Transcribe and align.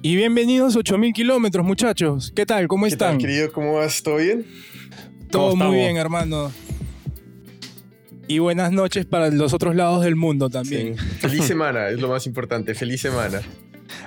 Y 0.00 0.14
bienvenidos 0.14 0.76
a 0.76 0.78
8000 0.78 1.12
kilómetros, 1.12 1.66
muchachos. 1.66 2.32
¿Qué 2.34 2.46
tal? 2.46 2.68
¿Cómo 2.68 2.84
¿Qué 2.84 2.90
están? 2.90 3.12
tal, 3.12 3.18
querido? 3.18 3.52
¿Cómo 3.52 3.74
vas? 3.74 4.02
¿Todo 4.02 4.16
bien? 4.16 4.46
Todo 5.28 5.50
¿Cómo 5.50 5.64
muy 5.66 5.76
bien, 5.76 5.96
hermano. 5.96 6.52
Y 8.28 8.38
buenas 8.38 8.70
noches 8.70 9.06
para 9.06 9.30
los 9.30 9.52
otros 9.54 9.74
lados 9.74 10.04
del 10.04 10.14
mundo 10.14 10.50
también. 10.50 10.96
Sí. 10.96 11.04
Feliz 11.18 11.44
semana, 11.44 11.88
es 11.88 12.00
lo 12.00 12.08
más 12.08 12.26
importante. 12.26 12.74
Feliz 12.74 13.00
semana. 13.00 13.40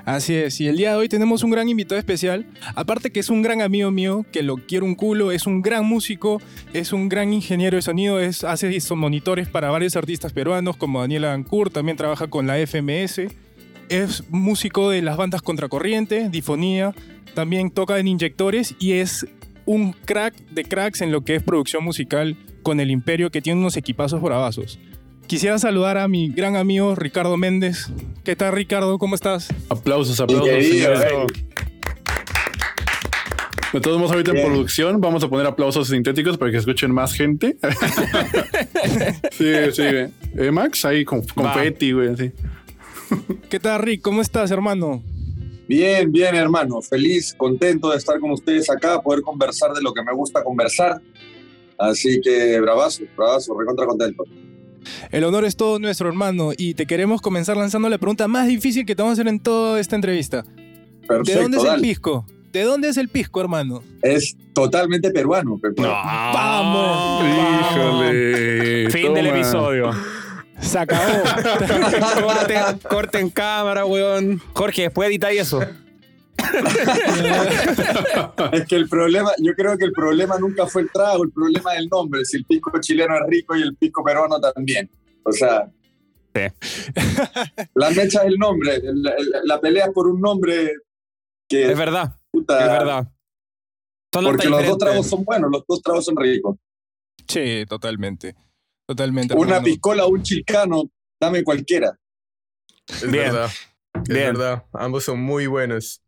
Así 0.05 0.33
es, 0.33 0.61
y 0.61 0.67
el 0.67 0.77
día 0.77 0.91
de 0.91 0.95
hoy 0.95 1.09
tenemos 1.09 1.43
un 1.43 1.51
gran 1.51 1.67
invitado 1.67 1.99
especial. 1.99 2.45
Aparte 2.75 3.11
que 3.11 3.19
es 3.19 3.29
un 3.29 3.41
gran 3.41 3.61
amigo 3.61 3.91
mío, 3.91 4.25
que 4.31 4.43
lo 4.43 4.55
quiero 4.55 4.85
un 4.85 4.95
culo, 4.95 5.31
es 5.31 5.45
un 5.45 5.61
gran 5.61 5.85
músico, 5.85 6.41
es 6.73 6.93
un 6.93 7.09
gran 7.09 7.33
ingeniero 7.33 7.75
de 7.75 7.81
sonido, 7.81 8.19
es, 8.19 8.43
hace 8.43 8.79
son 8.79 8.99
monitores 8.99 9.49
para 9.49 9.69
varios 9.69 9.95
artistas 9.95 10.31
peruanos 10.31 10.77
como 10.77 11.01
Daniel 11.01 11.25
Ancur, 11.25 11.69
también 11.69 11.97
trabaja 11.97 12.27
con 12.27 12.47
la 12.47 12.55
FMS. 12.65 13.21
Es 13.91 14.23
músico 14.29 14.89
de 14.89 15.01
las 15.01 15.17
bandas 15.17 15.41
Contracorriente, 15.41 16.29
Difonía, 16.29 16.95
también 17.33 17.71
toca 17.71 17.99
en 17.99 18.07
inyectores 18.07 18.73
y 18.79 18.93
es 18.93 19.27
un 19.65 19.91
crack 19.91 20.33
de 20.51 20.63
cracks 20.63 21.01
en 21.01 21.11
lo 21.11 21.25
que 21.25 21.35
es 21.35 21.43
producción 21.43 21.83
musical 21.83 22.37
con 22.63 22.79
el 22.79 22.89
Imperio 22.89 23.31
que 23.31 23.41
tiene 23.41 23.59
unos 23.59 23.75
equipazos 23.75 24.21
bravazos. 24.21 24.79
Quisiera 25.27 25.59
saludar 25.59 25.97
a 25.97 26.07
mi 26.07 26.29
gran 26.29 26.55
amigo 26.55 26.95
Ricardo 26.95 27.35
Méndez. 27.35 27.91
¿Qué 28.23 28.37
tal 28.37 28.53
Ricardo? 28.53 28.97
¿Cómo 28.97 29.13
estás? 29.13 29.49
Aplausos, 29.67 30.21
aplausos. 30.21 30.47
De 33.73 33.79
todos 33.81 33.97
modos, 33.97 34.13
ahorita 34.13 34.31
en 34.31 34.45
producción 34.45 35.01
vamos 35.01 35.21
a 35.25 35.27
poner 35.27 35.45
aplausos 35.45 35.89
sintéticos 35.89 36.37
para 36.37 36.49
que 36.49 36.57
escuchen 36.57 36.93
más 36.93 37.13
gente. 37.13 37.57
sí, 39.31 39.53
sí. 39.73 39.83
Eh, 39.83 40.51
Max, 40.51 40.85
ahí 40.85 41.03
con 41.03 41.25
confeti, 41.25 41.91
güey, 41.91 42.07
así. 42.07 42.31
¿Qué 43.49 43.59
tal 43.59 43.81
Rick? 43.81 44.01
¿Cómo 44.01 44.21
estás, 44.21 44.51
hermano? 44.51 45.03
Bien, 45.67 46.11
bien, 46.11 46.35
hermano. 46.35 46.81
Feliz, 46.81 47.33
contento 47.35 47.91
de 47.91 47.97
estar 47.97 48.19
con 48.19 48.31
ustedes 48.31 48.69
acá, 48.69 49.01
poder 49.01 49.21
conversar 49.21 49.71
de 49.73 49.81
lo 49.81 49.93
que 49.93 50.03
me 50.03 50.13
gusta 50.13 50.43
conversar. 50.43 51.01
Así 51.77 52.19
que 52.21 52.59
bravazo, 52.59 53.03
bravazo, 53.15 53.57
recontra 53.57 53.85
contento. 53.85 54.23
El 55.11 55.23
honor 55.23 55.45
es 55.45 55.55
todo 55.55 55.79
nuestro, 55.79 56.09
hermano, 56.09 56.51
y 56.57 56.73
te 56.73 56.85
queremos 56.85 57.21
comenzar 57.21 57.55
lanzando 57.57 57.89
la 57.89 57.97
pregunta 57.97 58.27
más 58.27 58.47
difícil 58.47 58.85
que 58.85 58.95
te 58.95 59.01
vamos 59.01 59.17
a 59.17 59.21
hacer 59.21 59.27
en 59.27 59.39
toda 59.39 59.79
esta 59.79 59.95
entrevista. 59.95 60.43
Perfecto, 61.07 61.31
¿De 61.31 61.41
dónde 61.41 61.57
es 61.57 61.63
el 61.63 61.81
pisco? 61.81 62.25
¿De 62.51 62.63
dónde 62.63 62.89
es 62.89 62.97
el 62.97 63.07
pisco, 63.09 63.39
hermano? 63.39 63.81
Es 64.01 64.35
totalmente 64.53 65.11
peruano, 65.11 65.57
Pepe. 65.57 65.83
¡Vamos! 65.83 67.23
Híjole. 67.71 68.89
Fin 68.89 69.13
del 69.13 69.27
episodio. 69.27 69.91
Se 70.61 70.79
acabó. 70.79 71.23
corte, 72.21 72.55
corte 72.87 73.19
en 73.19 73.29
cámara, 73.29 73.85
weón. 73.85 74.41
Jorge, 74.53 74.83
después 74.83 75.09
edita 75.09 75.31
eso. 75.31 75.59
Es 78.53 78.65
que 78.67 78.75
el 78.75 78.87
problema, 78.89 79.31
yo 79.39 79.53
creo 79.53 79.77
que 79.77 79.85
el 79.85 79.91
problema 79.91 80.37
nunca 80.39 80.65
fue 80.67 80.83
el 80.83 80.89
trago, 80.91 81.23
el 81.23 81.31
problema 81.31 81.73
es 81.73 81.79
el 81.81 81.87
nombre. 81.87 82.25
Si 82.25 82.37
el 82.37 82.45
pisco 82.45 82.71
chileno 82.79 83.15
es 83.15 83.21
rico 83.27 83.55
y 83.55 83.61
el 83.61 83.75
pisco 83.75 84.03
peruano 84.03 84.39
también. 84.39 84.89
O 85.23 85.31
sea, 85.31 85.69
Sí. 86.33 86.41
la 87.75 87.89
mecha 87.89 88.21
es 88.21 88.27
el 88.27 88.37
nombre, 88.37 88.79
la, 88.81 89.11
la- 89.17 89.41
la 89.43 89.59
pelea 89.59 89.87
es 89.87 89.91
por 89.91 90.07
un 90.07 90.21
nombre 90.21 90.71
que 91.49 91.69
Es 91.71 91.77
verdad, 91.77 92.15
puta, 92.31 92.57
es 92.63 92.71
verdad. 92.71 93.07
Son 94.13 94.23
Porque 94.23 94.47
los 94.47 94.65
dos 94.65 94.77
tragos 94.77 95.07
son 95.07 95.25
buenos, 95.25 95.51
los 95.51 95.63
dos 95.67 95.81
tragos 95.81 96.05
son 96.05 96.15
ricos. 96.15 96.55
sí, 97.27 97.65
totalmente. 97.67 98.33
Totalmente. 98.95 99.33
Una 99.33 99.43
hermano. 99.57 99.63
piscola, 99.65 100.05
un 100.05 100.21
chilcano, 100.23 100.83
dame 101.19 101.43
cualquiera. 101.43 101.97
Es 102.87 103.01
Bien. 103.09 103.25
verdad. 103.25 103.49
Es 103.95 104.03
Bien. 104.03 104.25
verdad. 104.33 104.63
Ambos 104.73 105.03
son 105.05 105.21
muy 105.21 105.47
buenos. 105.47 106.01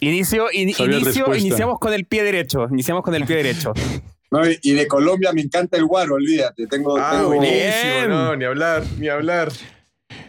Inicio, 0.00 0.46
in- 0.52 0.70
inicio, 0.78 1.34
iniciamos 1.34 1.78
con 1.78 1.92
el 1.92 2.06
pie 2.06 2.22
derecho. 2.24 2.66
Iniciamos 2.70 3.02
con 3.02 3.14
el 3.14 3.24
pie 3.26 3.36
derecho. 3.36 3.72
¿no? 4.30 4.40
Y- 4.62 4.72
de 4.72 4.86
Colombia 4.88 5.30
me 5.32 5.42
encanta 5.42 5.76
el 5.76 5.84
guaro, 5.84 6.14
olvídate. 6.14 6.66
Tengo, 6.66 6.96
Ah, 6.98 7.10
tengo- 7.12 7.26
buenísimo. 7.28 7.60
Bien. 7.60 8.08
No, 8.08 8.34
ni 8.36 8.44
hablar, 8.46 8.82
ni 8.98 9.08
hablar. 9.08 9.52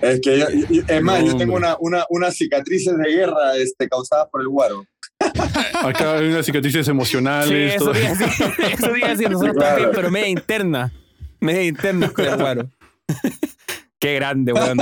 es 0.02 0.20
que 0.22 0.40
yo- 0.40 0.50
yo- 0.70 0.82
es 0.88 1.02
más, 1.02 1.22
No, 1.22 1.28
yo 1.28 1.38
tengo 1.38 1.56
una, 1.56 1.78
una, 1.80 2.06
unas 2.10 2.36
cicatrices 2.36 2.98
de 2.98 3.10
guerra 3.10 3.56
este, 3.58 3.88
causadas 3.88 4.28
por 4.30 4.42
el 4.42 4.48
guaro. 4.50 4.86
Acá 5.84 6.18
hay 6.18 6.28
unas 6.28 6.46
cicatrices 6.46 6.86
Sí, 6.86 6.92
emocionales. 6.92 7.76
eso 7.76 7.86
todo. 7.86 7.94
te 7.94 8.00
iba 8.02 8.10
a 8.10 8.16
decir. 8.16 8.46
Eso 8.74 8.88
te 8.92 8.98
iba 8.98 9.08
a 9.08 9.12
decir. 9.12 9.30
Nosotros 9.30 9.56
Claro. 9.56 9.70
también, 9.76 9.92
pero 9.96 10.12
media 10.12 10.28
interna. 10.28 10.92
Media 11.44 11.64
interna 11.64 12.08
guaro. 12.38 12.70
Qué 14.00 14.16
grande, 14.16 14.54
weón. 14.54 14.78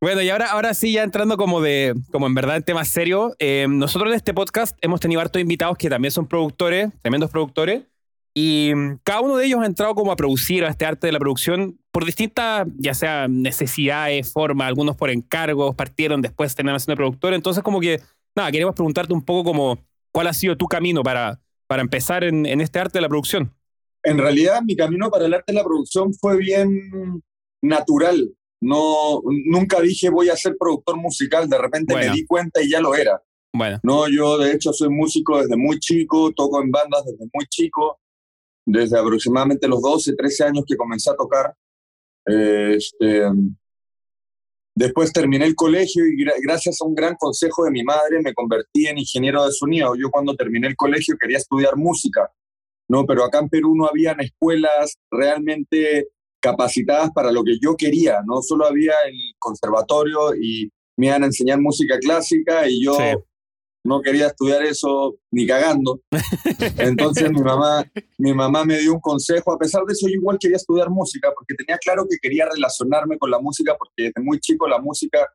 Bueno, 0.00 0.20
y 0.20 0.28
ahora, 0.28 0.50
ahora 0.50 0.74
sí, 0.74 0.92
ya 0.92 1.04
entrando 1.04 1.36
como 1.36 1.60
de, 1.60 1.94
como 2.10 2.26
en 2.26 2.34
verdad 2.34 2.56
en 2.56 2.64
temas 2.64 2.88
serios, 2.88 3.32
eh, 3.38 3.66
nosotros 3.68 4.10
en 4.10 4.16
este 4.16 4.34
podcast 4.34 4.76
hemos 4.80 4.98
tenido 4.98 5.20
hartos 5.20 5.40
invitados 5.40 5.78
que 5.78 5.88
también 5.88 6.10
son 6.10 6.26
productores, 6.26 6.90
tremendos 7.00 7.30
productores, 7.30 7.84
y 8.34 8.72
mm, 8.74 8.98
cada 9.04 9.20
uno 9.20 9.36
de 9.36 9.46
ellos 9.46 9.60
ha 9.62 9.66
entrado 9.66 9.94
como 9.94 10.10
a 10.10 10.16
producir 10.16 10.64
a 10.64 10.68
este 10.68 10.84
arte 10.84 11.06
de 11.06 11.12
la 11.12 11.20
producción 11.20 11.78
por 11.92 12.04
distintas, 12.04 12.66
ya 12.76 12.94
sea 12.94 13.28
necesidades, 13.28 14.32
formas, 14.32 14.66
algunos 14.66 14.96
por 14.96 15.10
encargos, 15.10 15.76
partieron 15.76 16.22
después 16.22 16.56
terminaron 16.56 16.80
siendo 16.80 16.96
productores, 16.96 17.36
entonces 17.36 17.62
como 17.62 17.78
que, 17.78 18.02
nada, 18.34 18.50
queremos 18.50 18.74
preguntarte 18.74 19.14
un 19.14 19.22
poco 19.22 19.44
como, 19.44 19.78
¿cuál 20.10 20.26
ha 20.26 20.32
sido 20.32 20.56
tu 20.56 20.66
camino 20.66 21.04
para, 21.04 21.40
para 21.68 21.82
empezar 21.82 22.24
en, 22.24 22.46
en 22.46 22.60
este 22.60 22.80
arte 22.80 22.98
de 22.98 23.02
la 23.02 23.08
producción? 23.08 23.52
En 24.06 24.18
realidad, 24.18 24.62
mi 24.62 24.76
camino 24.76 25.10
para 25.10 25.26
el 25.26 25.34
arte 25.34 25.52
de 25.52 25.58
la 25.58 25.64
producción 25.64 26.14
fue 26.14 26.36
bien 26.36 27.22
natural. 27.62 28.32
No, 28.60 29.20
nunca 29.24 29.80
dije 29.80 30.08
voy 30.10 30.28
a 30.30 30.36
ser 30.36 30.56
productor 30.58 30.96
musical, 30.96 31.48
de 31.48 31.58
repente 31.58 31.92
Bueno. 31.94 32.10
me 32.12 32.16
di 32.16 32.24
cuenta 32.26 32.62
y 32.62 32.70
ya 32.70 32.80
lo 32.80 32.94
era. 32.94 33.20
Bueno, 33.52 33.78
No, 33.82 34.08
yo 34.08 34.38
de 34.38 34.52
hecho 34.52 34.72
soy 34.72 34.88
músico 34.90 35.38
desde 35.38 35.56
muy 35.56 35.78
chico, 35.78 36.32
toco 36.32 36.62
en 36.62 36.70
bandas 36.70 37.04
desde 37.04 37.24
muy 37.32 37.46
chico, 37.48 37.98
desde 38.66 38.98
aproximadamente 38.98 39.66
los 39.68 39.80
12, 39.82 40.14
13 40.14 40.44
años 40.44 40.64
que 40.66 40.76
comencé 40.76 41.10
a 41.10 41.16
tocar. 41.16 41.54
Eh, 42.28 42.74
este, 42.76 43.22
después 44.74 45.12
terminé 45.12 45.46
el 45.46 45.54
colegio 45.54 46.04
y 46.06 46.16
gra- 46.22 46.34
gracias 46.42 46.80
a 46.80 46.84
un 46.86 46.94
gran 46.94 47.14
consejo 47.16 47.64
de 47.64 47.70
mi 47.70 47.82
madre 47.82 48.20
me 48.22 48.34
convertí 48.34 48.86
en 48.86 48.98
ingeniero 48.98 49.44
de 49.46 49.52
sonido. 49.52 49.94
Yo 49.96 50.10
cuando 50.10 50.34
terminé 50.36 50.66
el 50.68 50.76
colegio 50.76 51.16
quería 51.20 51.38
estudiar 51.38 51.76
música, 51.76 52.30
¿no? 52.88 53.04
pero 53.06 53.24
acá 53.24 53.40
en 53.40 53.48
Perú 53.48 53.74
no 53.76 53.86
habían 53.86 54.20
escuelas 54.20 54.96
realmente 55.10 56.08
capacitadas 56.40 57.10
para 57.12 57.32
lo 57.32 57.42
que 57.42 57.58
yo 57.60 57.76
quería, 57.76 58.20
no 58.26 58.40
solo 58.42 58.66
había 58.66 58.94
el 59.08 59.16
conservatorio 59.38 60.34
y 60.34 60.70
me 60.98 61.06
iban 61.06 61.22
a 61.24 61.26
enseñar 61.26 61.60
música 61.60 61.98
clásica 61.98 62.68
y 62.68 62.84
yo 62.84 62.94
Sí. 62.94 63.16
no 63.84 64.00
quería 64.00 64.28
estudiar 64.28 64.62
eso 64.64 65.16
ni 65.32 65.46
cagando. 65.46 66.00
Entonces 66.78 67.30
mi 67.30 67.40
mamá, 67.40 67.84
mi 68.18 68.32
mamá 68.32 68.64
me 68.64 68.78
dio 68.78 68.94
un 68.94 69.00
consejo. 69.00 69.52
A 69.52 69.58
pesar 69.58 69.82
de 69.84 69.92
eso, 69.92 70.08
yo 70.08 70.14
igual 70.14 70.38
quería 70.40 70.56
estudiar 70.56 70.90
música 70.90 71.32
porque 71.34 71.54
tenía 71.54 71.78
claro 71.78 72.06
que 72.08 72.16
quería 72.20 72.46
relacionarme 72.52 73.18
con 73.18 73.30
la 73.30 73.38
música 73.40 73.74
porque 73.78 74.04
desde 74.04 74.22
muy 74.22 74.38
chico 74.40 74.66
la 74.68 74.78
música, 74.80 75.28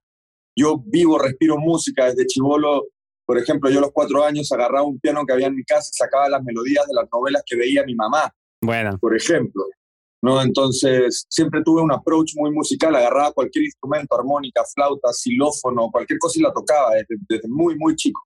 yo 0.58 0.82
vivo, 0.86 1.18
respiro 1.18 1.58
música 1.58 2.06
desde 2.06 2.26
chivolo. 2.26 2.88
Por 3.32 3.40
ejemplo, 3.40 3.70
yo 3.70 3.78
a 3.78 3.84
los 3.84 3.94
cuatro 3.94 4.26
años 4.26 4.52
agarraba 4.52 4.84
un 4.84 5.00
piano 5.00 5.26
que 5.26 5.32
había 5.32 5.48
en 5.48 5.56
mi 5.56 5.64
casa 5.64 5.90
y 5.90 5.96
sacaba 5.96 6.28
las 6.28 6.44
melodías 6.44 6.86
de 6.86 6.94
las 6.94 7.08
novelas 7.14 7.42
que 7.46 7.56
veía 7.56 7.82
mi 7.86 7.96
mamá 7.96 8.30
bueno. 8.62 8.98
por 9.00 9.16
ejemplo. 9.16 9.68
¿no? 10.22 10.42
Entonces, 10.42 11.26
siempre 11.30 11.62
tuve 11.64 11.82
un 11.82 11.94
approach 11.94 12.34
muy 12.36 12.52
musical, 12.52 12.94
agarraba 12.94 13.32
cualquier 13.32 13.64
instrumento, 13.64 14.20
armónica, 14.20 14.66
flauta, 14.66 15.14
xilófono, 15.14 15.90
cualquier 15.90 16.20
cosa 16.20 16.40
y 16.40 16.42
la 16.42 16.52
tocaba 16.52 16.92
desde, 16.92 17.16
desde 17.30 17.48
muy, 17.48 17.78
muy 17.78 17.96
chico. 17.96 18.20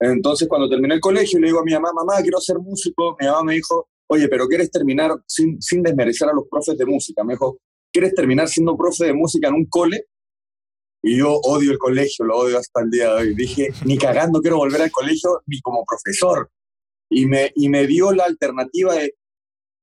Entonces, 0.00 0.48
cuando 0.48 0.70
terminé 0.70 0.94
el 0.94 1.00
colegio, 1.00 1.38
le 1.38 1.48
digo 1.48 1.60
a 1.60 1.64
mi 1.64 1.74
mamá, 1.74 1.90
mamá, 1.92 2.22
quiero 2.22 2.40
ser 2.40 2.58
músico. 2.58 3.18
Mi 3.20 3.26
mamá 3.26 3.42
me 3.42 3.54
dijo, 3.56 3.90
oye, 4.06 4.26
pero 4.28 4.46
¿quieres 4.46 4.70
terminar 4.70 5.10
sin, 5.26 5.60
sin 5.60 5.82
desmerecer 5.82 6.30
a 6.30 6.32
los 6.32 6.48
profes 6.50 6.78
de 6.78 6.86
música? 6.86 7.22
Me 7.24 7.34
dijo, 7.34 7.58
¿quieres 7.92 8.14
terminar 8.14 8.48
siendo 8.48 8.74
profe 8.74 9.04
de 9.04 9.12
música 9.12 9.48
en 9.48 9.54
un 9.54 9.66
cole? 9.66 10.06
Y 11.04 11.18
yo 11.18 11.32
odio 11.44 11.70
el 11.70 11.78
colegio, 11.78 12.24
lo 12.24 12.38
odio 12.38 12.58
hasta 12.58 12.80
el 12.82 12.90
día 12.90 13.14
de 13.14 13.22
hoy. 13.22 13.34
Dije, 13.34 13.68
ni 13.84 13.98
cagando 13.98 14.40
quiero 14.40 14.56
volver 14.56 14.80
al 14.82 14.90
colegio, 14.90 15.42
ni 15.46 15.60
como 15.60 15.84
profesor. 15.84 16.50
Y 17.10 17.26
me, 17.26 17.52
y 17.54 17.68
me 17.68 17.86
dio 17.86 18.10
la 18.12 18.24
alternativa 18.24 18.94
de, 18.94 19.14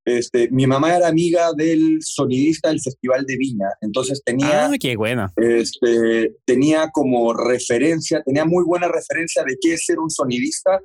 este, 0.04 0.50
mi 0.50 0.66
mamá 0.66 0.96
era 0.98 1.08
amiga 1.08 1.54
del 1.54 2.00
sonidista 2.02 2.70
del 2.70 2.82
Festival 2.82 3.24
de 3.28 3.38
Viña, 3.38 3.68
entonces 3.82 4.24
tenía, 4.26 4.66
Ah, 4.66 4.72
qué 4.80 4.96
buena. 4.96 5.32
este, 5.36 6.38
tenía 6.44 6.90
como 6.92 7.34
referencia, 7.34 8.24
tenía 8.24 8.44
muy 8.44 8.64
buena 8.66 8.88
referencia 8.88 9.44
de 9.44 9.56
qué 9.62 9.74
es 9.76 9.86
ser 9.86 10.00
un 10.00 10.10
sonidista 10.10 10.82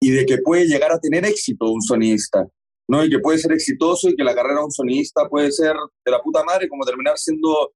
y 0.00 0.10
de 0.10 0.24
que 0.24 0.38
puede 0.38 0.66
llegar 0.66 0.92
a 0.92 1.00
tener 1.00 1.24
éxito 1.24 1.68
un 1.70 1.82
sonidista, 1.82 2.46
¿no? 2.88 3.04
Y 3.04 3.10
que 3.10 3.18
puede 3.18 3.38
ser 3.38 3.52
exitoso 3.52 4.08
y 4.08 4.14
que 4.14 4.22
la 4.22 4.36
carrera 4.36 4.60
de 4.60 4.66
un 4.66 4.72
sonidista 4.72 5.28
puede 5.28 5.50
ser 5.50 5.74
de 6.04 6.12
la 6.12 6.22
puta 6.22 6.44
madre, 6.44 6.68
como 6.68 6.84
terminar 6.84 7.18
siendo 7.18 7.72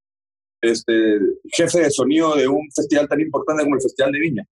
este, 0.64 1.18
jefe 1.52 1.80
de 1.80 1.90
sonido 1.90 2.34
de 2.34 2.48
un 2.48 2.68
festival 2.74 3.08
tan 3.08 3.20
importante 3.20 3.62
como 3.62 3.76
el 3.76 3.82
Festival 3.82 4.12
de 4.12 4.18
Viña. 4.18 4.48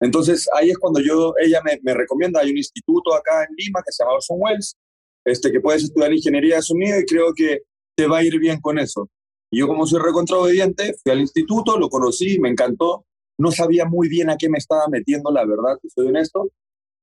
Entonces 0.00 0.48
ahí 0.56 0.70
es 0.70 0.78
cuando 0.78 1.00
yo, 1.00 1.34
ella 1.40 1.60
me, 1.64 1.94
recomienda, 1.94 2.40
hay 2.40 2.50
un 2.50 2.56
instituto 2.56 3.14
acá 3.14 3.44
en 3.44 3.54
Lima 3.56 3.82
que 3.86 3.92
se 3.92 4.02
llama 4.02 4.16
Orson 4.16 4.38
Welles, 4.40 4.76
este, 5.24 5.52
que 5.52 5.60
puedes 5.60 5.84
estudiar 5.84 6.12
ingeniería 6.12 6.56
de 6.56 6.62
sonido 6.62 6.98
y 6.98 7.04
creo 7.04 7.32
que 7.34 7.62
te 7.96 8.06
va 8.06 8.18
a 8.18 8.24
ir 8.24 8.38
bien 8.38 8.60
con 8.60 8.78
eso. 8.78 9.08
Y 9.50 9.60
yo 9.60 9.68
como 9.68 9.86
soy 9.86 10.00
recontra 10.02 10.38
obediente, 10.38 10.94
fui 11.02 11.12
al 11.12 11.20
instituto, 11.20 11.78
lo 11.78 11.88
conocí, 11.88 12.40
me 12.40 12.48
encantó, 12.48 13.04
no 13.38 13.52
sabía 13.52 13.84
muy 13.84 14.08
bien 14.08 14.30
a 14.30 14.36
qué 14.36 14.48
me 14.48 14.58
estaba 14.58 14.88
metiendo, 14.88 15.30
la 15.30 15.44
verdad, 15.44 15.78
soy 15.94 16.08
honesto, 16.08 16.48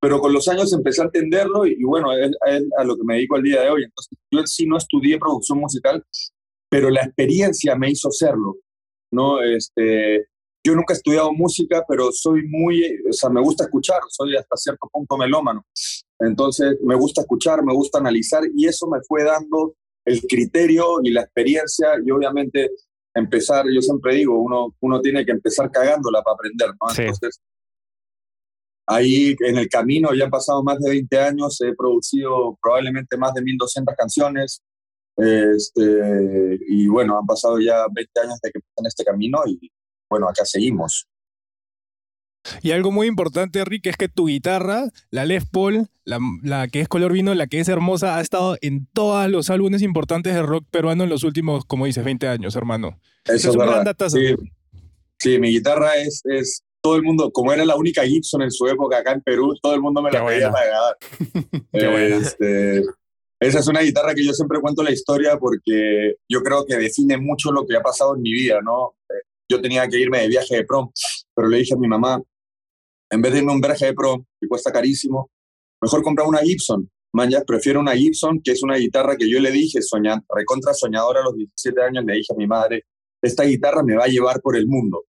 pero 0.00 0.20
con 0.20 0.32
los 0.32 0.48
años 0.48 0.72
empecé 0.72 1.02
a 1.02 1.04
entenderlo 1.04 1.66
y, 1.66 1.82
bueno, 1.84 2.10
a 2.10 2.84
lo 2.84 2.96
que 2.96 3.04
me 3.04 3.14
dedico 3.14 3.36
al 3.36 3.42
día 3.42 3.62
de 3.62 3.70
hoy. 3.70 3.84
Entonces, 3.84 4.18
yo 4.30 4.46
sí 4.46 4.66
no 4.66 4.78
estudié 4.78 5.18
producción 5.18 5.58
musical, 5.58 6.04
pero 6.70 6.88
la 6.88 7.02
experiencia 7.02 7.76
me 7.76 7.90
hizo 7.90 8.10
serlo, 8.10 8.56
¿no? 9.12 9.42
Este, 9.42 10.26
yo 10.64 10.74
nunca 10.74 10.94
he 10.94 10.96
estudiado 10.96 11.32
música, 11.32 11.84
pero 11.88 12.12
soy 12.12 12.46
muy, 12.46 12.82
o 13.08 13.12
sea, 13.12 13.28
me 13.28 13.40
gusta 13.40 13.64
escuchar, 13.64 14.00
soy 14.08 14.36
hasta 14.36 14.56
cierto 14.56 14.88
punto 14.90 15.16
melómano. 15.18 15.64
Entonces, 16.18 16.76
me 16.84 16.94
gusta 16.94 17.22
escuchar, 17.22 17.64
me 17.64 17.74
gusta 17.74 17.98
analizar 17.98 18.42
y 18.54 18.66
eso 18.66 18.86
me 18.86 18.98
fue 19.06 19.24
dando 19.24 19.74
el 20.04 20.20
criterio 20.22 21.00
y 21.02 21.10
la 21.10 21.22
experiencia 21.22 21.88
y 22.04 22.10
obviamente 22.10 22.70
empezar, 23.14 23.64
yo 23.72 23.80
siempre 23.80 24.14
digo, 24.14 24.38
uno, 24.38 24.76
uno 24.80 25.00
tiene 25.00 25.24
que 25.24 25.32
empezar 25.32 25.70
cagándola 25.70 26.22
para 26.22 26.34
aprender, 26.34 26.68
¿no? 26.80 26.88
Entonces, 26.96 27.40
ahí 28.86 29.34
en 29.40 29.58
el 29.58 29.68
camino 29.68 30.14
ya 30.14 30.24
han 30.24 30.30
pasado 30.30 30.62
más 30.62 30.78
de 30.78 30.90
20 30.90 31.18
años, 31.18 31.60
he 31.60 31.74
producido 31.74 32.58
probablemente 32.62 33.16
más 33.16 33.32
de 33.34 33.42
1200 33.42 33.94
canciones, 33.96 34.62
este, 35.20 36.58
y 36.68 36.86
bueno, 36.86 37.18
han 37.18 37.26
pasado 37.26 37.58
ya 37.60 37.86
20 37.90 38.20
años 38.20 38.40
de 38.42 38.50
que 38.50 38.60
en 38.76 38.86
este 38.86 39.04
camino 39.04 39.40
y 39.46 39.70
bueno, 40.08 40.28
acá 40.28 40.44
seguimos. 40.44 41.06
Y 42.62 42.72
algo 42.72 42.90
muy 42.90 43.06
importante, 43.06 43.64
Rick, 43.64 43.86
es 43.86 43.96
que 43.96 44.08
tu 44.08 44.26
guitarra, 44.26 44.86
la 45.10 45.24
Les 45.24 45.44
Paul, 45.44 45.88
la, 46.04 46.68
que 46.68 46.80
es 46.80 46.88
color 46.88 47.12
vino, 47.12 47.34
la 47.34 47.46
que 47.46 47.60
es 47.60 47.68
hermosa, 47.68 48.16
ha 48.16 48.20
estado 48.20 48.56
en 48.62 48.86
todos 48.92 49.28
los 49.30 49.50
álbumes 49.50 49.82
importantes 49.82 50.34
de 50.34 50.42
rock 50.42 50.64
peruano 50.70 51.04
en 51.04 51.10
los 51.10 51.22
últimos, 51.22 51.64
como 51.64 51.86
dices, 51.86 52.04
20 52.04 52.28
años, 52.28 52.56
hermano. 52.56 52.98
Eso, 53.26 53.50
es, 53.50 53.56
un 53.56 54.10
sí. 54.10 54.34
sí, 55.18 55.38
mi 55.38 55.50
guitarra 55.50 55.96
es, 55.96 56.22
es 56.24 56.64
todo 56.80 56.96
el 56.96 57.02
mundo, 57.02 57.30
como 57.30 57.52
era 57.52 57.64
la 57.64 57.76
única 57.76 58.04
Gibson 58.04 58.42
en 58.42 58.50
su 58.50 58.66
época 58.66 58.98
acá 58.98 59.12
en 59.12 59.20
Perú, 59.20 59.54
todo 59.62 59.74
el 59.74 59.82
mundo 59.82 60.02
me 60.02 60.10
la 60.10 60.24
pedía 60.24 60.50
para 60.50 60.66
grabar. 61.72 62.12
este, 62.12 62.82
esa 63.40 63.60
es 63.60 63.68
una 63.68 63.80
guitarra 63.80 64.14
que 64.14 64.24
yo 64.24 64.34
siempre 64.34 64.60
cuento 64.60 64.82
la 64.82 64.90
historia 64.90 65.38
porque 65.38 66.16
yo 66.28 66.42
creo 66.42 66.66
que 66.66 66.76
define 66.76 67.16
mucho 67.16 67.50
lo 67.50 67.66
que 67.66 67.74
ha 67.74 67.80
pasado 67.80 68.14
en 68.14 68.20
mi 68.20 68.32
vida, 68.32 68.60
¿no? 68.62 68.96
Yo 69.50 69.62
tenía 69.62 69.88
que 69.88 69.98
irme 69.98 70.20
de 70.20 70.28
viaje 70.28 70.56
de 70.56 70.64
prom, 70.64 70.90
pero 71.34 71.48
le 71.48 71.56
dije 71.56 71.72
a 71.74 71.78
mi 71.78 71.88
mamá, 71.88 72.20
en 73.10 73.22
vez 73.22 73.32
de 73.32 73.38
irme 73.38 73.52
un 73.52 73.60
viaje 73.60 73.86
de 73.86 73.94
prom, 73.94 74.24
que 74.38 74.46
cuesta 74.46 74.70
carísimo, 74.70 75.30
mejor 75.80 76.02
comprar 76.02 76.28
una 76.28 76.40
Gibson. 76.40 76.88
Man, 77.12 77.30
ya 77.30 77.40
prefiero 77.40 77.80
una 77.80 77.96
Gibson, 77.96 78.40
que 78.44 78.52
es 78.52 78.62
una 78.62 78.76
guitarra 78.76 79.16
que 79.16 79.28
yo 79.28 79.40
le 79.40 79.50
dije, 79.50 79.80
soñando, 79.80 80.24
recontra 80.28 80.74
soñadora 80.74 81.20
a 81.20 81.24
los 81.24 81.34
17 81.34 81.82
años, 81.82 82.04
le 82.06 82.14
dije 82.14 82.32
a 82.32 82.36
mi 82.36 82.46
madre, 82.46 82.84
esta 83.22 83.44
guitarra 83.44 83.82
me 83.82 83.96
va 83.96 84.04
a 84.04 84.08
llevar 84.08 84.40
por 84.42 84.54
el 84.54 84.66
mundo. 84.66 85.04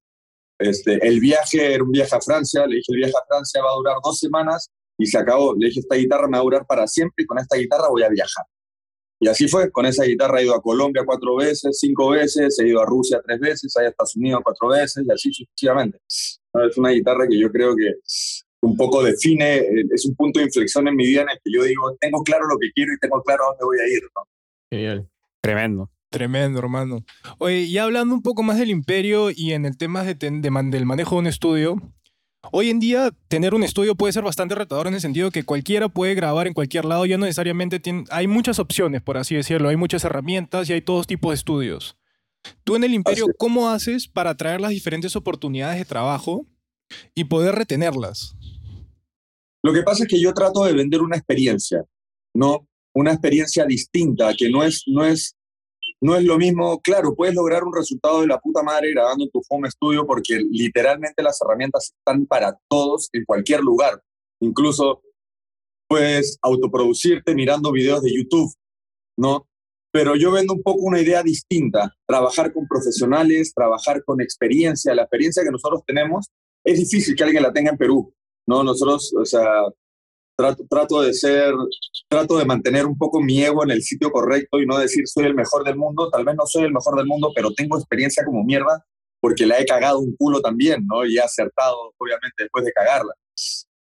Este, 0.57 1.05
el 1.05 1.19
viaje 1.19 1.73
era 1.73 1.83
un 1.83 1.91
viaje 1.91 2.15
a 2.15 2.21
Francia, 2.21 2.65
le 2.65 2.77
dije, 2.77 2.93
el 2.93 2.97
viaje 2.97 3.13
a 3.13 3.25
Francia 3.27 3.61
va 3.61 3.71
a 3.71 3.75
durar 3.75 3.97
dos 4.01 4.17
semanas 4.17 4.71
y 5.01 5.07
se 5.07 5.17
acabó. 5.17 5.55
Le 5.57 5.67
dije, 5.67 5.79
esta 5.79 5.95
guitarra 5.95 6.27
me 6.27 6.33
va 6.33 6.41
a 6.41 6.43
durar 6.43 6.65
para 6.67 6.85
siempre 6.85 7.23
y 7.23 7.25
con 7.25 7.39
esta 7.39 7.57
guitarra 7.57 7.89
voy 7.89 8.03
a 8.03 8.09
viajar. 8.09 8.45
Y 9.19 9.27
así 9.27 9.47
fue, 9.47 9.71
con 9.71 9.85
esa 9.85 10.03
guitarra 10.03 10.39
he 10.39 10.45
ido 10.45 10.55
a 10.55 10.61
Colombia 10.61 11.03
cuatro 11.05 11.35
veces, 11.35 11.77
cinco 11.79 12.09
veces, 12.09 12.57
he 12.59 12.67
ido 12.67 12.81
a 12.81 12.85
Rusia 12.85 13.21
tres 13.25 13.39
veces, 13.39 13.75
a 13.77 13.85
Estados 13.85 14.15
Unidos 14.15 14.41
cuatro 14.43 14.69
veces 14.69 15.03
y 15.07 15.11
así 15.11 15.31
sucesivamente. 15.33 15.99
Es 16.07 16.77
una 16.77 16.89
guitarra 16.89 17.27
que 17.27 17.39
yo 17.39 17.51
creo 17.51 17.75
que 17.75 17.93
un 18.61 18.75
poco 18.75 19.03
define, 19.03 19.57
eh, 19.57 19.85
es 19.91 20.05
un 20.05 20.15
punto 20.15 20.39
de 20.39 20.45
inflexión 20.45 20.87
en 20.87 20.95
mi 20.95 21.05
vida 21.05 21.21
en 21.23 21.29
el 21.29 21.37
que 21.43 21.51
yo 21.51 21.63
digo, 21.63 21.95
tengo 21.99 22.21
claro 22.23 22.45
lo 22.47 22.57
que 22.59 22.71
quiero 22.73 22.93
y 22.93 22.99
tengo 22.99 23.21
claro 23.23 23.43
a 23.43 23.47
dónde 23.47 23.65
voy 23.65 23.77
a 23.79 23.87
ir. 23.87 24.03
¿no? 24.15 24.21
Tremendo. 25.41 25.89
Tremendo, 26.11 26.59
hermano. 26.59 27.05
Oye, 27.37 27.61
y 27.61 27.77
hablando 27.77 28.13
un 28.13 28.21
poco 28.21 28.43
más 28.43 28.59
del 28.59 28.69
imperio 28.69 29.29
y 29.31 29.53
en 29.53 29.65
el 29.65 29.77
tema 29.77 30.03
de, 30.03 30.15
del 30.15 30.85
manejo 30.85 31.15
de 31.15 31.19
un 31.19 31.27
estudio, 31.27 31.77
hoy 32.51 32.69
en 32.69 32.79
día 32.79 33.11
tener 33.27 33.53
un 33.53 33.63
estudio 33.63 33.95
puede 33.95 34.13
ser 34.13 34.23
bastante 34.23 34.55
retador 34.55 34.87
en 34.87 34.95
el 34.95 35.01
sentido 35.01 35.31
que 35.31 35.43
cualquiera 35.43 35.89
puede 35.89 36.15
grabar 36.15 36.47
en 36.47 36.53
cualquier 36.53 36.85
lado, 36.85 37.05
ya 37.05 37.17
no 37.17 37.25
necesariamente 37.25 37.79
tiene, 37.79 38.05
hay 38.09 38.27
muchas 38.27 38.59
opciones, 38.59 39.01
por 39.01 39.17
así 39.17 39.35
decirlo, 39.35 39.69
hay 39.69 39.75
muchas 39.75 40.03
herramientas 40.03 40.69
y 40.69 40.73
hay 40.73 40.81
todos 40.81 41.07
tipos 41.07 41.31
de 41.31 41.35
estudios. 41.35 41.97
Tú 42.63 42.75
en 42.75 42.83
el 42.83 42.93
imperio, 42.93 43.27
¿cómo 43.37 43.69
haces 43.69 44.07
para 44.07 44.31
atraer 44.31 44.61
las 44.61 44.71
diferentes 44.71 45.15
oportunidades 45.15 45.77
de 45.77 45.85
trabajo 45.85 46.47
y 47.13 47.25
poder 47.25 47.55
retenerlas? 47.55 48.35
Lo 49.63 49.73
que 49.73 49.83
pasa 49.83 50.03
es 50.03 50.09
que 50.09 50.19
yo 50.19 50.33
trato 50.33 50.65
de 50.65 50.73
vender 50.73 51.01
una 51.01 51.17
experiencia, 51.17 51.83
¿no? 52.33 52.67
Una 52.93 53.11
experiencia 53.11 53.65
distinta, 53.65 54.33
que 54.33 54.49
no 54.49 54.63
es, 54.63 54.83
no 54.87 55.05
es 55.05 55.35
no 56.01 56.15
es 56.15 56.23
lo 56.23 56.37
mismo, 56.37 56.81
claro, 56.81 57.15
puedes 57.15 57.35
lograr 57.35 57.63
un 57.63 57.75
resultado 57.75 58.21
de 58.21 58.27
la 58.27 58.39
puta 58.39 58.63
madre 58.63 58.91
grabando 58.91 59.29
tu 59.29 59.41
home 59.47 59.69
studio 59.69 60.05
porque 60.07 60.39
literalmente 60.49 61.21
las 61.21 61.39
herramientas 61.41 61.93
están 61.95 62.25
para 62.25 62.57
todos 62.67 63.09
en 63.13 63.23
cualquier 63.23 63.61
lugar. 63.61 64.01
Incluso 64.39 65.03
puedes 65.87 66.39
autoproducirte 66.41 67.35
mirando 67.35 67.71
videos 67.71 68.01
de 68.01 68.15
YouTube, 68.15 68.51
¿no? 69.17 69.47
Pero 69.93 70.15
yo 70.15 70.31
vendo 70.31 70.53
un 70.53 70.63
poco 70.63 70.81
una 70.81 71.01
idea 71.01 71.21
distinta, 71.21 71.93
trabajar 72.07 72.51
con 72.51 72.65
profesionales, 72.67 73.53
trabajar 73.53 74.03
con 74.03 74.21
experiencia. 74.21 74.95
La 74.95 75.03
experiencia 75.03 75.43
que 75.43 75.51
nosotros 75.51 75.83
tenemos 75.85 76.27
es 76.63 76.79
difícil 76.79 77.15
que 77.15 77.23
alguien 77.23 77.43
la 77.43 77.53
tenga 77.53 77.71
en 77.71 77.77
Perú, 77.77 78.11
¿no? 78.47 78.63
Nosotros, 78.63 79.13
o 79.19 79.25
sea, 79.25 79.43
trato, 80.69 81.01
de 81.01 81.13
ser, 81.13 81.53
trato 82.07 82.37
de 82.37 82.45
mantener 82.45 82.85
un 82.85 82.97
poco 82.97 83.21
mi 83.21 83.43
ego 83.43 83.63
en 83.63 83.71
el 83.71 83.81
sitio 83.81 84.11
correcto 84.11 84.59
y 84.59 84.65
no 84.65 84.77
decir 84.77 85.07
soy 85.07 85.25
el 85.25 85.35
mejor 85.35 85.63
del 85.63 85.77
mundo. 85.77 86.09
Tal 86.09 86.25
vez 86.25 86.35
no 86.35 86.45
soy 86.45 86.63
el 86.63 86.73
mejor 86.73 86.97
del 86.97 87.05
mundo, 87.05 87.31
pero 87.35 87.51
tengo 87.53 87.77
experiencia 87.77 88.23
como 88.25 88.43
mierda 88.43 88.85
porque 89.19 89.45
la 89.45 89.59
he 89.59 89.65
cagado 89.65 89.99
un 89.99 90.15
culo 90.15 90.41
también, 90.41 90.85
¿no? 90.87 91.05
Y 91.05 91.17
he 91.17 91.21
acertado, 91.21 91.93
obviamente, 91.97 92.43
después 92.43 92.65
de 92.65 92.73
cagarla. 92.73 93.13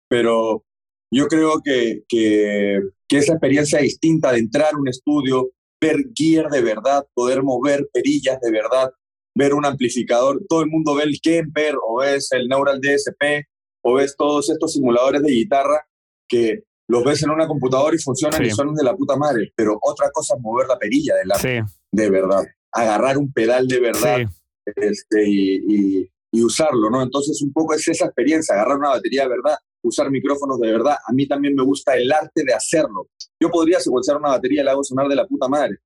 Pero 0.09 0.63
yo 1.11 1.27
creo 1.27 1.61
que, 1.63 2.03
que, 2.07 2.79
que 3.07 3.17
esa 3.17 3.33
experiencia 3.33 3.79
distinta 3.79 4.31
de 4.31 4.39
entrar 4.39 4.73
a 4.73 4.77
un 4.77 4.87
estudio, 4.87 5.49
ver 5.81 5.97
gear 6.13 6.49
de 6.49 6.61
verdad, 6.61 7.05
poder 7.13 7.41
mover 7.41 7.87
perillas 7.93 8.39
de 8.41 8.51
verdad, 8.51 8.91
ver 9.33 9.53
un 9.53 9.65
amplificador, 9.65 10.41
todo 10.49 10.61
el 10.61 10.69
mundo 10.69 10.95
ve 10.95 11.03
el 11.03 11.19
Kemper 11.21 11.75
o 11.87 12.03
es 12.03 12.31
el 12.33 12.47
Neural 12.49 12.81
DSP 12.81 13.47
o 13.81 13.93
ves 13.93 14.15
todos 14.17 14.49
estos 14.49 14.73
simuladores 14.73 15.21
de 15.21 15.31
guitarra 15.31 15.88
que 16.29 16.63
los 16.87 17.03
ves 17.03 17.23
en 17.23 17.31
una 17.31 17.47
computadora 17.47 17.95
y 17.95 17.99
funcionan 17.99 18.43
y 18.45 18.51
son 18.51 18.73
de 18.73 18.83
la 18.83 18.95
puta 18.95 19.15
madre, 19.15 19.51
pero 19.55 19.77
otra 19.81 20.09
cosa 20.11 20.35
es 20.35 20.41
mover 20.41 20.67
la 20.67 20.77
perilla 20.77 21.15
del 21.15 21.27
la 21.27 21.69
de 21.91 22.09
verdad, 22.09 22.43
agarrar 22.71 23.17
un 23.17 23.31
pedal 23.31 23.67
de 23.67 23.79
verdad 23.79 24.19
este, 24.65 25.27
y, 25.27 26.07
y, 26.31 26.43
usarlo, 26.43 26.89
¿no? 26.89 27.01
Entonces 27.01 27.41
un 27.41 27.51
poco 27.51 27.73
es 27.73 27.87
esa 27.87 28.05
experiencia, 28.05 28.55
agarrar 28.55 28.77
una 28.77 28.89
batería 28.89 29.23
de 29.23 29.29
verdad, 29.29 29.57
usar 29.83 30.09
micrófonos 30.11 30.59
de 30.59 30.71
verdad. 30.71 30.95
A 31.05 31.11
mí 31.11 31.27
también 31.27 31.55
me 31.55 31.63
gusta 31.63 31.95
el 31.95 32.11
arte 32.11 32.43
de 32.43 32.53
hacerlo. 32.53 33.09
Yo 33.39 33.49
podría 33.49 33.79
secuenciar 33.79 34.17
una 34.17 34.29
batería 34.29 34.61
y 34.61 34.65
la 34.65 34.71
hago 34.71 34.83
sonar 34.83 35.07
de 35.07 35.15
la 35.15 35.27
puta 35.27 35.47
madre, 35.47 35.77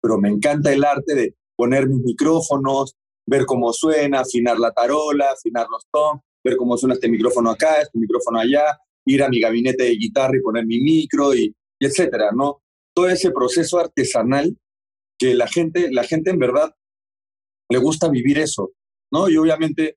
pero 0.00 0.18
me 0.18 0.28
encanta 0.28 0.72
el 0.72 0.84
arte 0.84 1.14
de 1.14 1.36
poner 1.56 1.88
mis 1.88 2.02
micrófonos, 2.02 2.96
ver 3.26 3.46
cómo 3.46 3.72
suena, 3.72 4.20
afinar 4.20 4.58
la 4.58 4.72
tarola, 4.72 5.30
afinar 5.32 5.66
los 5.70 5.86
tonos, 5.90 6.22
ver 6.44 6.56
cómo 6.56 6.76
suena 6.76 6.94
este 6.94 7.08
micrófono 7.08 7.50
acá, 7.50 7.80
este 7.80 7.98
micrófono 7.98 8.40
allá, 8.40 8.78
ir 9.06 9.22
a 9.22 9.28
mi 9.28 9.40
gabinete 9.40 9.84
de 9.84 9.96
guitarra 9.96 10.36
y 10.36 10.42
poner 10.42 10.66
mi 10.66 10.80
micro 10.80 11.34
y, 11.34 11.54
etcétera, 11.80 12.30
¿no? 12.34 12.62
Todo 12.94 13.08
ese 13.08 13.30
proceso 13.30 13.78
artesanal 13.78 14.56
que 15.18 15.34
la 15.34 15.46
gente, 15.46 15.90
la 15.90 16.04
gente 16.04 16.30
en 16.30 16.38
verdad 16.38 16.74
le 17.68 17.78
gusta 17.78 18.08
vivir 18.08 18.38
eso, 18.38 18.72
¿no? 19.10 19.28
Y 19.28 19.36
obviamente 19.36 19.96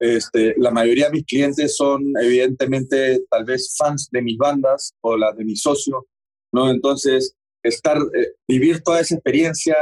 este, 0.00 0.54
la 0.56 0.70
mayoría 0.70 1.06
de 1.06 1.12
mis 1.12 1.26
clientes 1.26 1.76
son 1.76 2.02
evidentemente 2.22 3.20
tal 3.28 3.44
vez 3.44 3.74
fans 3.76 4.08
de 4.10 4.22
mis 4.22 4.38
bandas 4.38 4.94
o 5.02 5.16
las 5.16 5.36
de 5.36 5.44
mi 5.44 5.56
socio, 5.56 6.06
¿no? 6.52 6.70
Entonces, 6.70 7.34
estar, 7.62 7.98
eh, 7.98 8.32
vivir 8.48 8.82
toda 8.82 9.00
esa 9.00 9.14
experiencia 9.14 9.76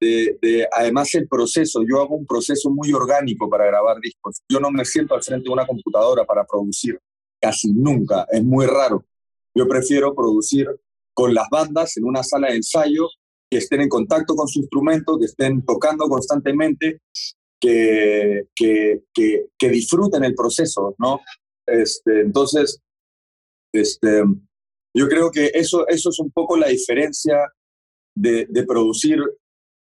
de, 0.00 0.66
además 0.72 1.14
el 1.14 1.28
proceso, 1.28 1.82
yo 1.86 2.00
hago 2.00 2.16
un 2.16 2.26
proceso 2.26 2.70
muy 2.70 2.92
orgánico 2.92 3.50
para 3.50 3.66
grabar 3.66 4.00
discos, 4.00 4.40
yo 4.48 4.58
no 4.58 4.70
me 4.70 4.84
siento 4.84 5.14
al 5.14 5.22
frente 5.22 5.44
de 5.44 5.52
una 5.52 5.66
computadora 5.66 6.24
para 6.24 6.44
producir, 6.44 6.98
casi 7.40 7.72
nunca, 7.72 8.26
es 8.30 8.42
muy 8.44 8.66
raro. 8.66 9.04
Yo 9.54 9.66
prefiero 9.66 10.14
producir 10.14 10.68
con 11.14 11.34
las 11.34 11.48
bandas 11.50 11.96
en 11.96 12.04
una 12.04 12.22
sala 12.22 12.48
de 12.48 12.56
ensayo, 12.56 13.08
que 13.50 13.58
estén 13.58 13.80
en 13.80 13.88
contacto 13.88 14.34
con 14.36 14.46
su 14.46 14.60
instrumento, 14.60 15.18
que 15.18 15.26
estén 15.26 15.64
tocando 15.64 16.06
constantemente, 16.08 17.00
que, 17.60 18.44
que, 18.54 19.00
que, 19.12 19.68
disfruten 19.68 20.24
el 20.24 20.34
proceso, 20.34 20.94
¿no? 20.98 21.20
Este, 21.66 22.20
entonces, 22.20 22.80
este, 23.72 24.22
yo 24.94 25.08
creo 25.08 25.30
que 25.30 25.50
eso, 25.52 25.86
eso 25.88 26.10
es 26.10 26.18
un 26.20 26.30
poco 26.30 26.56
la 26.56 26.68
diferencia 26.68 27.36
de, 28.16 28.46
de 28.48 28.64
producir, 28.64 29.18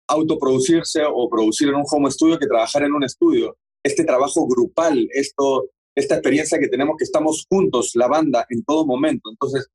autoproducirse 0.09 1.03
o 1.07 1.29
producir 1.29 1.69
en 1.69 1.77
un 1.77 1.85
home 1.91 2.11
studio 2.11 2.39
que 2.39 2.47
trabajar 2.47 2.83
en 2.83 2.95
un 2.95 3.05
estudio. 3.05 3.57
Este 3.83 4.05
trabajo 4.05 4.47
grupal, 4.47 5.07
esto, 5.13 5.71
esta 5.99 6.15
experiencia 6.15 6.59
que 6.59 6.69
tenemos 6.69 6.97
que 6.97 7.05
estamos 7.05 7.45
juntos, 7.51 7.93
la 7.95 8.07
banda, 8.07 8.47
en 8.51 8.63
todo 8.65 8.87
momento. 8.87 9.31
Entonces, 9.31 9.69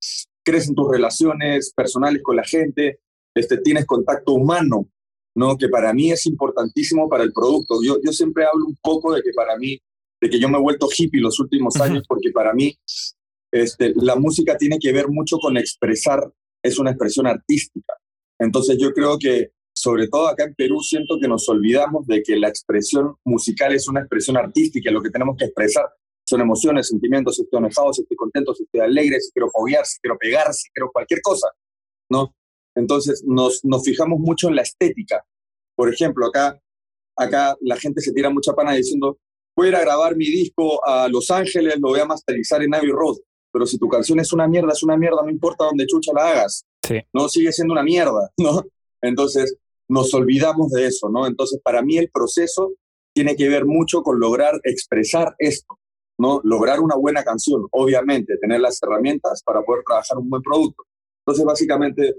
crecen 0.44 0.74
tus 0.74 0.90
relaciones 0.90 1.74
personales 1.76 2.22
con 2.24 2.38
la 2.38 2.44
gente, 2.44 3.00
este, 3.36 3.58
tienes 3.58 3.86
contacto 3.86 4.34
humano, 4.34 4.88
¿no? 5.36 5.58
que 5.58 5.68
para 5.68 5.94
mí 5.94 6.12
es 6.12 6.26
importantísimo 6.26 7.10
para 7.10 7.24
el 7.24 7.34
producto. 7.34 7.80
Yo, 7.84 7.98
yo 8.04 8.12
siempre 8.14 8.46
hablo 8.46 8.68
un 8.68 8.78
poco 8.82 9.14
de 9.14 9.22
que 9.22 9.32
para 9.36 9.58
mí 9.58 9.80
de 10.22 10.30
que 10.30 10.40
yo 10.40 10.48
me 10.48 10.58
he 10.58 10.62
vuelto 10.62 10.88
hippie 10.88 11.20
los 11.20 11.38
últimos 11.42 11.76
años, 11.82 12.06
porque 12.08 12.32
para 12.32 12.54
mí 12.54 12.74
este, 13.52 13.92
la 13.96 14.16
música 14.16 14.58
tiene 14.58 14.80
que 14.80 14.94
ver 14.94 15.10
mucho 15.10 15.38
con 15.38 15.58
expresar, 15.58 16.32
es 16.64 16.80
una 16.80 16.92
expresión 16.92 17.28
artística. 17.28 17.94
Entonces 18.40 18.78
yo 18.80 18.94
creo 18.94 19.18
que, 19.20 19.52
sobre 19.76 20.08
todo 20.08 20.30
acá 20.30 20.46
en 20.46 20.56
Perú, 20.56 20.80
siento 20.80 21.18
que 21.20 21.28
nos 21.28 21.50
olvidamos 21.50 22.08
de 22.08 22.24
que 22.24 22.38
la 22.38 22.48
expresión 22.48 23.16
musical 23.26 23.74
es 23.74 23.90
una 23.90 24.00
expresión 24.00 24.38
artística, 24.38 24.90
lo 24.92 25.02
que 25.02 25.10
tenemos 25.10 25.36
que 25.36 25.46
expresar 25.46 25.88
son 26.34 26.42
emociones, 26.42 26.88
sentimientos, 26.88 27.36
si 27.36 27.44
estoy 27.44 27.60
enojado, 27.60 27.94
si 27.94 28.02
estoy 28.02 28.18
contento, 28.18 28.54
si 28.56 28.64
estoy 28.64 28.82
alegre, 28.82 29.20
si 29.20 29.32
quiero 29.32 29.50
foguear, 29.50 29.86
si 29.86 30.00
quiero 30.00 30.18
pegar, 30.18 30.54
si 30.54 30.70
quiero 30.72 30.90
cualquier 30.92 31.22
cosa, 31.22 31.48
¿no? 32.10 32.34
Entonces 32.76 33.24
nos, 33.26 33.64
nos 33.64 33.84
fijamos 33.84 34.20
mucho 34.20 34.50
en 34.50 34.56
la 34.56 34.64
estética. 34.64 35.24
Por 35.76 35.94
ejemplo, 35.94 36.26
acá, 36.26 36.60
acá 37.16 37.56
la 37.62 37.78
gente 37.78 38.02
se 38.02 38.14
tira 38.14 38.30
mucha 38.30 38.54
pana 38.54 38.74
diciendo, 38.74 39.18
voy 39.56 39.68
a 39.68 39.70
ir 39.70 39.76
a 39.76 39.82
grabar 39.82 40.16
mi 40.16 40.26
disco 40.26 40.84
a 40.86 41.08
Los 41.08 41.30
Ángeles, 41.30 41.76
lo 41.80 41.90
voy 41.90 42.00
a 42.00 42.06
masterizar 42.06 42.64
en 42.64 42.74
Abbey 42.74 42.92
Road 42.92 43.18
pero 43.54 43.68
si 43.68 43.78
tu 43.78 43.88
canción 43.88 44.20
es 44.20 44.34
una 44.34 44.48
mierda, 44.48 44.74
es 44.74 44.82
una 44.82 44.98
mierda, 44.98 45.22
no 45.24 45.30
importa 45.30 45.66
dónde 45.66 45.86
chucha 45.86 46.12
la 46.12 46.32
hagas. 46.32 46.66
No 47.14 47.30
sigue 47.30 47.54
siendo 47.54 47.74
una 47.74 47.84
mierda, 47.84 48.32
¿no? 48.38 48.64
Entonces, 49.02 49.56
nos 49.88 50.14
olvidamos 50.14 50.72
de 50.72 50.88
eso, 50.88 51.08
¿no? 51.10 51.28
Entonces, 51.28 51.62
para 51.64 51.84
mí 51.84 51.98
el 51.98 52.10
proceso 52.10 52.74
tiene 53.14 53.36
que 53.36 53.48
ver 53.48 53.66
mucho 53.66 54.02
con 54.02 54.20
lograr 54.20 54.60
expresar 54.64 55.36
esto, 55.38 55.78
¿no? 56.20 56.42
Lograr 56.44 56.80
una 56.80 56.96
buena 56.96 57.24
canción, 57.24 57.66
obviamente, 57.72 58.38
tener 58.38 58.62
las 58.62 58.82
herramientas 58.82 59.42
para 59.44 59.62
poder 59.62 59.84
trabajar 59.86 60.18
un 60.18 60.30
buen 60.30 60.42
producto. 60.42 60.84
Entonces, 61.26 61.46
básicamente, 61.46 62.16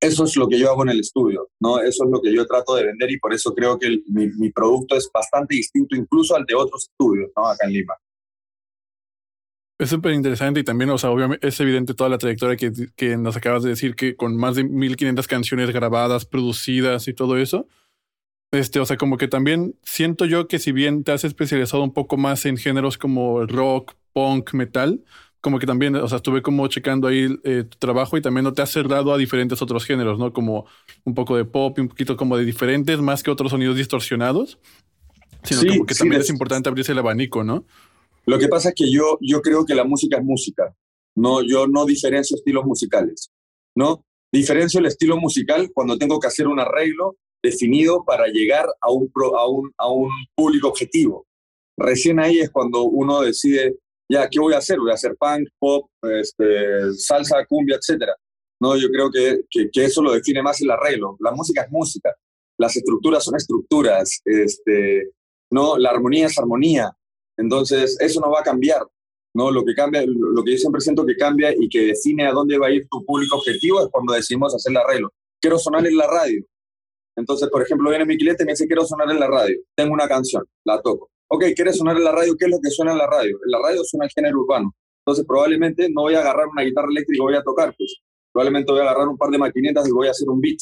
eso 0.00 0.24
es 0.24 0.36
lo 0.36 0.48
que 0.48 0.58
yo 0.58 0.70
hago 0.70 0.82
en 0.82 0.90
el 0.90 1.00
estudio, 1.00 1.50
¿no? 1.60 1.78
Eso 1.78 2.04
es 2.04 2.10
lo 2.10 2.22
que 2.22 2.34
yo 2.34 2.46
trato 2.46 2.74
de 2.74 2.86
vender 2.86 3.10
y 3.10 3.18
por 3.18 3.34
eso 3.34 3.54
creo 3.54 3.78
que 3.78 3.98
mi, 4.06 4.28
mi, 4.38 4.50
producto 4.50 4.96
es 4.96 5.10
bastante 5.12 5.56
distinto 5.56 5.94
incluso 5.94 6.34
al 6.34 6.46
de 6.46 6.54
otros 6.54 6.88
estudios, 6.90 7.30
¿no? 7.36 7.46
Acá 7.46 7.66
en 7.66 7.74
Lima. 7.74 7.94
Es 9.78 9.90
súper 9.90 10.12
interesante 10.12 10.60
y 10.60 10.64
también, 10.64 10.90
o 10.90 10.98
sea, 10.98 11.10
obviamente 11.10 11.46
es 11.46 11.58
evidente 11.60 11.94
toda 11.94 12.10
la 12.10 12.18
trayectoria 12.18 12.56
que, 12.56 12.72
que, 12.96 13.16
nos 13.16 13.36
acabas 13.36 13.62
de 13.62 13.70
decir, 13.70 13.94
que 13.94 14.16
con 14.16 14.36
más 14.36 14.56
de 14.56 14.64
1500 14.64 15.26
canciones 15.26 15.70
grabadas, 15.70 16.24
producidas 16.26 17.08
y 17.08 17.14
todo 17.14 17.36
eso. 17.36 17.66
Este, 18.52 18.80
o 18.80 18.86
sea, 18.86 18.96
como 18.96 19.16
que 19.16 19.28
también 19.28 19.76
siento 19.82 20.24
yo 20.24 20.48
que 20.48 20.58
si 20.58 20.72
bien 20.72 21.04
te 21.04 21.12
has 21.12 21.24
especializado 21.24 21.82
un 21.84 21.92
poco 21.92 22.16
más 22.16 22.46
en 22.46 22.56
géneros 22.56 22.98
como 22.98 23.46
rock, 23.46 23.94
punk, 24.12 24.54
metal, 24.54 25.00
como 25.40 25.58
que 25.58 25.66
también, 25.66 25.94
o 25.96 26.08
sea, 26.08 26.16
estuve 26.16 26.42
como 26.42 26.66
checando 26.68 27.08
ahí 27.08 27.28
eh, 27.44 27.64
tu 27.64 27.78
trabajo 27.78 28.16
y 28.16 28.22
también 28.22 28.44
no 28.44 28.52
te 28.52 28.60
has 28.60 28.70
cerrado 28.70 29.12
a 29.12 29.18
diferentes 29.18 29.62
otros 29.62 29.84
géneros, 29.84 30.18
¿no? 30.18 30.32
Como 30.32 30.66
un 31.04 31.14
poco 31.14 31.36
de 31.36 31.44
pop 31.44 31.78
y 31.78 31.82
un 31.82 31.88
poquito 31.88 32.16
como 32.16 32.36
de 32.36 32.44
diferentes, 32.44 33.00
más 33.00 33.22
que 33.22 33.30
otros 33.30 33.50
sonidos 33.50 33.76
distorsionados. 33.76 34.58
Sino 35.42 35.62
como 35.72 35.86
que 35.86 35.94
también 35.94 36.20
es 36.20 36.28
importante 36.28 36.68
abrirse 36.68 36.92
el 36.92 36.98
abanico, 36.98 37.42
¿no? 37.44 37.64
Lo 38.26 38.38
que 38.38 38.48
pasa 38.48 38.70
es 38.70 38.74
que 38.74 38.90
yo, 38.92 39.16
yo 39.22 39.40
creo 39.40 39.64
que 39.64 39.74
la 39.74 39.84
música 39.84 40.18
es 40.18 40.24
música. 40.24 40.74
No, 41.14 41.42
yo 41.42 41.66
no 41.66 41.86
diferencio 41.86 42.36
estilos 42.36 42.66
musicales. 42.66 43.30
¿no? 43.74 44.04
Diferencio 44.32 44.80
el 44.80 44.86
estilo 44.86 45.16
musical 45.16 45.70
cuando 45.72 45.98
tengo 45.98 46.20
que 46.20 46.28
hacer 46.28 46.46
un 46.46 46.60
arreglo 46.60 47.16
definido 47.42 48.04
para 48.04 48.26
llegar 48.26 48.66
a 48.80 48.90
un, 48.90 49.10
a 49.36 49.48
un, 49.48 49.72
a 49.76 49.90
un 49.90 50.10
público 50.34 50.68
objetivo. 50.68 51.26
Recién 51.76 52.20
ahí 52.20 52.40
es 52.40 52.50
cuando 52.50 52.82
uno 52.82 53.22
decide, 53.22 53.76
ya, 54.10 54.28
¿qué 54.28 54.38
voy 54.38 54.54
a 54.54 54.58
hacer? 54.58 54.78
Voy 54.78 54.90
a 54.90 54.94
hacer 54.94 55.16
punk, 55.18 55.48
pop, 55.58 55.88
este, 56.02 56.92
salsa, 56.94 57.44
cumbia, 57.46 57.76
etc. 57.76 58.04
No, 58.60 58.76
yo 58.76 58.88
creo 58.88 59.10
que, 59.10 59.40
que, 59.50 59.70
que, 59.70 59.84
eso 59.84 60.02
lo 60.02 60.12
define 60.12 60.42
más 60.42 60.60
el 60.60 60.70
arreglo. 60.70 61.16
La 61.20 61.32
música 61.32 61.62
es 61.62 61.70
música, 61.70 62.14
las 62.58 62.76
estructuras 62.76 63.24
son 63.24 63.36
estructuras, 63.36 64.20
este, 64.24 65.10
no, 65.50 65.78
la 65.78 65.90
armonía 65.90 66.26
es 66.26 66.38
armonía. 66.38 66.92
Entonces, 67.38 67.96
eso 68.00 68.20
no 68.20 68.30
va 68.30 68.40
a 68.40 68.44
cambiar. 68.44 68.82
¿no? 69.34 69.50
Lo, 69.50 69.64
que 69.64 69.74
cambia, 69.74 70.04
lo 70.06 70.42
que 70.42 70.52
yo 70.52 70.58
siempre 70.58 70.80
siento 70.80 71.06
que 71.06 71.16
cambia 71.16 71.54
y 71.56 71.68
que 71.68 71.86
define 71.86 72.26
a 72.26 72.32
dónde 72.32 72.58
va 72.58 72.66
a 72.66 72.72
ir 72.72 72.86
tu 72.90 73.04
público 73.04 73.36
objetivo 73.36 73.80
es 73.80 73.88
cuando 73.90 74.12
decidimos 74.12 74.54
hacer 74.54 74.72
el 74.72 74.78
arreglo. 74.78 75.12
Quiero 75.40 75.58
sonar 75.58 75.86
en 75.86 75.96
la 75.96 76.06
radio. 76.06 76.44
Entonces, 77.20 77.48
por 77.48 77.62
ejemplo, 77.62 77.90
viene 77.90 78.04
mi 78.04 78.16
cliente 78.16 78.42
y 78.42 78.46
me 78.46 78.52
dice, 78.52 78.66
quiero 78.66 78.84
sonar 78.84 79.10
en 79.10 79.20
la 79.20 79.28
radio. 79.28 79.56
Tengo 79.76 79.92
una 79.92 80.08
canción, 80.08 80.44
la 80.64 80.80
toco. 80.82 81.10
Ok, 81.28 81.44
¿quieres 81.54 81.76
sonar 81.76 81.96
en 81.96 82.04
la 82.04 82.12
radio? 82.12 82.34
¿Qué 82.36 82.46
es 82.46 82.50
lo 82.50 82.58
que 82.60 82.70
suena 82.70 82.92
en 82.92 82.98
la 82.98 83.06
radio? 83.06 83.36
En 83.44 83.50
la 83.50 83.58
radio 83.62 83.84
suena 83.84 84.06
el 84.06 84.10
género 84.10 84.40
urbano. 84.40 84.74
Entonces, 85.04 85.24
probablemente 85.26 85.88
no 85.90 86.02
voy 86.02 86.14
a 86.14 86.20
agarrar 86.20 86.46
una 86.48 86.62
guitarra 86.62 86.88
eléctrica 86.90 87.22
y 87.22 87.24
voy 87.24 87.36
a 87.36 87.42
tocar, 87.42 87.74
pues 87.76 87.96
probablemente 88.32 88.72
voy 88.72 88.80
a 88.80 88.84
agarrar 88.84 89.08
un 89.08 89.16
par 89.16 89.30
de 89.30 89.38
maquinitas 89.38 89.88
y 89.88 89.92
voy 89.92 90.08
a 90.08 90.10
hacer 90.10 90.28
un 90.28 90.40
beat. 90.40 90.58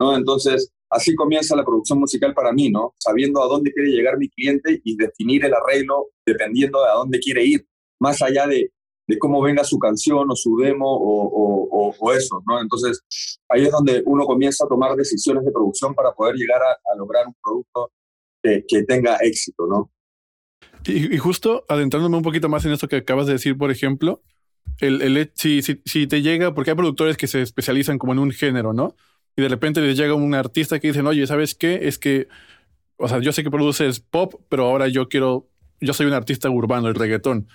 ¿no? 0.00 0.16
Entonces, 0.16 0.72
así 0.90 1.14
comienza 1.14 1.56
la 1.56 1.64
producción 1.64 1.98
musical 1.98 2.34
para 2.34 2.52
mí, 2.52 2.70
¿no? 2.70 2.94
Sabiendo 2.98 3.42
a 3.42 3.46
dónde 3.46 3.72
quiere 3.72 3.90
llegar 3.90 4.18
mi 4.18 4.28
cliente 4.28 4.80
y 4.84 4.96
definir 4.96 5.44
el 5.44 5.54
arreglo 5.54 6.08
dependiendo 6.24 6.82
de 6.82 6.88
a 6.88 6.94
dónde 6.94 7.18
quiere 7.18 7.44
ir, 7.44 7.66
más 8.00 8.22
allá 8.22 8.46
de, 8.46 8.70
de 9.08 9.18
cómo 9.18 9.42
venga 9.42 9.64
su 9.64 9.78
canción 9.78 10.30
o 10.30 10.36
su 10.36 10.56
demo 10.56 10.86
o, 10.86 11.94
o, 11.98 12.12
eso, 12.12 12.42
¿no? 12.46 12.60
Entonces, 12.60 13.02
ahí 13.48 13.64
es 13.64 13.72
donde 13.72 14.02
uno 14.06 14.24
comienza 14.24 14.64
a 14.64 14.68
tomar 14.68 14.94
decisiones 14.94 15.44
de 15.44 15.50
producción 15.50 15.94
para 15.94 16.12
poder 16.12 16.36
llegar 16.36 16.60
a, 16.62 16.96
lograr 16.96 17.26
un 17.26 17.34
producto 17.42 17.90
que, 18.42 18.64
que, 18.68 18.84
tenga 18.84 19.16
éxito, 19.16 19.66
¿no? 19.66 19.90
Y, 20.84 21.14
y, 21.14 21.18
justo 21.18 21.64
adentrándome 21.68 22.16
un 22.16 22.22
poquito 22.22 22.48
más 22.48 22.64
en 22.64 22.72
esto 22.72 22.86
que 22.86 22.96
acabas 22.96 23.26
de 23.26 23.32
decir, 23.32 23.56
por 23.58 23.70
ejemplo, 23.70 24.22
el, 24.80 25.02
el 25.02 25.32
si, 25.34 25.62
si, 25.62 25.80
si 25.84 26.06
te 26.06 26.22
llega, 26.22 26.54
porque 26.54 26.70
hay 26.70 26.76
productores 26.76 27.16
que 27.16 27.26
se 27.26 27.42
especializan 27.42 27.98
como 27.98 28.12
en 28.12 28.18
un 28.20 28.30
género, 28.30 28.72
¿no? 28.72 28.94
y 29.38 29.42
de 29.42 29.48
repente 29.48 29.80
les 29.80 29.96
llega 29.96 30.14
un 30.14 30.34
artista 30.34 30.80
que 30.80 30.88
dicen, 30.88 31.06
oye, 31.06 31.24
¿sabes 31.24 31.54
qué? 31.54 31.86
Es 31.86 31.96
que, 31.96 32.26
o 32.96 33.06
sea, 33.06 33.20
yo 33.20 33.30
sé 33.30 33.44
que 33.44 33.52
produces 33.52 34.00
pop, 34.00 34.34
pero 34.48 34.64
ahora 34.64 34.88
yo 34.88 35.08
quiero, 35.08 35.46
yo 35.80 35.92
soy 35.92 36.06
un 36.06 36.12
artista 36.12 36.50
urbano, 36.50 36.88
el 36.88 36.96
reggaetón. 36.96 37.46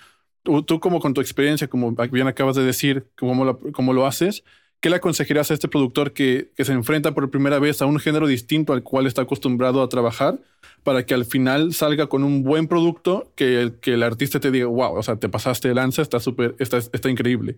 Tú, 0.44 0.62
tú 0.62 0.78
como 0.78 1.00
con 1.00 1.12
tu 1.12 1.20
experiencia, 1.20 1.66
como 1.68 1.92
bien 2.12 2.28
acabas 2.28 2.54
de 2.54 2.62
decir, 2.62 3.08
cómo 3.18 3.44
lo, 3.44 3.58
cómo 3.72 3.92
lo 3.92 4.06
haces, 4.06 4.44
¿qué 4.80 4.90
le 4.90 4.96
aconsejarías 4.96 5.50
a 5.50 5.54
este 5.54 5.66
productor 5.66 6.12
que, 6.12 6.52
que 6.54 6.64
se 6.64 6.72
enfrenta 6.72 7.12
por 7.14 7.30
primera 7.30 7.58
vez 7.58 7.82
a 7.82 7.86
un 7.86 7.98
género 7.98 8.28
distinto 8.28 8.72
al 8.72 8.82
cual 8.82 9.06
está 9.06 9.22
acostumbrado 9.22 9.82
a 9.82 9.88
trabajar 9.88 10.38
para 10.84 11.04
que 11.04 11.14
al 11.14 11.24
final 11.24 11.74
salga 11.74 12.06
con 12.06 12.22
un 12.22 12.44
buen 12.44 12.68
producto 12.68 13.32
que 13.34 13.72
que 13.80 13.94
el 13.94 14.02
artista 14.02 14.38
te 14.38 14.52
diga, 14.52 14.66
wow, 14.66 14.96
o 14.96 15.02
sea, 15.02 15.16
te 15.16 15.28
pasaste 15.28 15.68
de 15.68 15.74
lanza, 15.74 16.02
está 16.02 16.20
súper, 16.20 16.54
está, 16.60 16.78
está 16.78 17.10
increíble? 17.10 17.56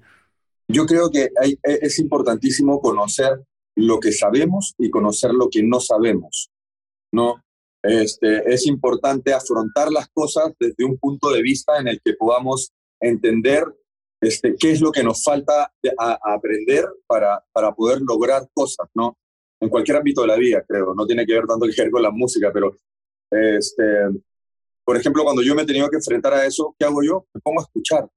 Yo 0.68 0.86
creo 0.86 1.10
que 1.10 1.28
hay, 1.42 1.58
es 1.62 1.98
importantísimo 1.98 2.80
conocer 2.80 3.44
lo 3.76 4.00
que 4.00 4.12
sabemos 4.12 4.74
y 4.78 4.90
conocer 4.90 5.32
lo 5.32 5.48
que 5.50 5.62
no 5.62 5.80
sabemos. 5.80 6.50
¿no? 7.12 7.42
Este, 7.82 8.52
es 8.52 8.66
importante 8.66 9.32
afrontar 9.32 9.90
las 9.90 10.08
cosas 10.08 10.52
desde 10.58 10.84
un 10.84 10.98
punto 10.98 11.30
de 11.30 11.42
vista 11.42 11.78
en 11.78 11.88
el 11.88 12.00
que 12.04 12.14
podamos 12.14 12.72
entender 13.00 13.64
este, 14.20 14.54
qué 14.58 14.72
es 14.72 14.80
lo 14.80 14.90
que 14.90 15.02
nos 15.02 15.22
falta 15.22 15.72
a, 15.98 16.18
aprender 16.34 16.86
para, 17.06 17.44
para 17.52 17.72
poder 17.72 18.00
lograr 18.00 18.48
cosas, 18.54 18.88
¿no? 18.94 19.16
En 19.60 19.68
cualquier 19.68 19.98
ámbito 19.98 20.22
de 20.22 20.28
la 20.28 20.36
vida, 20.36 20.64
creo. 20.66 20.94
No 20.94 21.06
tiene 21.06 21.26
que 21.26 21.34
ver 21.34 21.46
tanto 21.46 21.66
ver 21.66 21.90
con 21.90 22.02
la 22.02 22.10
música, 22.10 22.50
pero, 22.52 22.76
este, 23.30 23.84
por 24.84 24.96
ejemplo, 24.96 25.24
cuando 25.24 25.42
yo 25.42 25.54
me 25.54 25.62
he 25.62 25.66
tenido 25.66 25.88
que 25.88 25.96
enfrentar 25.96 26.34
a 26.34 26.46
eso, 26.46 26.74
¿qué 26.78 26.86
hago 26.86 27.02
yo? 27.02 27.26
Me 27.34 27.40
pongo 27.40 27.60
a 27.60 27.64
escuchar, 27.64 28.08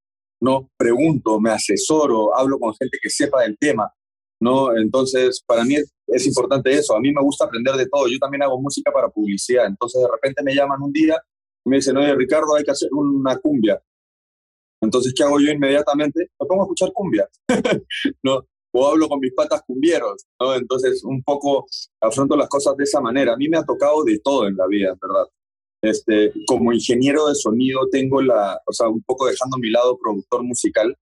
¿no? 0.41 0.69
Pregunto, 0.77 1.39
me 1.39 1.51
asesoro, 1.51 2.35
hablo 2.37 2.59
con 2.59 2.73
gente 2.75 2.97
que 3.01 3.09
sepa 3.09 3.41
del 3.41 3.57
tema. 3.57 3.93
¿no? 4.39 4.75
Entonces, 4.75 5.43
para 5.45 5.63
mí 5.63 5.75
es, 5.75 6.27
importante 6.27 6.71
eso. 6.71 6.95
A 6.95 6.99
mí 6.99 7.11
me 7.11 7.21
gusta 7.21 7.45
aprender 7.45 7.75
de 7.75 7.87
todo. 7.87 8.07
Yo 8.07 8.17
también 8.19 8.43
hago 8.43 8.59
música 8.59 8.91
para 8.91 9.09
publicidad. 9.09 9.65
Entonces, 9.65 10.01
de 10.01 10.07
repente 10.07 10.43
me 10.43 10.55
llaman 10.55 10.81
un 10.81 10.91
día 10.91 11.21
y 11.65 11.69
me 11.69 11.77
dicen, 11.77 11.97
oye, 11.97 12.15
Ricardo, 12.15 12.55
hay 12.55 12.63
que 12.63 12.71
hacer 12.71 12.89
una 12.91 13.37
cumbia. 13.37 13.81
Entonces, 14.81 15.13
¿qué 15.15 15.23
hago 15.23 15.39
yo 15.39 15.51
inmediatamente? 15.51 16.29
Me 16.39 16.47
pongo 16.47 16.61
a 16.61 16.65
escuchar 16.65 16.91
cumbia, 16.93 17.27
¿no? 18.23 18.45
O 18.71 18.87
hablo 18.87 19.09
con 19.09 19.19
mis 19.19 19.33
patas 19.33 19.61
cumbieros, 19.65 20.25
¿no? 20.39 20.55
Entonces, 20.55 21.03
un 21.03 21.21
poco 21.23 21.65
afronto 22.01 22.35
las 22.35 22.47
cosas 22.47 22.75
de 22.77 22.83
esa 22.83 23.01
manera. 23.01 23.33
A 23.33 23.37
mí 23.37 23.49
me 23.49 23.57
ha 23.57 23.63
tocado 23.63 24.03
de 24.03 24.19
todo 24.19 24.47
en 24.47 24.55
la 24.55 24.67
vida, 24.67 24.95
¿verdad? 25.01 25.25
Este, 25.81 26.33
como 26.45 26.73
ingeniero 26.73 27.27
de 27.27 27.35
sonido 27.35 27.87
tengo 27.89 28.21
la, 28.21 28.59
o 28.65 28.73
sea, 28.73 28.89
un 28.89 29.01
poco 29.03 29.27
dejando 29.27 29.57
mi 29.57 29.69
lado 29.69 29.97
productor 29.97 30.43
musical, 30.43 30.95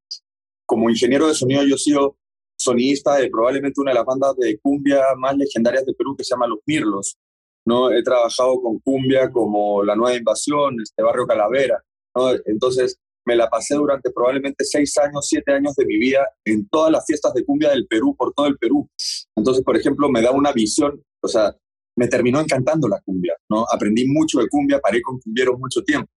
como 0.65 0.89
ingeniero 0.89 1.27
de 1.27 1.33
sonido 1.33 1.63
yo 1.63 1.75
he 1.75 1.79
sido 1.79 2.17
sonista 2.57 3.15
de 3.17 3.29
probablemente 3.29 3.81
una 3.81 3.91
de 3.91 3.95
las 3.95 4.05
bandas 4.05 4.35
de 4.37 4.59
cumbia 4.59 5.01
más 5.17 5.35
legendarias 5.37 5.85
de 5.85 5.93
Perú 5.93 6.15
que 6.15 6.23
se 6.23 6.33
llama 6.33 6.47
Los 6.47 6.59
Mirlos. 6.65 7.17
¿no? 7.65 7.91
He 7.91 8.03
trabajado 8.03 8.61
con 8.61 8.79
cumbia 8.79 9.31
como 9.31 9.83
La 9.83 9.95
Nueva 9.95 10.17
Invasión, 10.17 10.75
este 10.81 11.03
Barrio 11.03 11.27
Calavera. 11.27 11.81
¿no? 12.15 12.31
Entonces 12.45 12.99
me 13.27 13.35
la 13.35 13.49
pasé 13.49 13.75
durante 13.75 14.09
probablemente 14.11 14.63
seis 14.63 14.97
años, 14.97 15.27
siete 15.27 15.51
años 15.51 15.75
de 15.75 15.85
mi 15.85 15.97
vida 15.97 16.25
en 16.45 16.67
todas 16.69 16.91
las 16.91 17.05
fiestas 17.05 17.33
de 17.33 17.43
cumbia 17.43 17.69
del 17.69 17.85
Perú, 17.85 18.15
por 18.17 18.33
todo 18.33 18.47
el 18.47 18.57
Perú. 18.57 18.89
Entonces, 19.35 19.63
por 19.63 19.75
ejemplo, 19.75 20.09
me 20.09 20.21
da 20.21 20.31
una 20.31 20.53
visión, 20.53 21.03
o 21.21 21.27
sea, 21.27 21.53
me 21.97 22.07
terminó 22.07 22.39
encantando 22.39 22.87
la 22.87 23.01
cumbia, 23.01 23.35
¿no? 23.49 23.65
Aprendí 23.69 24.07
mucho 24.07 24.39
de 24.39 24.47
cumbia, 24.47 24.79
paré 24.79 25.01
con 25.01 25.19
cumbieros 25.19 25.59
mucho 25.59 25.83
tiempo. 25.83 26.09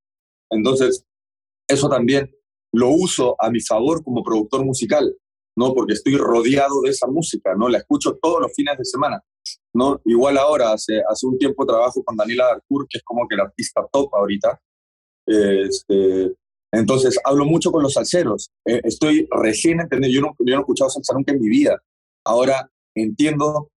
Entonces, 0.50 1.04
eso 1.68 1.88
también 1.88 2.30
lo 2.72 2.90
uso 2.90 3.34
a 3.38 3.50
mi 3.50 3.60
favor 3.60 4.04
como 4.04 4.22
productor 4.22 4.64
musical. 4.64 5.12
¿no? 5.56 5.74
Porque 5.74 5.94
estoy 5.94 6.16
rodeado 6.16 6.80
de 6.82 6.90
esa 6.90 7.06
música, 7.06 7.54
¿no? 7.54 7.68
La 7.68 7.78
escucho 7.78 8.16
todos 8.22 8.40
los 8.40 8.52
fines 8.54 8.78
de 8.78 8.84
semana, 8.84 9.20
¿no? 9.74 10.00
Igual 10.04 10.38
ahora, 10.38 10.72
hace, 10.72 11.02
hace 11.06 11.26
un 11.26 11.36
tiempo 11.36 11.66
trabajo 11.66 12.02
con 12.02 12.16
Daniela 12.16 12.46
Darcourt, 12.46 12.88
que 12.88 12.98
es 12.98 13.04
como 13.04 13.26
que 13.28 13.34
el 13.34 13.42
artista 13.42 13.86
top 13.92 14.14
ahorita, 14.14 14.58
Este, 15.26 16.32
entonces, 16.72 17.18
hablo 17.24 17.44
mucho 17.44 17.72
con 17.72 17.82
los 17.82 17.94
salseros. 17.94 18.50
Eh, 18.64 18.80
estoy 18.84 19.26
recién 19.30 19.80
entendiendo, 19.80 20.14
yo 20.14 20.20
no, 20.20 20.36
yo 20.38 20.54
no 20.54 20.60
he 20.60 20.62
escuchado 20.62 20.90
salsa 20.90 21.14
nunca 21.14 21.32
en 21.32 21.40
mi 21.40 21.48
vida. 21.48 21.80
Ahora 22.24 22.70
entiendo, 22.94 23.70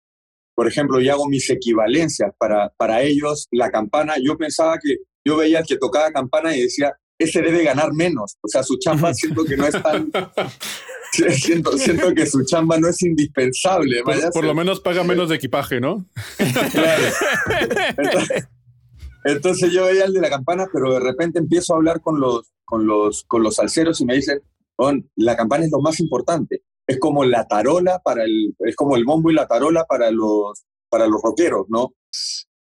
por 0.57 0.67
ejemplo, 0.67 1.01
y 1.01 1.09
hago 1.09 1.29
mis 1.29 1.49
equivalencias. 1.51 2.33
Para, 2.39 2.73
para 2.77 3.03
ellos, 3.03 3.47
la 3.53 3.71
campana, 3.71 4.15
yo 4.23 4.37
pensaba 4.37 4.79
que, 4.83 4.97
yo 5.25 5.37
veía 5.37 5.63
que 5.63 5.77
tocaba 5.77 6.11
campana 6.11 6.57
y 6.57 6.63
decía, 6.63 6.93
ese 7.19 7.43
debe 7.43 7.63
ganar 7.63 7.93
menos. 7.93 8.37
O 8.43 8.49
sea, 8.49 8.63
su 8.63 8.79
chamba 8.79 9.15
siento 9.15 9.45
que 9.45 9.57
no 9.57 9.67
es 9.67 9.83
tan... 9.83 10.11
siento, 11.33 11.77
siento 11.77 12.13
que 12.15 12.27
su 12.27 12.45
chamba 12.45 12.79
no 12.79 12.89
es 12.89 13.01
indispensable. 13.03 14.03
Por, 14.33 14.45
lo 14.45 14.55
menos 14.55 14.81
paga 14.81 15.05
menos 15.05 15.29
de 15.29 15.37
equipaje, 15.37 15.81
¿no? 15.81 16.07
Claro. 16.73 17.05
Entonces, 17.97 18.49
entonces 19.25 19.73
yo 19.73 19.87
veía 19.87 20.05
el 20.05 20.13
de 20.13 20.21
la 20.21 20.31
campana, 20.31 20.67
pero 20.73 20.95
de 20.95 21.01
repente 21.01 21.39
empiezo 21.39 21.75
a 21.75 21.77
hablar 21.77 22.01
con 22.01 22.21
los, 22.21 22.53
con 22.65 22.87
los, 22.87 23.25
con 23.25 23.43
los 23.43 23.57
salseros 23.57 24.01
y 24.01 24.05
me 24.05 24.15
dicen, 24.15 24.41
"Don, 24.79 25.11
la 25.17 25.37
campana 25.37 25.65
es 25.65 25.71
lo 25.71 25.81
más 25.81 26.01
importante. 26.01 26.63
Es 26.87 26.99
como 26.99 27.25
la 27.25 27.47
tarola 27.47 28.01
para 28.01 28.25
el, 28.25 28.55
es 28.61 28.75
como 28.77 28.97
el 28.97 29.05
bombo 29.05 29.31
y 29.31 29.35
la 29.35 29.47
tarola 29.47 29.85
para 29.85 30.11
los, 30.11 30.65
para 30.89 31.07
los 31.07 31.23
rockeros, 31.23 31.67
¿no? 31.69 31.95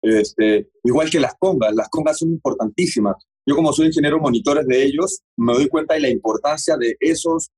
Este, 0.01 0.69
igual 0.83 1.09
que 1.09 1.19
las 1.19 1.33
congas, 1.39 1.73
las 1.73 1.89
congas 1.89 2.19
son 2.19 2.29
importantísimas. 2.29 3.15
Yo 3.45 3.55
como 3.55 3.73
soy 3.73 3.87
ingeniero 3.87 4.19
monitores 4.19 4.65
de 4.67 4.83
ellos, 4.83 5.21
me 5.37 5.53
doy 5.53 5.67
cuenta 5.67 5.95
de 5.95 6.01
la 6.01 6.09
importancia 6.09 6.77
de 6.77 6.95
esos, 6.99 7.49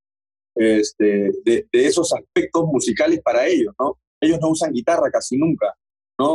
este, 0.55 1.31
de, 1.43 1.67
de 1.71 1.85
esos 1.85 2.13
aspectos 2.13 2.65
musicales 2.65 3.21
para 3.21 3.47
ellos, 3.47 3.73
¿no? 3.79 3.99
Ellos 4.21 4.39
no 4.41 4.49
usan 4.49 4.71
guitarra 4.71 5.09
casi 5.11 5.37
nunca, 5.37 5.75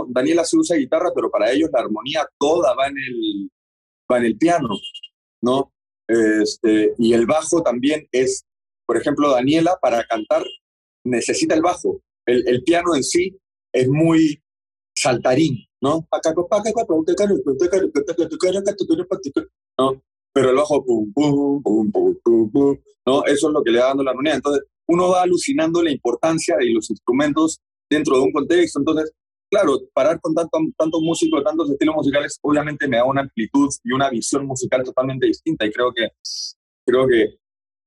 Daniela 0.08 0.44
se 0.44 0.56
usa 0.56 0.76
guitarra, 0.76 1.10
pero 1.14 1.30
para 1.30 1.50
ellos 1.50 1.70
la 1.72 1.80
armonía 1.80 2.26
toda 2.38 2.74
va 2.74 2.88
en 2.88 2.96
el, 2.98 3.50
va 4.10 4.18
en 4.18 4.24
el 4.24 4.38
piano, 4.38 4.68
¿no? 5.42 5.72
Este, 6.08 6.94
y 6.98 7.12
el 7.12 7.26
bajo 7.26 7.62
también 7.62 8.08
es, 8.12 8.44
por 8.86 8.96
ejemplo, 8.96 9.30
Daniela 9.30 9.78
para 9.80 10.04
cantar 10.04 10.44
necesita 11.04 11.54
el 11.54 11.62
bajo. 11.62 12.00
El, 12.26 12.62
piano 12.64 12.94
en 12.96 13.04
sí 13.04 13.38
es 13.72 13.88
muy 13.88 14.42
saltarín, 14.94 15.64
¿no? 15.80 16.06
Pero 20.32 20.50
el 20.50 20.56
bajo, 20.56 20.84
¿no? 23.06 23.24
Eso 23.24 23.46
es 23.48 23.52
lo 23.52 23.62
que 23.62 23.70
le 23.70 23.78
va 23.78 23.86
dando 23.86 24.02
la 24.02 24.10
armonía. 24.10 24.34
Entonces, 24.34 24.64
uno 24.88 25.10
va 25.10 25.22
alucinando 25.22 25.82
la 25.82 25.90
importancia 25.90 26.56
de 26.56 26.72
los 26.72 26.90
instrumentos 26.90 27.60
dentro 27.88 28.16
de 28.16 28.22
un 28.22 28.32
contexto. 28.32 28.80
Entonces, 28.80 29.12
claro, 29.50 29.80
parar 29.92 30.20
con 30.20 30.34
tanto, 30.34 30.58
tantos 30.76 31.00
músicos, 31.02 31.42
tantos 31.44 31.70
estilos 31.70 31.94
musicales, 31.94 32.38
obviamente 32.42 32.88
me 32.88 32.96
da 32.96 33.04
una 33.04 33.22
amplitud 33.22 33.68
y 33.84 33.92
una 33.92 34.10
visión 34.10 34.46
musical 34.46 34.82
totalmente 34.82 35.26
distinta 35.26 35.66
y 35.66 35.72
creo 35.72 35.92
que, 35.92 36.08
creo 36.84 37.06
que 37.06 37.38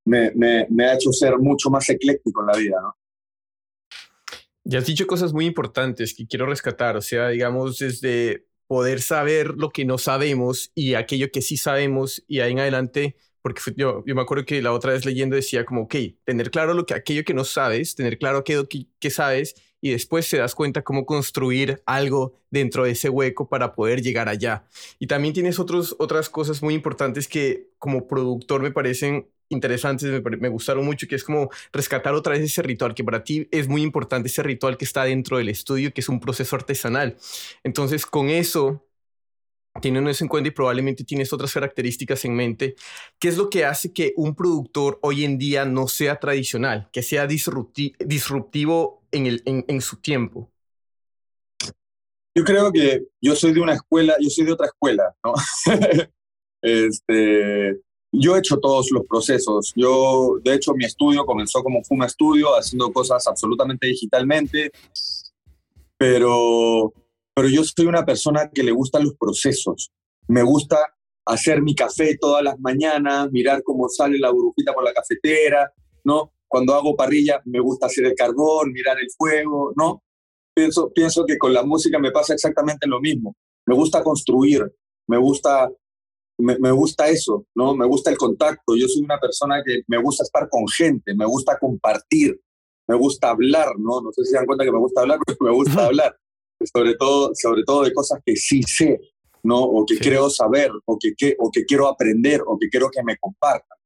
me, 0.05 0.85
ha 0.85 0.93
hecho 0.93 1.11
ser 1.11 1.37
mucho 1.37 1.69
más 1.69 1.89
ecléctico 1.89 2.41
en 2.41 2.47
la 2.47 2.57
vida. 2.57 2.77
Ya 4.63 4.79
has 4.79 4.85
dicho 4.85 5.07
cosas 5.07 5.33
muy 5.33 5.45
importantes 5.45 6.13
que 6.13 6.27
quiero 6.27 6.45
rescatar, 6.45 6.95
o 6.95 7.01
sea, 7.01 7.29
digamos, 7.29 7.79
desde 7.79 8.45
poder 8.67 9.01
saber 9.01 9.55
lo 9.57 9.69
que 9.69 9.83
no 9.83 9.97
sabemos 9.97 10.71
y 10.75 10.93
aquello 10.93 11.31
que 11.31 11.41
sí 11.41 11.57
sabemos 11.57 12.23
y 12.27 12.41
ahí 12.41 12.51
en 12.51 12.59
adelante, 12.59 13.15
porque 13.41 13.61
yo 13.75 14.03
me 14.05 14.21
acuerdo 14.21 14.45
que 14.45 14.61
la 14.61 14.73
otra 14.73 14.93
vez 14.93 15.05
leyendo 15.05 15.35
decía 15.35 15.65
como, 15.65 15.83
ok, 15.83 15.95
tener 16.23 16.51
claro 16.51 16.75
lo 16.75 16.85
que, 16.85 16.93
aquello 16.93 17.23
que 17.23 17.33
no 17.33 17.45
sabes, 17.45 17.95
tener 17.95 18.19
claro 18.19 18.39
aquello 18.39 18.67
que, 18.67 18.85
que 18.99 19.09
sabes 19.09 19.55
y 19.81 19.91
después 19.91 20.29
te 20.29 20.37
das 20.37 20.55
cuenta 20.55 20.81
cómo 20.81 21.05
construir 21.05 21.81
algo 21.85 22.33
dentro 22.51 22.83
de 22.83 22.91
ese 22.91 23.09
hueco 23.09 23.47
para 23.47 23.73
poder 23.73 24.01
llegar 24.01 24.29
allá. 24.29 24.65
Y 24.99 25.07
también 25.07 25.33
tienes 25.33 25.59
otros, 25.59 25.95
otras 25.99 26.29
cosas 26.29 26.61
muy 26.61 26.73
importantes 26.73 27.27
que 27.27 27.67
como 27.77 28.07
productor 28.07 28.61
me 28.61 28.71
parecen 28.71 29.27
interesantes, 29.49 30.09
me, 30.09 30.37
me 30.37 30.49
gustaron 30.49 30.85
mucho, 30.85 31.07
que 31.07 31.15
es 31.15 31.23
como 31.23 31.49
rescatar 31.73 32.13
otra 32.13 32.33
vez 32.33 32.43
ese 32.43 32.61
ritual, 32.61 32.93
que 32.93 33.03
para 33.03 33.23
ti 33.23 33.47
es 33.51 33.67
muy 33.67 33.81
importante, 33.81 34.27
ese 34.27 34.43
ritual 34.43 34.77
que 34.77 34.85
está 34.85 35.03
dentro 35.03 35.37
del 35.37 35.49
estudio, 35.49 35.91
que 35.91 36.01
es 36.01 36.09
un 36.09 36.19
proceso 36.19 36.55
artesanal. 36.55 37.17
Entonces, 37.63 38.05
con 38.05 38.29
eso, 38.29 38.85
teniendo 39.81 40.09
eso 40.09 40.23
en 40.23 40.29
cuenta 40.29 40.49
y 40.49 40.51
probablemente 40.51 41.03
tienes 41.03 41.31
otras 41.33 41.53
características 41.53 42.25
en 42.25 42.35
mente, 42.35 42.75
¿qué 43.19 43.29
es 43.29 43.37
lo 43.37 43.49
que 43.49 43.65
hace 43.65 43.93
que 43.93 44.13
un 44.17 44.35
productor 44.35 44.99
hoy 45.01 45.25
en 45.25 45.37
día 45.37 45.65
no 45.65 45.87
sea 45.87 46.19
tradicional, 46.19 46.89
que 46.91 47.03
sea 47.03 47.27
disrupti- 47.27 47.95
disruptivo 47.99 49.03
en, 49.11 49.25
el, 49.25 49.43
en, 49.45 49.65
en 49.67 49.81
su 49.81 49.97
tiempo? 49.97 50.51
Yo 52.35 52.43
creo 52.43 52.71
que 52.71 53.01
yo 53.21 53.35
soy 53.35 53.53
de 53.53 53.59
una 53.59 53.73
escuela, 53.73 54.15
yo 54.19 54.29
soy 54.29 54.45
de 54.45 54.53
otra 54.53 54.67
escuela, 54.67 55.13
¿no? 55.23 55.33
este, 56.61 57.79
yo 58.11 58.35
he 58.35 58.39
hecho 58.39 58.57
todos 58.59 58.89
los 58.91 59.05
procesos. 59.07 59.73
Yo, 59.75 60.35
de 60.43 60.53
hecho, 60.53 60.73
mi 60.73 60.85
estudio 60.85 61.25
comenzó 61.25 61.61
como 61.63 61.83
Fuma 61.83 62.05
Estudio, 62.05 62.55
haciendo 62.55 62.91
cosas 62.91 63.27
absolutamente 63.27 63.87
digitalmente, 63.87 64.71
pero, 65.97 66.93
pero 67.33 67.47
yo 67.47 67.63
soy 67.63 67.85
una 67.85 68.05
persona 68.05 68.49
que 68.53 68.63
le 68.63 68.71
gustan 68.71 69.03
los 69.03 69.15
procesos. 69.17 69.91
Me 70.27 70.43
gusta 70.43 70.77
hacer 71.25 71.61
mi 71.61 71.75
café 71.75 72.17
todas 72.19 72.43
las 72.43 72.59
mañanas, 72.59 73.31
mirar 73.31 73.63
cómo 73.63 73.87
sale 73.89 74.17
la 74.19 74.31
burbujita 74.31 74.73
por 74.73 74.83
la 74.83 74.93
cafetera, 74.93 75.71
¿no? 76.03 76.33
Cuando 76.47 76.73
hago 76.73 76.95
parrilla, 76.95 77.41
me 77.45 77.59
gusta 77.59 77.87
hacer 77.87 78.05
el 78.05 78.15
carbón, 78.15 78.71
mirar 78.71 78.97
el 78.99 79.07
fuego, 79.15 79.71
¿no? 79.75 80.03
pienso, 80.59 80.91
pienso 80.93 81.25
que 81.25 81.37
con 81.37 81.53
la 81.53 81.63
música 81.63 81.99
me 81.99 82.11
pasa 82.11 82.33
exactamente 82.33 82.87
lo 82.87 82.99
mismo. 82.99 83.35
Me 83.65 83.75
gusta 83.75 84.03
construir, 84.03 84.61
me 85.07 85.17
gusta, 85.17 85.69
me, 86.39 86.57
me, 86.59 86.71
gusta 86.71 87.07
eso, 87.07 87.45
¿no? 87.55 87.75
Me 87.75 87.85
gusta 87.85 88.09
el 88.09 88.17
contacto. 88.17 88.75
Yo 88.75 88.87
soy 88.87 89.03
una 89.03 89.19
persona 89.19 89.61
que 89.65 89.81
me 89.87 89.97
gusta 90.01 90.23
estar 90.23 90.49
con 90.49 90.67
gente, 90.67 91.15
me 91.15 91.25
gusta 91.25 91.57
compartir, 91.57 92.39
me 92.87 92.95
gusta 92.95 93.29
hablar, 93.29 93.69
¿no? 93.77 94.01
No 94.01 94.11
sé 94.11 94.23
si 94.23 94.31
se 94.31 94.37
dan 94.37 94.45
cuenta 94.45 94.65
que 94.65 94.71
me 94.71 94.79
gusta 94.79 95.01
hablar, 95.01 95.19
pero 95.25 95.37
me 95.41 95.51
gusta 95.51 95.85
hablar. 95.85 96.17
Sobre 96.61 96.95
todo, 96.95 97.31
sobre 97.33 97.63
todo 97.63 97.83
de 97.83 97.93
cosas 97.93 98.19
que 98.25 98.35
sí 98.35 98.61
sé, 98.63 98.99
¿no? 99.43 99.61
O 99.61 99.85
que 99.85 99.95
sí. 99.95 100.01
creo 100.01 100.29
saber, 100.29 100.71
o 100.85 100.97
que, 100.99 101.13
que, 101.17 101.35
o 101.39 101.49
que 101.51 101.63
quiero 101.65 101.87
aprender, 101.87 102.41
o 102.45 102.57
que 102.59 102.69
quiero 102.69 102.89
que 102.89 103.03
me 103.03 103.17
compartan, 103.17 103.77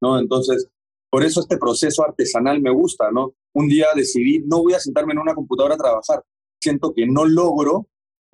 ¿no? 0.00 0.18
Entonces, 0.18 0.68
por 1.10 1.24
eso 1.24 1.40
este 1.40 1.58
proceso 1.58 2.04
artesanal 2.04 2.60
me 2.60 2.70
gusta, 2.70 3.10
¿no? 3.10 3.34
Un 3.54 3.68
día 3.68 3.86
decidí, 3.94 4.40
no 4.46 4.62
voy 4.62 4.74
a 4.74 4.80
sentarme 4.80 5.12
en 5.12 5.18
una 5.18 5.34
computadora 5.34 5.74
a 5.74 5.78
trabajar. 5.78 6.24
Siento 6.60 6.94
que 6.94 7.06
no 7.06 7.24
logro 7.26 7.88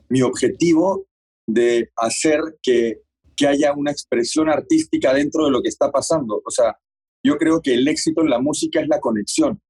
mi 0.09 0.23
objetivo 0.23 1.07
de 1.47 1.91
hacer 1.97 2.41
que, 2.63 3.01
que 3.37 3.47
haya 3.47 3.73
una 3.73 3.91
expresión 3.91 4.49
artística 4.49 5.13
dentro 5.13 5.47
de 5.47 5.51
lo 5.51 5.63
que 5.63 5.69
está 5.69 5.91
pasando. 5.91 6.41
O 6.45 6.51
sea, 6.51 6.79
yo 7.25 7.37
creo 7.37 7.61
que 7.61 7.75
el 7.75 7.89
éxito 7.89 8.21
en 8.21 8.31
la 8.31 8.39
música 8.39 8.81
es 8.81 8.89
la 8.89 9.01
conexión. 9.01 9.61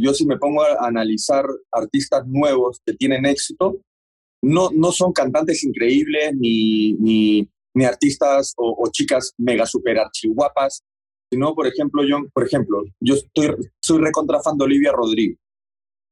Yo 0.00 0.14
si 0.14 0.24
me 0.26 0.38
pongo 0.38 0.62
a 0.62 0.86
analizar 0.86 1.44
artistas 1.70 2.26
nuevos 2.26 2.80
que 2.84 2.94
tienen 2.94 3.26
éxito, 3.26 3.82
no, 4.42 4.70
no 4.72 4.92
son 4.92 5.12
cantantes 5.12 5.62
increíbles 5.64 6.34
ni, 6.36 6.94
ni, 6.94 7.84
artistas 7.84 8.54
o, 8.56 8.74
o, 8.78 8.90
chicas 8.90 9.34
mega 9.38 9.66
super 9.66 9.98
archiguapas, 9.98 10.82
sino, 11.30 11.54
por 11.54 11.66
ejemplo, 11.66 12.02
yo, 12.06 12.18
por 12.32 12.46
ejemplo, 12.46 12.82
yo 13.00 13.14
estoy, 13.14 13.54
soy 13.80 14.00
recontrafan 14.00 14.56
de 14.56 14.64
Olivia 14.64 14.92
Rodrigo, 14.92 15.36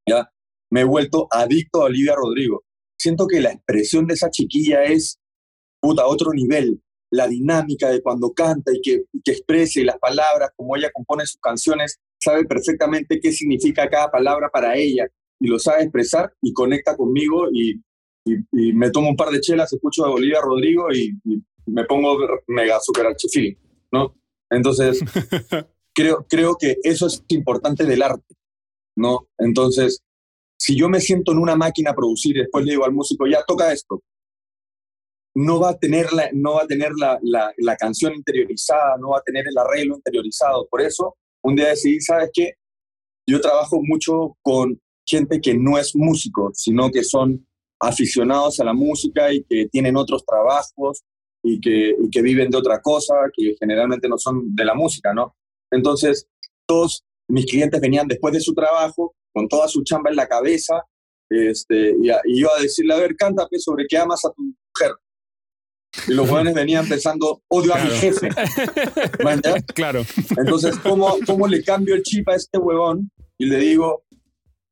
¿ya? 0.08 0.30
Me 0.70 0.82
he 0.82 0.84
vuelto 0.84 1.26
adicto 1.30 1.82
a 1.82 1.86
Olivia 1.86 2.14
Rodrigo. 2.14 2.62
Siento 2.98 3.26
que 3.26 3.40
la 3.40 3.52
expresión 3.52 4.06
de 4.06 4.14
esa 4.14 4.30
chiquilla 4.30 4.84
es, 4.84 5.18
puta, 5.80 6.06
otro 6.06 6.32
nivel. 6.32 6.82
La 7.10 7.26
dinámica 7.26 7.88
de 7.88 8.02
cuando 8.02 8.32
canta 8.32 8.70
y 8.72 8.82
que, 8.82 9.04
que 9.24 9.32
exprese 9.32 9.82
las 9.82 9.98
palabras, 9.98 10.50
como 10.56 10.76
ella 10.76 10.90
compone 10.92 11.24
sus 11.24 11.40
canciones, 11.40 11.98
sabe 12.18 12.44
perfectamente 12.44 13.20
qué 13.20 13.32
significa 13.32 13.88
cada 13.88 14.10
palabra 14.10 14.48
para 14.50 14.76
ella 14.76 15.06
y 15.40 15.46
lo 15.48 15.58
sabe 15.58 15.82
expresar 15.82 16.32
y 16.42 16.52
conecta 16.52 16.96
conmigo 16.96 17.48
y, 17.52 17.80
y, 18.24 18.36
y 18.52 18.72
me 18.72 18.90
tomo 18.90 19.10
un 19.10 19.16
par 19.16 19.30
de 19.30 19.40
chelas, 19.40 19.72
escucho 19.72 20.04
a 20.04 20.10
Olivia 20.10 20.40
Rodrigo 20.40 20.92
y, 20.92 21.12
y 21.24 21.42
me 21.66 21.84
pongo 21.84 22.18
mega 22.46 22.80
super 22.80 23.06
archifeeling, 23.06 23.56
¿no? 23.92 24.14
Entonces, 24.50 25.00
creo, 25.94 26.26
creo 26.28 26.56
que 26.56 26.76
eso 26.82 27.06
es 27.06 27.22
importante 27.28 27.84
del 27.84 28.02
arte, 28.02 28.34
¿no? 28.96 29.28
Entonces, 29.38 30.02
si 30.58 30.76
yo 30.76 30.88
me 30.88 31.00
siento 31.00 31.32
en 31.32 31.38
una 31.38 31.56
máquina 31.56 31.90
a 31.90 31.94
producir 31.94 32.36
y 32.36 32.40
después 32.40 32.64
le 32.64 32.72
digo 32.72 32.84
al 32.84 32.92
músico, 32.92 33.26
ya 33.26 33.44
toca 33.46 33.72
esto, 33.72 34.02
no 35.34 35.60
va 35.60 35.70
a 35.70 35.78
tener 35.78 36.12
la, 36.12 36.30
no 36.32 36.54
va 36.54 36.62
a 36.62 36.66
tener 36.66 36.90
la, 36.98 37.18
la, 37.22 37.52
la 37.58 37.76
canción 37.76 38.14
interiorizada, 38.14 38.96
no 38.98 39.10
va 39.10 39.18
a 39.18 39.22
tener 39.22 39.44
el 39.46 39.56
arreglo 39.56 39.94
interiorizado. 39.94 40.66
Por 40.68 40.80
eso, 40.80 41.16
un 41.48 41.56
día 41.56 41.68
decidí, 41.68 42.00
¿sabes 42.00 42.30
qué? 42.32 42.54
Yo 43.26 43.40
trabajo 43.40 43.80
mucho 43.82 44.36
con 44.42 44.80
gente 45.06 45.40
que 45.40 45.54
no 45.54 45.78
es 45.78 45.94
músico, 45.94 46.50
sino 46.54 46.90
que 46.90 47.02
son 47.02 47.46
aficionados 47.80 48.60
a 48.60 48.64
la 48.64 48.72
música 48.72 49.32
y 49.32 49.44
que 49.44 49.66
tienen 49.68 49.96
otros 49.96 50.24
trabajos 50.24 51.02
y 51.42 51.60
que, 51.60 51.94
que 52.10 52.22
viven 52.22 52.50
de 52.50 52.58
otra 52.58 52.80
cosa, 52.80 53.14
que 53.34 53.54
generalmente 53.58 54.08
no 54.08 54.18
son 54.18 54.54
de 54.54 54.64
la 54.64 54.74
música, 54.74 55.14
¿no? 55.14 55.36
Entonces, 55.70 56.26
todos 56.66 57.04
mis 57.28 57.46
clientes 57.46 57.80
venían 57.80 58.08
después 58.08 58.34
de 58.34 58.40
su 58.40 58.54
trabajo, 58.54 59.14
con 59.32 59.48
toda 59.48 59.68
su 59.68 59.82
chamba 59.84 60.10
en 60.10 60.16
la 60.16 60.26
cabeza, 60.26 60.82
este, 61.30 61.94
y, 62.02 62.10
a, 62.10 62.20
yo 62.26 62.48
a 62.56 62.60
decirle, 62.60 62.94
a 62.94 62.98
ver, 62.98 63.14
cántame 63.16 63.58
sobre 63.58 63.86
qué 63.88 63.98
amas 63.98 64.24
a 64.24 64.32
tu 64.32 64.42
mujer. 64.42 64.96
Y 66.06 66.12
los 66.12 66.28
jóvenes 66.28 66.54
venían 66.54 66.88
pensando, 66.88 67.42
odio 67.48 67.74
a 67.74 67.84
mi 67.84 67.90
jefe. 67.90 68.28
¿Man, 69.22 69.40
ya? 69.42 69.60
Claro. 69.74 70.04
Entonces, 70.36 70.76
¿cómo, 70.78 71.16
¿cómo 71.26 71.46
le 71.46 71.62
cambio 71.62 71.94
el 71.94 72.02
chip 72.02 72.28
a 72.28 72.34
este 72.34 72.58
huevón? 72.58 73.10
Y 73.38 73.46
le 73.46 73.58
digo, 73.58 74.04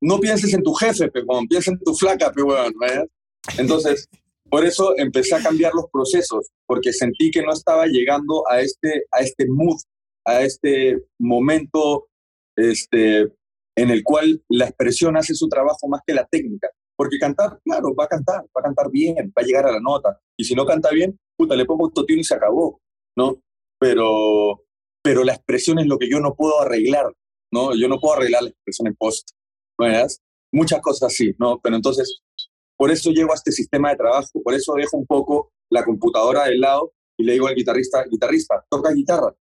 no 0.01 0.19
pienses 0.19 0.53
en 0.55 0.63
tu 0.63 0.73
jefe, 0.75 1.09
pe, 1.09 1.21
huevón, 1.21 1.47
piensa 1.47 1.71
en 1.71 1.79
tu 1.79 1.95
flaca, 1.95 2.33
pe, 2.33 2.43
huevón. 2.43 2.75
¿man, 2.77 2.91
ya? 2.91 3.05
Entonces, 3.59 4.09
por 4.49 4.65
eso 4.65 4.95
empecé 4.97 5.35
a 5.35 5.43
cambiar 5.43 5.73
los 5.75 5.87
procesos, 5.93 6.49
porque 6.67 6.93
sentí 6.93 7.31
que 7.31 7.43
no 7.43 7.53
estaba 7.53 7.87
llegando 7.87 8.45
a 8.51 8.61
este, 8.61 9.05
a 9.11 9.21
este 9.21 9.47
mood, 9.49 9.79
a 10.25 10.43
este 10.43 11.03
momento 11.19 12.09
este, 12.57 13.33
en 13.77 13.91
el 13.91 14.03
cual 14.03 14.43
la 14.49 14.67
expresión 14.67 15.17
hace 15.17 15.35
su 15.35 15.49
trabajo 15.49 15.89
más 15.89 16.01
que 16.07 16.15
la 16.15 16.27
técnica. 16.27 16.69
Porque 16.97 17.19
cantar, 17.19 17.61
claro, 17.65 17.95
va 17.95 18.05
a 18.05 18.09
cantar, 18.09 18.43
va 18.45 18.61
a 18.61 18.63
cantar 18.63 18.91
bien, 18.91 19.33
va 19.37 19.43
a 19.43 19.45
llegar 19.45 19.67
a 19.67 19.73
la 19.73 19.81
nota. 19.81 20.19
Y 20.37 20.45
si 20.45 20.55
no 20.55 20.65
canta 20.65 20.91
bien, 20.91 21.19
puta, 21.37 21.55
le 21.55 21.67
pongo 21.67 21.85
autotune 21.85 22.21
y 22.21 22.25
se 22.25 22.35
acabó, 22.35 22.81
¿no? 23.17 23.43
Pero, 23.79 24.65
pero 25.03 25.23
la 25.23 25.35
expresión 25.35 25.79
es 25.79 25.87
lo 25.87 25.99
que 25.99 26.09
yo 26.09 26.21
no 26.21 26.35
puedo 26.35 26.61
arreglar, 26.61 27.13
¿no? 27.53 27.75
Yo 27.75 27.89
no 27.89 27.99
puedo 28.01 28.15
arreglar 28.15 28.43
la 28.43 28.49
expresión 28.49 28.89
en 28.89 28.97
post, 28.97 29.31
¿no? 29.79 29.87
Muchas 30.53 30.81
cosas 30.81 31.13
sí, 31.13 31.35
¿no? 31.39 31.61
Pero 31.61 31.77
entonces, 31.77 32.23
por 32.77 32.91
eso 32.91 33.11
llego 33.11 33.33
a 33.33 33.35
este 33.35 33.53
sistema 33.53 33.91
de 33.91 33.97
trabajo, 33.97 34.43
por 34.43 34.55
eso 34.55 34.73
dejo 34.75 34.97
un 34.97 35.07
poco 35.07 35.53
la 35.71 35.85
computadora 35.85 36.45
de 36.45 36.57
lado 36.57 36.93
y 37.19 37.25
le 37.25 37.33
digo 37.33 37.47
al 37.47 37.55
guitarrista, 37.55 38.05
guitarrista, 38.05 38.65
toca 38.71 38.93
guitarra, 38.93 39.35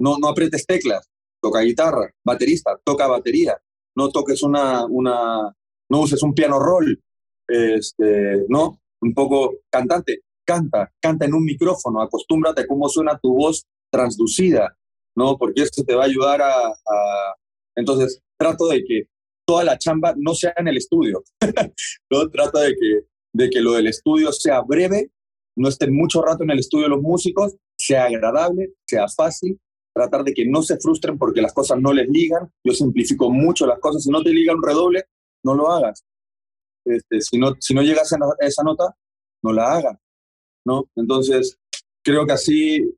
no, 0.00 0.18
no 0.18 0.28
aprietes 0.28 0.66
teclas, 0.66 1.08
toca 1.40 1.60
guitarra, 1.60 2.10
baterista, 2.24 2.78
toca 2.84 3.06
batería, 3.06 3.60
no 3.96 4.10
toques 4.10 4.42
una, 4.42 4.86
una 4.86 5.54
no 5.90 6.00
uses 6.00 6.22
un 6.22 6.34
piano 6.34 6.58
roll, 6.58 7.00
este, 7.48 8.44
¿no? 8.48 8.80
Un 9.02 9.14
poco 9.14 9.56
cantante, 9.70 10.20
canta, 10.44 10.92
canta 11.00 11.26
en 11.26 11.34
un 11.34 11.44
micrófono, 11.44 12.00
acostúmbrate 12.00 12.62
a 12.62 12.66
cómo 12.66 12.88
suena 12.88 13.18
tu 13.18 13.34
voz 13.34 13.66
transducida, 13.90 14.76
¿no? 15.16 15.36
Porque 15.36 15.62
esto 15.62 15.84
te 15.84 15.94
va 15.94 16.04
a 16.04 16.06
ayudar 16.06 16.42
a. 16.42 16.72
Entonces, 17.76 18.20
trato 18.38 18.68
de 18.68 18.84
que 18.84 19.02
toda 19.46 19.64
la 19.64 19.78
chamba 19.78 20.14
no 20.16 20.34
sea 20.34 20.52
en 20.56 20.68
el 20.68 20.76
estudio, 20.76 21.22
¿no? 22.10 22.28
Trato 22.30 22.60
de 22.60 22.74
que, 22.74 23.00
de 23.32 23.50
que 23.50 23.60
lo 23.60 23.72
del 23.72 23.88
estudio 23.88 24.32
sea 24.32 24.60
breve, 24.62 25.10
no 25.56 25.68
estén 25.68 25.94
mucho 25.94 26.22
rato 26.22 26.44
en 26.44 26.50
el 26.50 26.60
estudio 26.60 26.88
los 26.88 27.02
músicos, 27.02 27.56
sea 27.76 28.04
agradable, 28.04 28.74
sea 28.86 29.06
fácil, 29.08 29.58
tratar 29.92 30.22
de 30.22 30.32
que 30.32 30.46
no 30.46 30.62
se 30.62 30.78
frustren 30.78 31.18
porque 31.18 31.42
las 31.42 31.52
cosas 31.52 31.80
no 31.80 31.92
les 31.92 32.08
ligan. 32.08 32.50
Yo 32.64 32.72
simplifico 32.72 33.30
mucho 33.30 33.66
las 33.66 33.80
cosas. 33.80 34.02
Si 34.04 34.10
no 34.10 34.22
te 34.22 34.30
liga 34.32 34.54
un 34.54 34.62
redoble, 34.62 35.04
no 35.44 35.54
lo 35.54 35.70
hagas. 35.70 36.04
Este, 36.84 37.20
si, 37.20 37.38
no, 37.38 37.54
si 37.60 37.74
no 37.74 37.82
llegas 37.82 38.12
a 38.12 38.18
esa 38.40 38.62
nota, 38.62 38.94
no 39.42 39.52
la 39.52 39.72
hagas. 39.74 39.98
¿no? 40.64 40.84
Entonces, 40.96 41.58
creo 42.02 42.26
que 42.26 42.32
así 42.32 42.94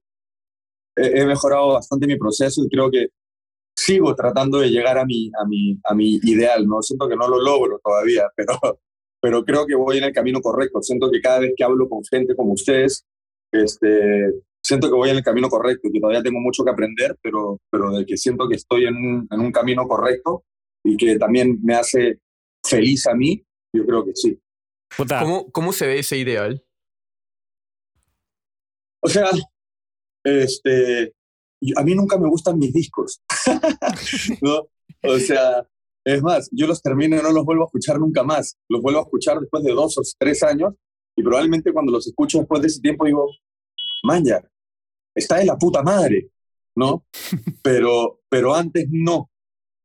he, 0.97 1.25
mejorado 1.25 1.75
bastante 1.75 2.07
mi 2.07 2.17
proceso 2.17 2.65
y 2.65 2.69
creo 2.69 2.91
que 2.91 3.09
sigo 3.75 4.15
tratando 4.15 4.59
de 4.59 4.71
llegar 4.71 4.99
a 4.99 5.05
mi, 5.05 5.31
a 5.41 5.47
mi, 5.47 5.79
a 5.85 5.95
mi 5.95 6.19
ideal. 6.23 6.67
¿no? 6.67 6.83
Siento 6.83 7.09
que 7.09 7.17
no 7.17 7.29
lo 7.29 7.41
logro 7.41 7.81
todavía, 7.83 8.31
pero, 8.37 8.59
pero 9.21 9.45
creo 9.45 9.67
que 9.67 9.75
voy 9.75 9.99
en 9.99 10.05
el 10.05 10.13
camino 10.13 10.41
correcto. 10.41 10.83
Siento 10.83 11.11
que 11.11 11.21
cada 11.21 11.41
vez 11.41 11.53
que 11.57 11.65
hablo 11.65 11.89
con 11.89 12.03
gente 12.05 12.35
como 12.37 12.53
ustedes, 12.53 13.05
este, 13.53 14.33
siento 14.63 14.89
que 14.89 14.95
voy 14.95 15.11
en 15.11 15.17
el 15.17 15.23
camino 15.23 15.49
correcto, 15.49 15.91
que 15.93 16.01
todavía 16.01 16.23
tengo 16.23 16.41
mucho 16.41 16.65
que 16.65 16.71
aprender, 16.71 17.17
pero, 17.23 17.61
pero 17.71 17.91
de 17.91 18.07
que 18.07 18.17
siento 18.17 18.49
que 18.49 18.57
estoy 18.57 18.87
en 18.87 19.27
en 19.31 19.41
un 19.41 19.53
camino 19.53 19.87
correcto 19.87 20.45
y 20.85 20.97
que 20.97 21.19
también 21.19 21.59
me 21.63 21.75
hace 21.75 22.22
feliz 22.65 23.07
a 23.07 23.15
mí, 23.15 23.45
yo 23.75 23.85
creo 23.87 24.05
que 24.05 24.13
sí. 24.15 24.39
¿Cómo, 25.21 25.51
¿Cómo 25.53 25.73
se 25.73 25.87
ve 25.87 25.99
ese 26.01 26.19
ideal? 26.19 26.65
O 29.01 29.09
sea, 29.09 29.31
este, 30.25 31.13
yo- 31.61 31.79
a 31.79 31.83
mí 31.83 31.95
nunca 31.95 32.19
me 32.19 32.29
gustan 32.29 32.59
mis 32.59 32.73
discos, 32.73 33.21
¿no? 34.43 34.69
O 35.05 35.19
sea, 35.19 35.67
es 36.05 36.23
más, 36.23 36.49
yo 36.53 36.67
los 36.67 36.83
termino 36.83 37.17
y 37.17 37.23
no 37.23 37.33
los 37.33 37.45
vuelvo 37.45 37.65
a 37.65 37.67
escuchar 37.67 37.99
nunca 37.99 38.23
más. 38.23 38.57
Los 38.69 38.81
vuelvo 38.83 39.01
a 39.01 39.03
escuchar 39.03 39.41
después 39.41 39.63
de 39.65 39.73
dos 39.73 39.99
o 39.99 40.03
tres 40.19 40.43
años 40.43 40.75
y 41.17 41.23
probablemente 41.23 41.73
cuando 41.73 41.93
los 41.93 42.07
escucho 42.07 42.39
después 42.39 42.61
de 42.63 42.69
ese 42.69 42.81
tiempo 42.81 43.05
digo, 43.07 43.29
man, 44.05 44.25
ya, 44.25 44.43
está 45.15 45.37
de 45.39 45.47
la 45.47 45.57
puta 45.57 45.83
madre, 45.83 46.31
¿no? 46.77 47.05
Pero, 47.63 48.21
pero 48.29 48.55
antes 48.55 48.87
no, 48.91 49.31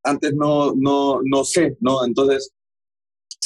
antes 0.03 0.33
no, 0.33 0.73
no, 0.75 1.19
no 1.23 1.43
sé, 1.43 1.77
¿no? 1.81 2.05
Entonces, 2.05 2.53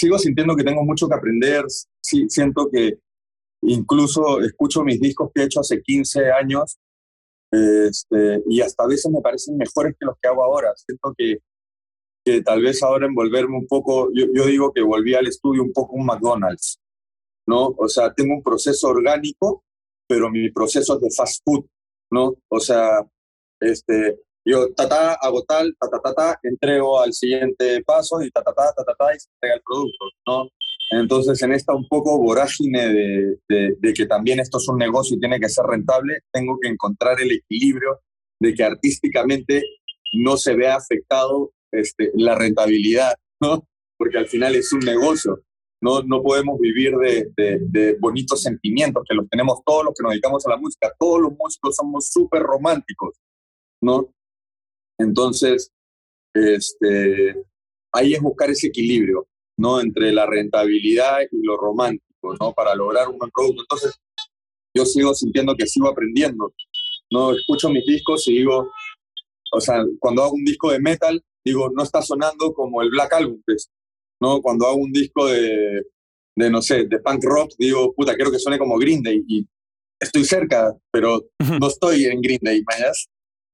sigo 0.01 0.17
sintiendo 0.17 0.55
que 0.55 0.63
tengo 0.63 0.83
mucho 0.83 1.07
que 1.07 1.13
aprender, 1.13 1.63
sí, 2.01 2.27
siento 2.27 2.69
que 2.71 2.97
incluso 3.61 4.41
escucho 4.41 4.83
mis 4.83 4.99
discos 4.99 5.29
que 5.31 5.41
he 5.41 5.45
hecho 5.45 5.59
hace 5.59 5.79
15 5.79 6.31
años 6.31 6.79
este, 7.51 8.41
y 8.49 8.61
hasta 8.61 8.83
a 8.83 8.87
veces 8.87 9.11
me 9.11 9.21
parecen 9.21 9.57
mejores 9.57 9.95
que 9.99 10.05
los 10.07 10.15
que 10.19 10.27
hago 10.27 10.43
ahora. 10.43 10.71
Siento 10.75 11.13
que, 11.15 11.37
que 12.25 12.41
tal 12.41 12.63
vez 12.63 12.81
ahora 12.81 13.05
envolverme 13.05 13.55
un 13.57 13.67
poco, 13.67 14.09
yo, 14.11 14.25
yo 14.33 14.47
digo 14.47 14.73
que 14.73 14.81
volví 14.81 15.13
al 15.13 15.27
estudio 15.27 15.61
un 15.61 15.71
poco 15.71 15.95
un 15.95 16.07
McDonald's, 16.07 16.79
¿no? 17.47 17.67
O 17.77 17.87
sea, 17.87 18.11
tengo 18.11 18.33
un 18.33 18.41
proceso 18.41 18.87
orgánico, 18.87 19.63
pero 20.07 20.31
mi 20.31 20.49
proceso 20.49 20.95
es 20.95 21.01
de 21.01 21.11
fast 21.11 21.43
food, 21.45 21.65
¿no? 22.11 22.33
O 22.49 22.59
sea, 22.59 23.07
este, 23.59 24.19
yo 24.45 24.73
ta 24.73 24.89
ta, 24.89 25.13
hago 25.13 25.43
tal, 25.43 25.75
ta 25.79 25.87
ta 25.89 26.13
ta 26.13 26.39
entrego 26.43 26.99
al 26.99 27.13
siguiente 27.13 27.83
paso 27.83 28.21
y 28.21 28.31
ta 28.31 28.41
ta 28.41 28.53
ta, 28.53 28.73
ta 28.75 28.95
ta 28.97 29.15
y 29.15 29.19
se 29.19 29.29
entrega 29.35 29.55
el 29.55 29.61
producto, 29.61 30.05
¿no? 30.27 30.49
Entonces, 30.91 31.41
en 31.41 31.53
esta 31.53 31.73
un 31.73 31.87
poco 31.87 32.17
vorágine 32.17 32.89
de, 32.89 33.37
de, 33.47 33.75
de 33.79 33.93
que 33.93 34.05
también 34.07 34.39
esto 34.39 34.57
es 34.57 34.67
un 34.67 34.77
negocio 34.77 35.15
y 35.15 35.19
tiene 35.19 35.39
que 35.39 35.47
ser 35.47 35.65
rentable, 35.65 36.19
tengo 36.31 36.57
que 36.61 36.69
encontrar 36.69 37.21
el 37.21 37.31
equilibrio 37.31 37.99
de 38.39 38.53
que 38.53 38.63
artísticamente 38.63 39.63
no 40.13 40.35
se 40.37 40.55
vea 40.55 40.75
afectado 40.75 41.51
este, 41.71 42.11
la 42.15 42.35
rentabilidad, 42.35 43.13
¿no? 43.39 43.65
Porque 43.97 44.17
al 44.17 44.27
final 44.27 44.55
es 44.55 44.73
un 44.73 44.79
negocio. 44.79 45.39
No, 45.83 46.03
no 46.03 46.21
podemos 46.21 46.59
vivir 46.59 46.93
de, 46.97 47.59
de 47.61 47.97
bonitos 47.99 48.41
sentimientos, 48.41 49.03
que 49.07 49.15
los 49.15 49.27
tenemos 49.29 49.61
todos 49.65 49.85
los 49.85 49.93
que 49.95 50.03
nos 50.03 50.11
dedicamos 50.11 50.45
a 50.45 50.49
la 50.49 50.57
música. 50.57 50.91
Todos 50.99 51.21
los 51.21 51.31
músicos 51.37 51.75
somos 51.75 52.07
súper 52.07 52.41
románticos, 52.41 53.15
¿no? 53.81 54.13
Entonces, 55.01 55.71
este, 56.33 57.35
ahí 57.91 58.13
es 58.13 58.21
buscar 58.21 58.49
ese 58.49 58.67
equilibrio, 58.67 59.27
¿no? 59.57 59.81
Entre 59.81 60.11
la 60.11 60.25
rentabilidad 60.25 61.19
y 61.31 61.43
lo 61.45 61.57
romántico, 61.57 62.35
¿no? 62.39 62.53
Para 62.53 62.75
lograr 62.75 63.07
un 63.09 63.17
buen 63.17 63.31
producto. 63.31 63.63
Entonces, 63.63 63.99
yo 64.73 64.85
sigo 64.85 65.13
sintiendo 65.13 65.55
que 65.55 65.65
sigo 65.65 65.89
aprendiendo, 65.89 66.53
¿no? 67.11 67.33
Escucho 67.33 67.69
mis 67.69 67.85
discos 67.85 68.27
y 68.27 68.37
digo, 68.37 68.71
o 69.53 69.59
sea, 69.59 69.83
cuando 69.99 70.23
hago 70.23 70.33
un 70.33 70.45
disco 70.45 70.71
de 70.71 70.79
metal, 70.79 71.21
digo, 71.43 71.69
no 71.75 71.83
está 71.83 72.01
sonando 72.01 72.53
como 72.53 72.81
el 72.81 72.89
Black 72.89 73.13
Album, 73.13 73.41
pues, 73.45 73.69
¿no? 74.21 74.41
Cuando 74.41 74.67
hago 74.67 74.77
un 74.77 74.91
disco 74.91 75.25
de, 75.27 75.83
de, 76.37 76.49
no 76.49 76.61
sé, 76.61 76.85
de 76.85 76.99
punk 76.99 77.23
rock, 77.23 77.51
digo, 77.57 77.93
puta, 77.93 78.15
quiero 78.15 78.31
que 78.31 78.39
suene 78.39 78.59
como 78.59 78.77
Green 78.77 79.03
Day 79.03 79.23
y 79.27 79.45
estoy 79.99 80.23
cerca, 80.23 80.73
pero 80.91 81.21
no 81.59 81.67
estoy 81.67 82.05
en 82.05 82.21
Green 82.21 82.39
Day, 82.41 82.63
¿mayas? 82.65 83.09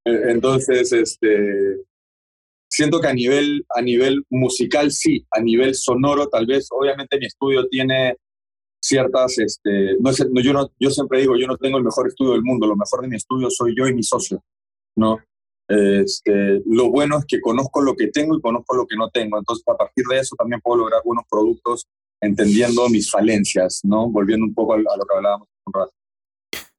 Entonces, 0.07 0.91
este, 0.93 1.83
siento 2.69 2.99
que 2.99 3.07
a 3.07 3.13
nivel, 3.13 3.65
a 3.75 3.81
nivel 3.81 4.23
musical 4.29 4.91
sí, 4.91 5.25
a 5.31 5.41
nivel 5.41 5.75
sonoro 5.75 6.27
tal 6.27 6.45
vez, 6.45 6.67
obviamente 6.71 7.17
mi 7.17 7.25
estudio 7.25 7.67
tiene 7.67 8.17
ciertas, 8.79 9.37
este, 9.39 9.95
no 9.99 10.13
sé, 10.13 10.25
no, 10.31 10.41
yo, 10.41 10.53
no, 10.53 10.69
yo 10.79 10.89
siempre 10.89 11.19
digo, 11.21 11.35
yo 11.37 11.47
no 11.47 11.57
tengo 11.57 11.77
el 11.77 11.83
mejor 11.83 12.07
estudio 12.07 12.33
del 12.33 12.43
mundo, 12.43 12.67
lo 12.67 12.75
mejor 12.75 13.01
de 13.01 13.07
mi 13.07 13.15
estudio 13.15 13.49
soy 13.49 13.75
yo 13.77 13.87
y 13.87 13.93
mi 13.93 14.03
socio, 14.03 14.41
¿no? 14.95 15.19
Este, 15.69 16.61
lo 16.65 16.89
bueno 16.89 17.17
es 17.19 17.25
que 17.25 17.41
conozco 17.41 17.81
lo 17.81 17.95
que 17.95 18.07
tengo 18.07 18.37
y 18.37 18.41
conozco 18.41 18.75
lo 18.75 18.85
que 18.87 18.95
no 18.95 19.09
tengo, 19.09 19.37
entonces 19.37 19.63
a 19.67 19.75
partir 19.75 20.05
de 20.09 20.19
eso 20.19 20.35
también 20.37 20.61
puedo 20.61 20.81
lograr 20.81 21.01
buenos 21.03 21.25
productos 21.29 21.87
entendiendo 22.21 22.87
mis 22.89 23.11
falencias, 23.11 23.81
¿no? 23.83 24.09
Volviendo 24.09 24.45
un 24.45 24.53
poco 24.53 24.73
a, 24.73 24.77
a 24.77 24.79
lo 24.79 25.05
que 25.05 25.15
hablábamos 25.15 25.47
un 25.65 25.73
rato. 25.73 25.91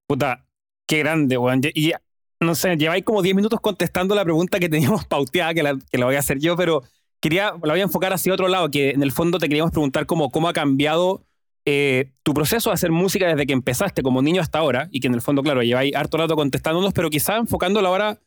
puta, 0.07 0.45
qué 0.87 0.99
grande, 1.01 1.37
weón. 1.37 1.61
Y 1.75 1.93
no 2.41 2.55
sé, 2.55 2.77
lleváis 2.77 3.05
como 3.05 3.23
10 3.23 3.35
minutos 3.35 3.61
contestando 3.61 4.15
la 4.15 4.25
pregunta 4.25 4.59
que 4.59 4.69
teníamos 4.69 5.05
pauteada, 5.09 5.55
que 5.55 5.63
la, 5.63 5.79
que 5.91 5.99
la 5.99 6.07
voy 6.07 6.17
a 6.17 6.21
hacer 6.21 6.39
yo, 6.39 6.57
pero 6.57 6.83
quería, 7.21 7.53
la 7.63 7.73
voy 7.73 7.81
a 7.81 7.85
enfocar 7.85 8.13
hacia 8.13 8.33
otro 8.33 8.49
lado, 8.49 8.71
que 8.71 8.91
en 8.91 9.03
el 9.03 9.13
fondo 9.13 9.39
te 9.39 9.49
queríamos 9.49 9.73
preguntar 9.73 10.07
cómo, 10.07 10.31
cómo 10.31 10.49
ha 10.49 10.53
cambiado 10.53 11.25
eh, 11.65 12.13
tu 12.23 12.35
proceso 12.35 12.71
de 12.71 12.75
hacer 12.75 12.91
música 12.91 13.27
desde 13.27 13.47
que 13.47 13.53
empezaste 13.53 14.03
como 14.03 14.23
niño 14.23 14.41
hasta 14.41 14.59
ahora, 14.59 14.89
y 14.91 15.01
que 15.01 15.09
en 15.09 15.15
el 15.15 15.21
fondo, 15.21 15.43
claro, 15.43 15.63
lleváis 15.63 15.95
harto 15.95 16.17
rato 16.17 16.37
contestándonos, 16.37 16.93
pero 16.93 17.11
quizá 17.11 17.37
enfocándola 17.37 17.89
ahora, 17.89 18.21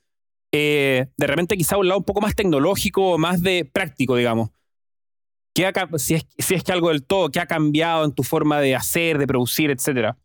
eh, 0.51 1.07
de 1.17 1.27
repente 1.27 1.55
quizá 1.55 1.75
a 1.75 1.79
un 1.79 1.87
lado 1.87 1.99
un 1.99 2.05
poco 2.05 2.21
más 2.21 2.35
tecnológico, 2.35 3.17
más 3.17 3.41
de 3.41 3.65
práctico, 3.65 4.15
digamos. 4.15 4.49
¿Qué 5.53 5.65
ha 5.65 5.73
si, 5.97 6.15
es, 6.15 6.25
si 6.37 6.55
es 6.55 6.63
que 6.63 6.71
algo 6.71 6.89
del 6.89 7.03
todo, 7.03 7.29
¿qué 7.29 7.39
ha 7.39 7.45
cambiado 7.45 8.05
en 8.05 8.13
tu 8.13 8.23
forma 8.23 8.59
de 8.61 8.75
hacer, 8.75 9.17
de 9.17 9.27
producir, 9.27 9.69
etcétera? 9.69 10.17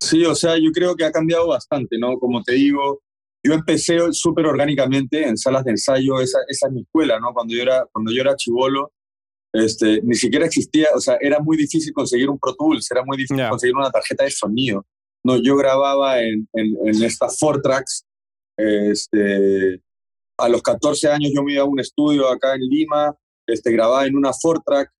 Sí, 0.00 0.24
o 0.24 0.34
sea, 0.34 0.56
yo 0.56 0.70
creo 0.72 0.94
que 0.96 1.04
ha 1.04 1.12
cambiado 1.12 1.48
bastante, 1.48 1.98
¿no? 1.98 2.18
Como 2.18 2.42
te 2.42 2.52
digo, 2.54 3.02
yo 3.44 3.52
empecé 3.54 3.98
súper 4.12 4.46
orgánicamente 4.46 5.26
en 5.26 5.36
salas 5.36 5.64
de 5.64 5.72
ensayo, 5.72 6.20
esa, 6.20 6.38
esa 6.48 6.66
es 6.68 6.72
mi 6.72 6.82
escuela, 6.82 7.20
¿no? 7.20 7.32
Cuando 7.34 7.54
yo 7.54 7.62
era, 7.62 7.86
cuando 7.92 8.12
yo 8.12 8.20
era 8.22 8.36
chivolo, 8.36 8.92
Este, 9.52 10.00
ni 10.02 10.14
siquiera 10.14 10.46
existía, 10.46 10.86
o 10.94 11.00
sea, 11.00 11.18
era 11.20 11.40
muy 11.40 11.56
difícil 11.56 11.92
conseguir 11.92 12.30
un 12.30 12.38
Pro 12.38 12.54
Tools, 12.54 12.88
era 12.90 13.02
muy 13.04 13.16
difícil 13.16 13.38
Ya. 13.38 13.50
conseguir 13.50 13.74
una 13.74 13.90
tarjeta 13.90 14.22
de 14.24 14.30
sonido. 14.30 14.86
No, 15.24 15.42
yo 15.42 15.56
grababa 15.56 16.20
en, 16.22 16.48
en, 16.54 16.76
en 16.86 17.02
estas 17.02 17.36
Four 17.38 17.60
Tracks. 17.60 18.04
Este, 18.56 19.80
a 20.38 20.48
los 20.48 20.62
14 20.62 21.08
años 21.08 21.32
yo 21.34 21.42
me 21.42 21.54
iba 21.54 21.62
a 21.62 21.66
un 21.66 21.80
estudio 21.80 22.28
acá 22.28 22.54
en 22.54 22.60
Lima, 22.62 23.14
este, 23.46 23.72
grababa 23.72 24.06
en 24.06 24.16
una 24.16 24.32
Four 24.32 24.62
Track. 24.64 24.90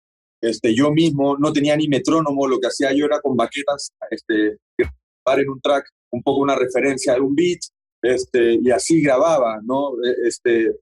Este, 0.42 0.74
yo 0.74 0.90
mismo 0.90 1.36
no 1.38 1.52
tenía 1.52 1.76
ni 1.76 1.86
metrónomo, 1.86 2.48
lo 2.48 2.58
que 2.58 2.68
hacía 2.68 2.92
yo 2.92 3.04
era 3.06 3.20
con 3.20 3.36
baquetas, 3.36 3.92
este, 4.10 4.56
en 5.38 5.50
un 5.50 5.60
track 5.60 5.84
un 6.12 6.22
poco 6.22 6.40
una 6.40 6.56
referencia 6.56 7.14
de 7.14 7.20
un 7.20 7.34
beat, 7.34 7.60
este, 8.02 8.58
y 8.60 8.70
así 8.70 9.00
grababa, 9.02 9.60
¿no? 9.62 9.90
E- 10.04 10.26
Este, 10.26 10.74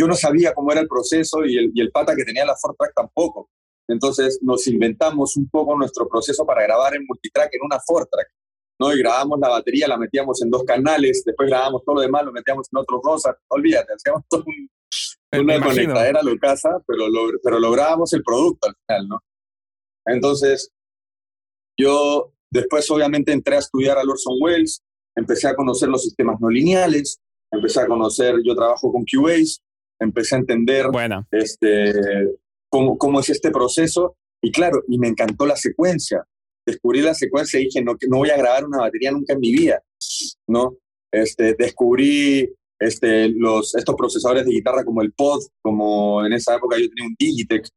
yo 0.00 0.06
no 0.08 0.14
sabía 0.14 0.52
cómo 0.54 0.72
era 0.72 0.80
el 0.80 0.88
proceso 0.88 1.44
y 1.44 1.56
el, 1.56 1.70
y 1.74 1.80
el 1.80 1.92
pata 1.92 2.16
que 2.16 2.24
tenía 2.24 2.44
la 2.44 2.56
Four 2.56 2.74
Track 2.76 2.92
tampoco. 2.94 3.50
Entonces 3.88 4.38
nos 4.42 4.66
inventamos 4.66 5.36
un 5.36 5.48
poco 5.50 5.76
nuestro 5.76 6.08
proceso 6.08 6.44
para 6.46 6.62
grabar 6.62 6.94
en 6.96 7.04
multitrack 7.06 7.52
en 7.54 7.60
una 7.64 7.78
Four 7.86 8.08
Track, 8.10 8.28
¿no? 8.80 8.92
Y 8.92 8.98
grabamos 8.98 9.38
la 9.38 9.50
batería, 9.50 9.86
la 9.86 9.98
metíamos 9.98 10.42
en 10.42 10.50
dos 10.50 10.64
canales, 10.64 11.22
después 11.24 11.48
grabamos 11.48 11.82
todo 11.84 11.96
lo 11.96 12.00
demás, 12.00 12.24
lo 12.24 12.32
metíamos 12.32 12.66
en 12.72 12.78
otros 12.78 13.00
dos, 13.04 13.22
olvídate, 13.48 13.92
hacíamos 13.94 14.22
todo 14.28 14.44
un, 14.46 15.40
una 15.40 15.56
imagino. 15.56 15.68
conectadera 15.68 16.22
locaza, 16.22 16.70
pero, 16.86 17.06
log- 17.08 17.38
pero 17.42 17.60
lográbamos 17.60 18.12
el 18.14 18.22
producto 18.22 18.68
al 18.68 18.74
final, 18.86 19.08
¿no? 19.08 19.20
Entonces, 20.06 20.72
yo 21.78 22.31
después 22.52 22.90
obviamente 22.90 23.32
entré 23.32 23.56
a 23.56 23.60
estudiar 23.60 23.98
a 23.98 24.02
Orson 24.02 24.36
Welles, 24.40 24.82
empecé 25.16 25.48
a 25.48 25.54
conocer 25.54 25.88
los 25.88 26.02
sistemas 26.02 26.36
no 26.40 26.48
lineales, 26.48 27.18
empecé 27.50 27.80
a 27.80 27.86
conocer, 27.86 28.36
yo 28.44 28.54
trabajo 28.54 28.92
con 28.92 29.04
QAs, 29.04 29.60
empecé 29.98 30.36
a 30.36 30.38
entender 30.38 30.88
Buena. 30.90 31.26
este, 31.30 31.92
cómo, 32.68 32.98
cómo 32.98 33.20
es 33.20 33.30
este 33.30 33.50
proceso. 33.50 34.16
Y 34.42 34.50
claro, 34.50 34.82
y 34.88 34.98
me 34.98 35.08
encantó 35.08 35.46
la 35.46 35.56
secuencia. 35.56 36.24
Descubrí 36.66 37.00
la 37.00 37.14
secuencia 37.14 37.60
y 37.60 37.64
dije, 37.64 37.82
no, 37.82 37.96
no 38.08 38.18
voy 38.18 38.30
a 38.30 38.36
grabar 38.36 38.64
una 38.64 38.78
batería 38.78 39.12
nunca 39.12 39.34
en 39.34 39.40
mi 39.40 39.52
vida, 39.52 39.82
¿no? 40.48 40.76
Este, 41.12 41.54
descubrí 41.54 42.48
este, 42.78 43.28
los, 43.28 43.74
estos 43.74 43.94
procesadores 43.94 44.44
de 44.44 44.52
guitarra 44.52 44.84
como 44.84 45.02
el 45.02 45.12
Pod, 45.12 45.42
como 45.62 46.24
en 46.24 46.32
esa 46.32 46.56
época 46.56 46.76
yo 46.78 46.88
tenía 46.88 47.08
un 47.08 47.16
Digitech. 47.18 47.68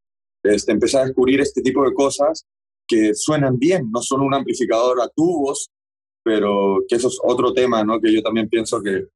Este, 0.43 0.71
empecé 0.71 0.97
a 0.97 1.05
descubrir 1.05 1.41
este 1.41 1.61
tipo 1.61 1.83
de 1.83 1.93
cosas 1.93 2.45
que 2.87 3.13
suenan 3.13 3.57
bien, 3.57 3.89
no 3.91 4.01
son 4.01 4.21
un 4.21 4.33
amplificador 4.33 5.01
a 5.01 5.09
tubos, 5.09 5.69
pero 6.23 6.79
que 6.87 6.95
eso 6.95 7.07
es 7.07 7.19
otro 7.23 7.53
tema, 7.53 7.83
¿no? 7.83 7.99
Que 7.99 8.13
yo 8.13 8.21
también 8.21 8.49
pienso 8.49 8.81
que 8.81 9.07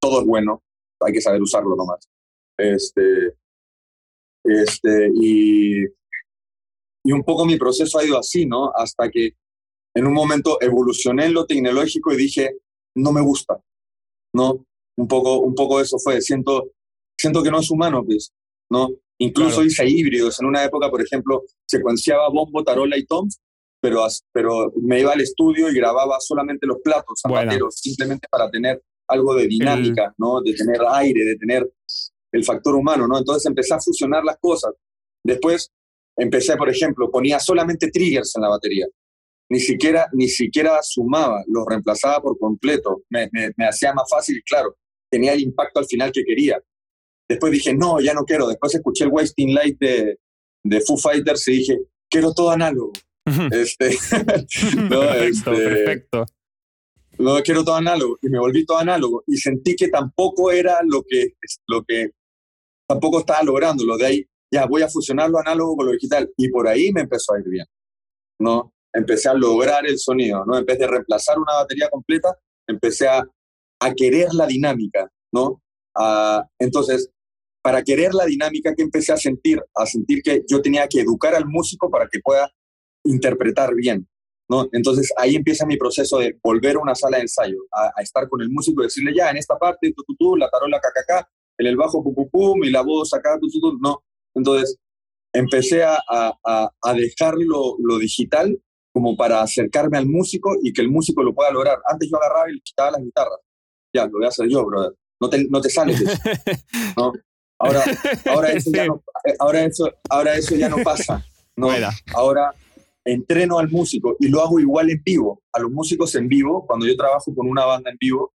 todo 0.00 0.20
es 0.20 0.26
bueno, 0.26 0.62
hay 1.00 1.12
que 1.12 1.20
saber 1.20 1.42
usarlo 1.42 1.74
nomás. 1.76 2.08
Este, 2.56 3.34
este, 4.44 5.10
y, 5.14 5.84
y 7.04 7.12
un 7.12 7.22
poco 7.22 7.44
mi 7.44 7.56
proceso 7.56 7.98
ha 7.98 8.04
ido 8.04 8.18
así, 8.18 8.46
¿no? 8.46 8.70
Hasta 8.74 9.10
que 9.10 9.32
en 9.94 10.06
un 10.06 10.12
momento 10.12 10.58
evolucioné 10.60 11.26
en 11.26 11.34
lo 11.34 11.46
tecnológico 11.46 12.12
y 12.12 12.16
dije, 12.16 12.58
no 12.96 13.12
me 13.12 13.20
gusta, 13.20 13.60
¿no? 14.34 14.64
Un 14.96 15.08
poco, 15.08 15.40
un 15.40 15.54
poco 15.54 15.80
eso 15.80 15.98
fue, 15.98 16.20
siento, 16.20 16.70
siento 17.18 17.42
que 17.42 17.50
no 17.50 17.60
es 17.60 17.70
humano, 17.70 18.04
pues, 18.04 18.32
¿no? 18.70 18.90
Incluso 19.18 19.56
Claro. 19.56 19.66
hice 19.66 19.86
híbridos. 19.88 20.40
En 20.40 20.46
una 20.46 20.64
época, 20.64 20.90
por 20.90 21.02
ejemplo, 21.02 21.42
secuenciaba 21.66 22.28
bombo, 22.30 22.62
tarola 22.62 22.96
y 22.96 23.04
toms, 23.04 23.40
pero, 23.80 24.72
me 24.82 25.00
iba 25.00 25.12
al 25.12 25.20
estudio 25.20 25.70
y 25.70 25.74
grababa 25.74 26.16
solamente 26.20 26.66
los 26.66 26.78
platos 26.82 27.20
zapateros, 27.20 27.76
simplemente 27.76 28.26
para 28.30 28.50
tener 28.50 28.82
algo 29.08 29.34
de 29.34 29.46
dinámica, 29.46 30.14
¿no? 30.18 30.40
De 30.42 30.52
tener 30.54 30.80
aire, 30.90 31.24
de 31.24 31.36
tener 31.36 31.70
el 32.32 32.44
factor 32.44 32.74
humano, 32.74 33.06
¿no? 33.06 33.18
Entonces 33.18 33.46
empecé 33.46 33.74
a 33.74 33.80
fusionar 33.80 34.24
las 34.24 34.36
cosas. 34.38 34.72
Después 35.24 35.70
empecé, 36.16 36.56
por 36.56 36.68
ejemplo, 36.68 37.10
ponía 37.10 37.38
solamente 37.38 37.90
triggers 37.90 38.34
en 38.36 38.42
la 38.42 38.48
batería. 38.48 38.86
Ni 39.50 39.60
siquiera, 39.60 40.08
ni 40.12 40.28
siquiera 40.28 40.80
sumaba, 40.82 41.42
los 41.46 41.64
reemplazaba 41.66 42.20
por 42.20 42.38
completo. 42.38 43.02
Me, 43.08 43.28
me, 43.32 43.50
me 43.56 43.66
hacía 43.66 43.94
más 43.94 44.08
fácil 44.10 44.36
y 44.36 44.42
claro, 44.42 44.76
tenía 45.10 45.32
el 45.32 45.40
impacto 45.40 45.80
al 45.80 45.86
final 45.86 46.12
que 46.12 46.24
quería. 46.24 46.60
Después 47.28 47.52
dije, 47.52 47.74
no, 47.74 48.00
ya 48.00 48.14
no 48.14 48.24
quiero. 48.24 48.48
Después 48.48 48.74
escuché 48.74 49.04
el 49.04 49.10
Wasting 49.10 49.54
Light 49.54 49.78
de, 49.78 50.18
de 50.64 50.80
Foo 50.80 50.96
Fighters 50.96 51.46
y 51.48 51.58
dije, 51.58 51.78
quiero 52.10 52.32
todo 52.32 52.50
análogo. 52.50 52.92
Este, 53.50 53.90
no, 54.90 55.00
perfecto, 55.00 55.52
este, 55.52 55.64
perfecto. 55.64 56.26
no 57.18 57.42
quiero 57.42 57.64
todo 57.64 57.76
análogo. 57.76 58.16
Y 58.22 58.28
me 58.28 58.38
volví 58.38 58.64
todo 58.64 58.78
análogo. 58.78 59.24
Y 59.26 59.36
sentí 59.36 59.76
que 59.76 59.88
tampoco 59.88 60.50
era 60.50 60.78
lo 60.84 61.02
que 61.06 61.34
lo 61.66 61.84
que 61.84 62.12
tampoco 62.88 63.20
estaba 63.20 63.42
logrando 63.42 63.84
lo 63.84 63.98
de 63.98 64.06
ahí 64.06 64.26
ya 64.50 64.64
voy 64.64 64.80
a 64.80 64.88
fusionar 64.88 65.28
lo 65.28 65.38
análogo 65.38 65.76
con 65.76 65.86
lo 65.86 65.92
digital. 65.92 66.30
Y 66.38 66.48
por 66.48 66.66
ahí 66.66 66.90
me 66.92 67.02
empezó 67.02 67.34
a 67.34 67.40
ir 67.40 67.48
bien 67.48 67.66
no 68.40 68.72
empecé 68.94 69.28
a 69.28 69.34
lograr 69.34 69.84
el 69.84 69.98
sonido 69.98 70.44
no 70.46 70.56
en 70.56 70.64
vez 70.64 70.78
de 70.78 70.86
reemplazar 70.86 71.38
una 71.38 71.54
batería 71.54 71.90
completa 71.90 72.38
empecé 72.68 73.08
a, 73.08 73.22
a 73.80 73.94
querer 73.94 74.32
la 74.32 74.46
dinámica 74.46 75.10
no 75.34 75.60
Ah, 75.98 76.46
entonces 76.60 77.10
para 77.62 77.82
querer 77.82 78.14
la 78.14 78.24
dinámica 78.26 78.74
que 78.74 78.82
empecé 78.82 79.12
a 79.12 79.16
sentir 79.16 79.60
a 79.74 79.86
sentir 79.86 80.22
que 80.22 80.42
yo 80.48 80.62
tenía 80.62 80.86
que 80.88 81.00
educar 81.00 81.34
al 81.34 81.46
músico 81.46 81.90
para 81.90 82.08
que 82.08 82.20
pueda 82.20 82.50
interpretar 83.04 83.74
bien 83.74 84.08
¿no? 84.50 84.66
Entonces 84.72 85.12
ahí 85.18 85.36
empieza 85.36 85.66
mi 85.66 85.76
proceso 85.76 86.18
de 86.18 86.38
volver 86.42 86.76
a 86.76 86.80
una 86.80 86.94
sala 86.94 87.18
de 87.18 87.24
ensayo, 87.24 87.58
a, 87.70 87.90
a 87.94 88.02
estar 88.02 88.28
con 88.30 88.40
el 88.40 88.48
músico 88.48 88.80
y 88.80 88.86
decirle, 88.86 89.12
ya, 89.14 89.28
en 89.30 89.36
esta 89.36 89.58
parte, 89.58 89.92
tu, 89.94 90.02
tu, 90.04 90.14
tu, 90.16 90.36
la 90.36 90.48
tarola, 90.48 90.80
cacaca, 90.80 91.28
en 91.58 91.66
el 91.66 91.76
bajo, 91.76 92.02
pum, 92.02 92.14
pum, 92.14 92.28
pum, 92.30 92.64
y 92.64 92.70
la 92.70 92.80
voz 92.80 93.12
acá, 93.12 93.36
tu, 93.38 93.46
tu, 93.50 93.60
tu, 93.60 93.78
no. 93.78 94.02
Entonces 94.34 94.78
empecé 95.34 95.82
a, 95.82 95.98
a, 96.08 96.32
a- 96.82 96.94
dejar 96.94 97.34
lo, 97.36 97.76
lo 97.78 97.98
digital 97.98 98.58
como 98.94 99.16
para 99.18 99.42
acercarme 99.42 99.98
al 99.98 100.06
músico 100.06 100.56
y 100.62 100.72
que 100.72 100.80
el 100.80 100.88
músico 100.88 101.22
lo 101.22 101.34
pueda 101.34 101.50
lograr. 101.50 101.76
Antes 101.84 102.08
yo 102.10 102.16
agarraba 102.16 102.50
y 102.50 102.54
le 102.54 102.60
quitaba 102.62 102.92
las 102.92 103.02
guitarras. 103.02 103.38
Ya, 103.94 104.06
lo 104.06 104.12
voy 104.12 104.24
a 104.24 104.28
hacer 104.28 104.48
yo, 104.48 104.64
brother. 104.64 104.94
No 105.20 105.28
te, 105.28 105.44
no 105.50 105.60
te 105.60 105.68
sales 105.68 106.00
¿no? 106.96 107.12
Ahora, 107.58 107.82
ahora, 108.26 108.52
eso 108.52 108.70
ya 108.72 108.86
no, 108.86 109.02
ahora, 109.38 109.64
eso, 109.64 109.92
ahora 110.08 110.34
eso 110.36 110.54
ya 110.54 110.68
no 110.68 110.76
pasa. 110.84 111.24
¿no? 111.56 111.66
Buena. 111.66 111.90
Ahora 112.14 112.54
entreno 113.04 113.58
al 113.58 113.68
músico 113.70 114.16
y 114.20 114.28
lo 114.28 114.42
hago 114.42 114.60
igual 114.60 114.90
en 114.90 115.02
vivo. 115.02 115.42
A 115.52 115.60
los 115.60 115.70
músicos 115.70 116.14
en 116.14 116.28
vivo, 116.28 116.66
cuando 116.66 116.86
yo 116.86 116.96
trabajo 116.96 117.34
con 117.34 117.48
una 117.48 117.64
banda 117.64 117.90
en 117.90 117.96
vivo, 117.98 118.32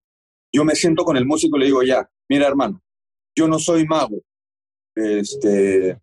yo 0.54 0.66
me 0.66 0.76
siento 0.76 1.06
con 1.06 1.16
el 1.16 1.26
músico 1.26 1.58
y 1.58 1.62
le 1.62 1.66
digo, 1.68 1.84
ya, 1.84 2.10
mira 2.30 2.48
hermano, 2.48 2.82
yo 3.38 3.48
no 3.48 3.60
soy 3.60 3.86
mago. 3.86 4.18
Este, 4.96 6.00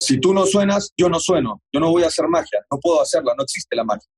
si 0.00 0.18
tú 0.20 0.32
no 0.34 0.46
suenas, 0.46 0.92
yo 0.96 1.08
no 1.08 1.20
sueno. 1.20 1.62
Yo 1.72 1.80
no 1.80 1.90
voy 1.90 2.02
a 2.04 2.08
hacer 2.08 2.28
magia. 2.28 2.64
No 2.70 2.78
puedo 2.80 3.00
hacerla, 3.02 3.34
no 3.36 3.44
existe 3.44 3.76
la 3.76 3.84
magia. 3.84 4.08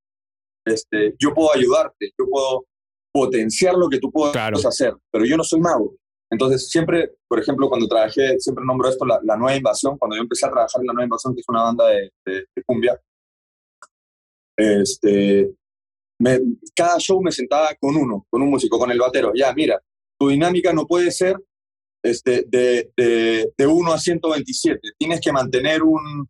Este, 0.67 1.15
yo 1.19 1.35
puedo 1.35 1.55
ayudarte, 1.55 2.13
yo 2.19 2.27
puedo 2.29 2.67
potenciar 3.13 3.75
lo 3.75 3.89
que 3.89 3.99
tú 3.99 4.11
puedes 4.11 4.33
Claro. 4.33 4.57
hacer, 4.67 4.95
pero 5.11 5.25
yo 5.25 5.37
no 5.37 5.45
soy 5.45 5.61
mago. 5.61 5.95
Entonces, 6.35 6.69
siempre, 6.69 7.13
por 7.29 7.39
ejemplo, 7.41 7.69
cuando 7.69 7.87
trabajé, 7.89 8.39
siempre 8.39 8.65
nombro 8.67 8.89
esto, 8.89 9.05
la, 9.07 9.19
la 9.25 9.37
Nueva 9.37 9.57
Invasión, 9.57 9.97
cuando 9.99 10.17
yo 10.17 10.23
empecé 10.23 10.47
a 10.47 10.51
trabajar 10.51 10.81
en 10.81 10.87
la 10.89 10.93
Nueva 10.93 11.05
Invasión, 11.07 11.35
que 11.35 11.41
es 11.41 11.49
una 11.49 11.63
banda 11.63 11.87
de, 11.89 12.11
de- 12.27 12.45
de 12.55 12.63
cumbia, 12.67 13.01
este, 14.57 15.53
me- 16.21 16.41
cada 16.75 16.99
show 16.99 17.21
me 17.23 17.33
sentaba 17.33 17.69
con 17.81 17.97
uno, 17.97 18.27
con 18.31 18.43
un 18.43 18.51
músico, 18.51 18.79
con 18.79 18.91
el 18.91 18.99
batero. 18.99 19.33
Ya, 19.35 19.53
mira, 19.55 19.81
tu 20.19 20.29
dinámica 20.29 20.73
no 20.73 20.87
puede 20.87 21.11
ser 21.11 21.37
este, 22.03 22.45
de, 22.49 22.91
de, 22.97 23.53
de 23.57 23.67
1 23.67 23.93
a 23.93 23.99
127. 23.99 24.81
Tienes 24.99 25.21
que 25.21 25.33
mantener 25.33 25.83
un, 25.83 26.29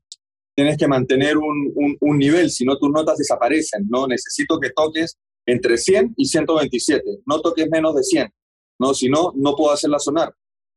tienes 0.56 0.76
que 0.78 0.86
mantener 0.88 1.36
un, 1.36 1.72
un, 1.74 1.96
un 2.00 2.18
nivel, 2.18 2.50
si 2.50 2.64
no 2.64 2.78
tus 2.78 2.90
notas 2.90 3.18
desaparecen. 3.18 3.86
¿no? 3.88 4.06
Necesito 4.06 4.58
que 4.60 4.70
toques 4.70 5.16
entre 5.46 5.76
100 5.76 6.14
y 6.16 6.26
127. 6.26 7.02
No 7.26 7.40
toques 7.40 7.68
menos 7.70 7.94
de 7.94 8.02
100. 8.02 8.32
¿No? 8.80 8.94
Si 8.94 9.08
no, 9.08 9.32
no 9.36 9.54
puedo 9.54 9.72
hacerla 9.72 9.98
sonar. 9.98 10.34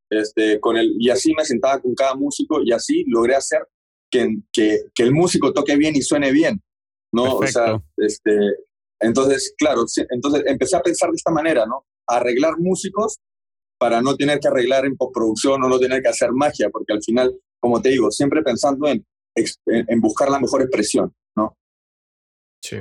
Este, 0.09 0.59
con 0.59 0.77
el, 0.77 0.95
y 0.99 1.09
así 1.09 1.33
me 1.35 1.43
sentaba 1.43 1.81
con 1.81 1.93
cada 1.93 2.15
músico 2.15 2.61
y 2.63 2.71
así 2.71 3.03
logré 3.07 3.35
hacer 3.35 3.61
que, 4.09 4.37
que, 4.53 4.79
que 4.95 5.03
el 5.03 5.11
músico 5.11 5.51
toque 5.51 5.75
bien 5.75 5.95
y 5.95 6.01
suene 6.01 6.31
bien. 6.31 6.61
¿no? 7.13 7.35
O 7.35 7.47
sea, 7.47 7.65
Perfecto. 7.65 7.85
este, 7.97 8.39
entonces, 8.99 9.53
claro, 9.57 9.85
entonces 10.09 10.43
empecé 10.45 10.75
a 10.75 10.81
pensar 10.81 11.09
de 11.09 11.15
esta 11.15 11.31
manera, 11.31 11.65
¿no? 11.65 11.85
Arreglar 12.07 12.57
músicos 12.57 13.19
para 13.79 14.01
no 14.01 14.15
tener 14.15 14.39
que 14.39 14.47
arreglar 14.47 14.85
en 14.85 14.97
postproducción 14.97 15.63
o 15.63 15.69
no 15.69 15.79
tener 15.79 16.01
que 16.01 16.09
hacer 16.09 16.31
magia, 16.31 16.69
porque 16.71 16.93
al 16.93 17.03
final, 17.03 17.39
como 17.59 17.81
te 17.81 17.89
digo, 17.89 18.11
siempre 18.11 18.41
pensando 18.41 18.87
en, 18.87 19.05
en 19.35 20.01
buscar 20.01 20.29
la 20.29 20.39
mejor 20.39 20.61
expresión, 20.61 21.13
¿no? 21.35 21.55
Sí. 22.61 22.77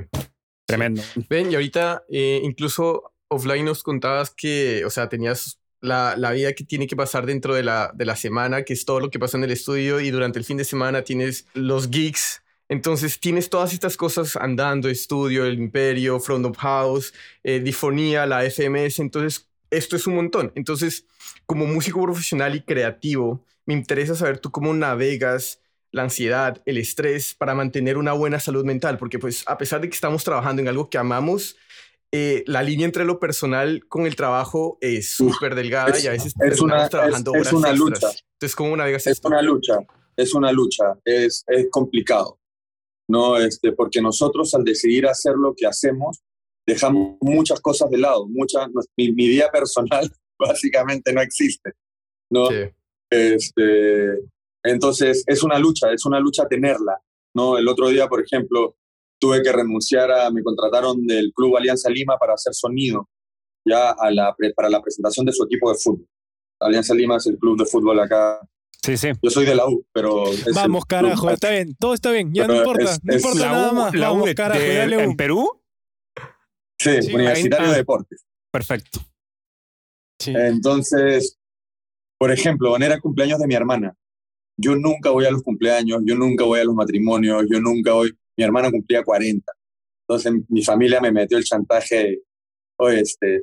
Tremendo. 0.67 1.03
Ven, 1.29 1.53
y 1.53 1.55
ahorita 1.55 2.05
eh, 2.09 2.41
incluso 2.43 3.13
offline 3.29 3.65
nos 3.65 3.83
contabas 3.83 4.31
que, 4.31 4.85
o 4.85 4.91
sea, 4.91 5.09
tenías 5.09 5.61
la, 5.81 6.15
la 6.17 6.33
vida 6.33 6.53
que 6.53 6.65
tiene 6.65 6.87
que 6.87 6.97
pasar 6.97 7.27
dentro 7.27 7.55
de 7.55 7.63
la, 7.63 7.93
de 7.95 8.05
la 8.05 8.17
semana, 8.17 8.63
que 8.63 8.73
es 8.73 8.85
todo 8.85 9.01
lo 9.01 9.11
que 9.11 9.19
pasa 9.19 9.37
en 9.37 9.45
el 9.45 9.51
estudio, 9.51 10.01
y 10.01 10.11
durante 10.11 10.39
el 10.39 10.45
fin 10.45 10.57
de 10.57 10.65
semana 10.65 11.03
tienes 11.03 11.47
los 11.55 11.89
gigs. 11.91 12.43
Entonces 12.69 13.21
tienes 13.21 13.49
todas 13.49 13.73
estas 13.73 13.97
cosas 13.97 14.37
andando, 14.37 14.89
estudio, 14.89 15.45
el 15.47 15.59
imperio, 15.59 16.19
front 16.19 16.47
of 16.47 16.57
house, 16.57 17.15
eh, 17.45 17.61
difonía, 17.61 18.27
la 18.27 18.45
FMS, 18.45 18.99
entonces 18.99 19.49
esto 19.71 19.97
es 19.97 20.07
un 20.07 20.17
montón. 20.17 20.53
Entonces, 20.57 21.07
como 21.45 21.67
músico 21.67 22.03
profesional 22.03 22.55
y 22.57 22.63
creativo, 22.63 23.45
me 23.67 23.75
interesa 23.75 24.15
saber 24.15 24.39
tú 24.39 24.51
cómo 24.51 24.75
navegas 24.75 25.61
la 25.93 26.03
ansiedad, 26.03 26.61
el 26.67 26.79
estrés, 26.79 27.35
para 27.35 27.55
mantener 27.55 27.97
una 27.97 28.13
buena 28.13 28.41
salud 28.41 28.65
mental, 28.65 28.99
porque 28.99 29.19
pues 29.19 29.45
a 29.47 29.57
pesar 29.57 29.81
de 29.81 29.89
que 29.89 29.95
estamos 29.95 30.25
trabajando 30.25 30.61
en 30.61 30.69
algo 30.69 30.91
que 30.91 30.99
amamos, 30.99 31.57
eh, 32.19 32.45
la 32.47 32.63
línea 32.63 32.87
entre 32.87 33.05
lo 33.05 33.21
personal 33.21 33.87
con 33.89 34.07
el 34.07 34.17
trabajo 34.17 34.79
es 34.81 35.11
súper 35.11 35.55
delgada 35.55 36.01
y 36.01 36.07
a 36.07 36.13
veces 36.13 36.33
es 36.41 36.61
una, 36.63 36.89
trabajando 36.89 37.35
es, 37.35 37.49
es 37.49 37.53
una 37.53 37.75
lucha. 37.75 38.09
Entonces, 38.33 38.57
¿cómo 38.57 38.75
navegas 38.75 39.07
Es 39.07 39.21
una 39.23 39.43
lucha, 39.43 39.75
es 40.17 40.33
una 40.33 40.51
lucha, 40.51 40.85
es, 41.05 41.45
es 41.47 41.67
complicado, 41.71 42.39
¿no? 43.11 43.37
Este, 43.37 43.73
porque 43.73 44.01
nosotros 44.01 44.55
al 44.55 44.65
decidir 44.65 45.07
hacer 45.07 45.35
lo 45.37 45.55
que 45.55 45.67
hacemos, 45.67 46.23
dejamos 46.67 47.19
muchas 47.21 47.61
cosas 47.61 47.91
de 47.91 47.99
lado, 47.99 48.27
muchas, 48.27 48.67
mi, 48.97 49.13
mi 49.13 49.29
vida 49.29 49.51
personal 49.51 50.11
básicamente 50.39 51.13
no 51.13 51.21
existe, 51.21 51.73
¿no? 52.31 52.47
Sí. 52.47 52.57
Este, 53.11 54.21
entonces, 54.63 55.23
es 55.27 55.43
una 55.43 55.59
lucha, 55.59 55.93
es 55.93 56.07
una 56.07 56.19
lucha 56.19 56.49
tenerla, 56.49 56.99
¿no? 57.35 57.59
El 57.59 57.69
otro 57.69 57.89
día, 57.89 58.09
por 58.09 58.23
ejemplo, 58.23 58.75
tuve 59.19 59.43
que 59.43 59.53
renunciar 59.53 60.11
a, 60.11 60.31
me 60.31 60.43
contrataron 60.43 61.07
del 61.07 61.33
Club 61.35 61.57
Alianza 61.57 61.91
Lima 61.91 62.17
para 62.19 62.35
hacer 62.35 62.55
sonido, 62.55 63.09
ya 63.65 63.91
a 63.91 64.11
la, 64.11 64.35
para 64.55 64.69
la 64.69 64.83
presentación 64.83 65.27
de 65.27 65.33
su 65.33 65.45
equipo 65.45 65.71
de 65.73 65.79
fútbol. 65.79 66.07
Alianza 66.61 66.95
Lima 66.95 67.17
es 67.17 67.27
el 67.27 67.37
club 67.39 67.59
de 67.59 67.67
fútbol 67.67 67.99
acá. 68.01 68.41
Sí, 68.83 68.97
sí. 68.97 69.09
Yo 69.21 69.31
soy 69.31 69.45
de 69.47 69.55
la 69.55 69.67
U, 69.67 69.85
pero... 69.93 70.31
es 70.31 70.55
Vamos, 70.55 70.85
carajo, 70.87 71.23
club- 71.27 71.33
está 71.35 71.51
bien, 71.51 71.75
todo 71.79 71.93
está 71.95 72.11
bien, 72.13 72.33
ya 72.33 72.43
Pero 72.47 72.55
no 72.55 72.61
importa, 72.61 72.93
es- 72.93 73.01
no 73.05 73.15
importa 73.15 73.41
La 73.41 73.53
nada 73.53 73.73
U, 73.73 73.75
más. 73.75 73.95
la 73.95 74.11
U 74.11 74.15
Vamos, 74.15 74.27
de- 74.29 74.35
carajo, 74.35 74.61
de- 74.61 74.75
dale 74.77 75.03
en. 75.03 75.17
Perú. 75.17 75.49
Sí, 76.79 77.03
Sí, 77.03 77.15
Universitario 77.15 77.71
de 77.71 77.77
Deportes. 77.79 78.25
Perfecto. 78.53 79.01
Sí. 80.21 80.33
Entonces, 80.37 81.39
por 82.19 82.31
ejemplo, 82.31 82.71
van 82.71 82.83
a 82.83 82.87
ir 82.87 82.93
a 82.93 83.01
cumpleaños 83.01 83.39
de 83.41 83.47
mi 83.47 83.55
hermana. 83.55 83.95
Yo 84.59 84.77
nunca 84.77 85.11
voy 85.11 85.27
a 85.27 85.31
los 85.31 85.43
cumpleaños, 85.43 86.01
yo 86.05 86.15
nunca 86.15 86.45
voy 86.45 86.61
a 86.61 86.65
los 86.65 86.75
matrimonios, 86.75 87.45
yo 87.51 87.61
nunca 87.61 87.93
voy. 87.93 88.17
Mi 88.37 88.45
hermana 88.45 88.71
cumplía 88.71 89.03
40. 89.03 89.53
Entonces, 90.09 90.33
mi 90.49 90.63
familia 90.63 91.01
me 91.01 91.11
metió 91.13 91.39
el 91.39 91.45
chantaje: 91.45 92.21
oye, 92.79 93.01
este, 93.01 93.43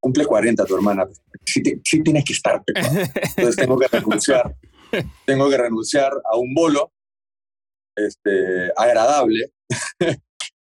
cumple 0.00 0.24
40 0.26 0.64
tu 0.64 0.76
hermana. 0.76 1.06
Sí, 1.44 1.62
ti- 1.62 1.80
sí 1.84 2.02
tienes 2.02 2.24
que 2.24 2.32
estar. 2.32 2.62
pe". 2.64 2.72
Entonces, 2.76 3.56
tengo 3.56 3.78
que 3.78 3.88
renunciar. 3.88 4.54
Tengo 5.26 5.50
que 5.50 5.58
renunciar 5.58 6.12
a 6.32 6.36
un 6.38 6.54
bolo 6.54 6.90
este, 7.96 8.70
agradable 8.76 9.52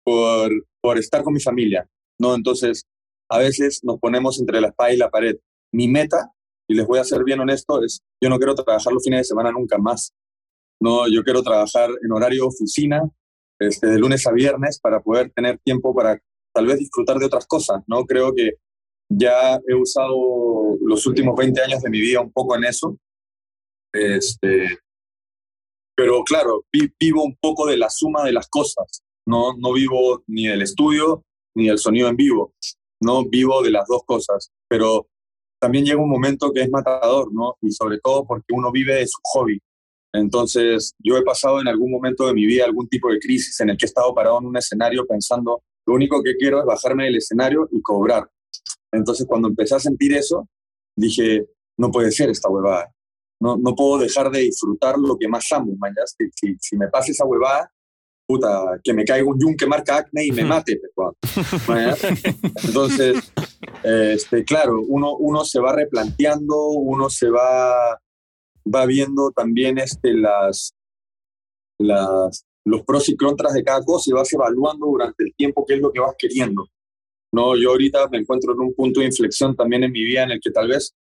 por, 0.04 0.50
por 0.80 0.98
estar 0.98 1.22
con 1.22 1.34
mi 1.34 1.40
familia. 1.40 1.88
¿no? 2.18 2.34
Entonces, 2.34 2.84
a 3.30 3.38
veces 3.38 3.80
nos 3.84 3.98
ponemos 4.00 4.40
entre 4.40 4.60
la 4.60 4.68
espada 4.68 4.92
y 4.92 4.96
la 4.96 5.08
pared. 5.10 5.36
Mi 5.72 5.86
meta, 5.86 6.32
y 6.68 6.74
les 6.74 6.84
voy 6.86 6.98
a 6.98 7.04
ser 7.04 7.22
bien 7.24 7.38
honesto, 7.40 7.82
es 7.84 8.00
yo 8.20 8.28
no 8.28 8.38
quiero 8.38 8.54
trabajar 8.56 8.92
los 8.92 9.04
fines 9.04 9.20
de 9.20 9.24
semana 9.24 9.52
nunca 9.52 9.78
más. 9.78 10.12
No, 10.80 11.06
yo 11.08 11.22
quiero 11.22 11.42
trabajar 11.42 11.90
en 12.02 12.10
horario 12.12 12.46
oficina, 12.48 13.02
este, 13.58 13.86
de 13.88 13.98
lunes 13.98 14.26
a 14.26 14.32
viernes, 14.32 14.78
para 14.80 15.00
poder 15.00 15.30
tener 15.30 15.58
tiempo 15.64 15.94
para 15.94 16.20
tal 16.54 16.66
vez 16.66 16.78
disfrutar 16.78 17.18
de 17.18 17.26
otras 17.26 17.46
cosas. 17.46 17.82
¿no? 17.86 18.04
Creo 18.04 18.34
que 18.34 18.52
ya 19.10 19.58
he 19.66 19.74
usado 19.74 20.76
los 20.82 21.06
últimos 21.06 21.34
20 21.36 21.60
años 21.62 21.82
de 21.82 21.90
mi 21.90 22.00
vida 22.00 22.20
un 22.20 22.32
poco 22.32 22.56
en 22.56 22.64
eso. 22.64 22.96
Este, 23.92 24.68
pero 25.96 26.22
claro, 26.24 26.64
vi- 26.72 26.92
vivo 26.98 27.24
un 27.24 27.36
poco 27.40 27.66
de 27.66 27.76
la 27.76 27.90
suma 27.90 28.24
de 28.24 28.32
las 28.32 28.48
cosas. 28.48 29.02
No, 29.26 29.54
no 29.58 29.72
vivo 29.72 30.22
ni 30.26 30.46
del 30.46 30.62
estudio 30.62 31.22
ni 31.56 31.66
del 31.68 31.78
sonido 31.78 32.08
en 32.08 32.16
vivo. 32.16 32.52
No 33.00 33.24
vivo 33.28 33.62
de 33.62 33.70
las 33.70 33.86
dos 33.88 34.02
cosas. 34.04 34.50
Pero 34.68 35.08
también 35.60 35.84
llega 35.84 36.00
un 36.00 36.10
momento 36.10 36.52
que 36.52 36.62
es 36.62 36.70
matador, 36.70 37.32
¿no? 37.32 37.56
Y 37.60 37.72
sobre 37.72 37.98
todo 37.98 38.24
porque 38.26 38.52
uno 38.54 38.70
vive 38.70 38.94
de 38.94 39.06
su 39.06 39.18
hobby. 39.24 39.60
Entonces, 40.12 40.94
yo 40.98 41.16
he 41.16 41.22
pasado 41.22 41.60
en 41.60 41.68
algún 41.68 41.90
momento 41.90 42.26
de 42.26 42.34
mi 42.34 42.46
vida 42.46 42.64
algún 42.64 42.88
tipo 42.88 43.10
de 43.10 43.18
crisis 43.18 43.60
en 43.60 43.70
el 43.70 43.76
que 43.76 43.84
he 43.84 43.88
estado 43.88 44.14
parado 44.14 44.38
en 44.40 44.46
un 44.46 44.56
escenario 44.56 45.06
pensando, 45.06 45.62
lo 45.86 45.94
único 45.94 46.22
que 46.22 46.36
quiero 46.36 46.60
es 46.60 46.66
bajarme 46.66 47.04
del 47.04 47.16
escenario 47.16 47.68
y 47.70 47.80
cobrar. 47.82 48.28
Entonces, 48.92 49.26
cuando 49.26 49.48
empecé 49.48 49.74
a 49.74 49.80
sentir 49.80 50.14
eso, 50.14 50.48
dije, 50.96 51.46
no 51.78 51.90
puede 51.90 52.10
ser 52.10 52.30
esta 52.30 52.48
huevada. 52.48 52.90
No, 53.40 53.56
no 53.56 53.74
puedo 53.74 53.98
dejar 53.98 54.30
de 54.30 54.40
disfrutar 54.40 54.98
lo 54.98 55.16
que 55.16 55.28
más 55.28 55.46
amo, 55.52 55.72
ya. 55.84 56.06
Si, 56.06 56.30
si, 56.34 56.56
si 56.58 56.76
me 56.76 56.88
pasa 56.88 57.12
esa 57.12 57.24
huevada, 57.24 57.70
puta, 58.28 58.78
que 58.84 58.92
me 58.92 59.04
caiga 59.04 59.26
un 59.26 59.38
yunque 59.40 59.66
marca 59.66 59.96
acne 59.96 60.26
y 60.26 60.32
me 60.32 60.44
mate. 60.44 60.80
Entonces, 62.64 63.32
este, 63.82 64.44
claro, 64.44 64.82
uno, 64.86 65.14
uno 65.16 65.44
se 65.44 65.60
va 65.60 65.74
replanteando, 65.74 66.68
uno 66.68 67.08
se 67.08 67.30
va, 67.30 67.98
va 68.74 68.86
viendo 68.86 69.30
también 69.30 69.78
este, 69.78 70.14
las, 70.14 70.74
las, 71.78 72.46
los 72.64 72.82
pros 72.84 73.08
y 73.08 73.16
contras 73.16 73.54
de 73.54 73.64
cada 73.64 73.82
cosa 73.84 74.10
y 74.10 74.14
vas 74.14 74.32
evaluando 74.32 74.86
durante 74.86 75.24
el 75.24 75.34
tiempo 75.34 75.64
qué 75.66 75.74
es 75.74 75.80
lo 75.80 75.92
que 75.92 76.00
vas 76.00 76.14
queriendo. 76.18 76.66
No, 77.32 77.56
yo 77.56 77.70
ahorita 77.70 78.08
me 78.08 78.18
encuentro 78.18 78.52
en 78.52 78.60
un 78.60 78.74
punto 78.74 79.00
de 79.00 79.06
inflexión 79.06 79.54
también 79.54 79.84
en 79.84 79.92
mi 79.92 80.02
vida 80.02 80.22
en 80.22 80.30
el 80.32 80.40
que 80.40 80.50
tal 80.50 80.68
vez 80.68 80.94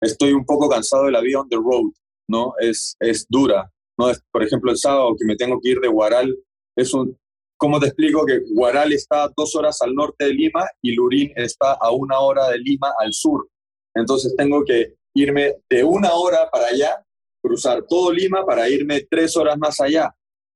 estoy 0.00 0.32
un 0.32 0.44
poco 0.44 0.68
cansado 0.68 1.06
de 1.06 1.12
la 1.12 1.20
vida 1.20 1.40
on 1.40 1.48
the 1.48 1.56
road, 1.56 1.92
¿no? 2.28 2.54
Es, 2.58 2.96
es 3.00 3.26
dura, 3.28 3.70
¿no? 3.98 4.10
Es, 4.10 4.20
por 4.30 4.42
ejemplo, 4.42 4.70
el 4.70 4.78
sábado 4.78 5.14
que 5.18 5.26
me 5.26 5.36
tengo 5.36 5.58
que 5.60 5.70
ir 5.70 5.80
de 5.80 5.88
Guaral, 5.88 6.36
es 6.76 6.94
un... 6.94 7.16
¿Cómo 7.56 7.78
te 7.78 7.86
explico 7.86 8.24
que 8.26 8.40
Guaral 8.54 8.92
está 8.92 9.24
a 9.24 9.30
dos 9.36 9.54
horas 9.54 9.80
al 9.82 9.94
norte 9.94 10.24
de 10.24 10.34
Lima 10.34 10.66
y 10.82 10.96
Lurín 10.96 11.32
está 11.36 11.74
a 11.74 11.92
una 11.92 12.18
hora 12.18 12.48
de 12.48 12.58
Lima 12.58 12.92
al 12.98 13.12
sur? 13.12 13.48
Entonces 13.94 14.34
tengo 14.36 14.64
que 14.64 14.96
irme 15.14 15.54
de 15.70 15.84
una 15.84 16.12
hora 16.14 16.48
para 16.50 16.66
allá, 16.66 17.04
cruzar 17.42 17.84
todo 17.88 18.12
Lima 18.12 18.44
para 18.46 18.68
irme 18.68 19.06
tres 19.10 19.36
horas 19.36 19.58
más 19.58 19.80
allá, 19.80 20.14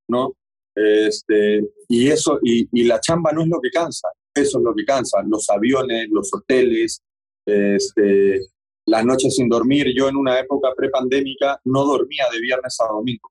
¿no? 0.08 0.32
Este, 0.74 1.62
y 1.88 2.08
eso, 2.08 2.38
y, 2.42 2.68
y 2.72 2.84
la 2.84 3.00
chamba 3.00 3.32
no 3.32 3.42
es 3.42 3.48
lo 3.48 3.60
que 3.60 3.70
cansa, 3.70 4.08
eso 4.34 4.58
es 4.58 4.64
lo 4.64 4.74
que 4.74 4.84
cansa, 4.84 5.22
los 5.26 5.48
aviones, 5.48 6.08
los 6.10 6.32
hoteles, 6.34 7.02
este, 7.46 8.40
las 8.86 9.04
noches 9.04 9.34
sin 9.34 9.48
dormir. 9.48 9.88
Yo 9.96 10.08
en 10.08 10.16
una 10.16 10.38
época 10.38 10.68
prepandémica 10.76 11.60
no 11.64 11.84
dormía 11.84 12.24
de 12.32 12.40
viernes 12.40 12.76
a 12.80 12.92
domingo, 12.92 13.30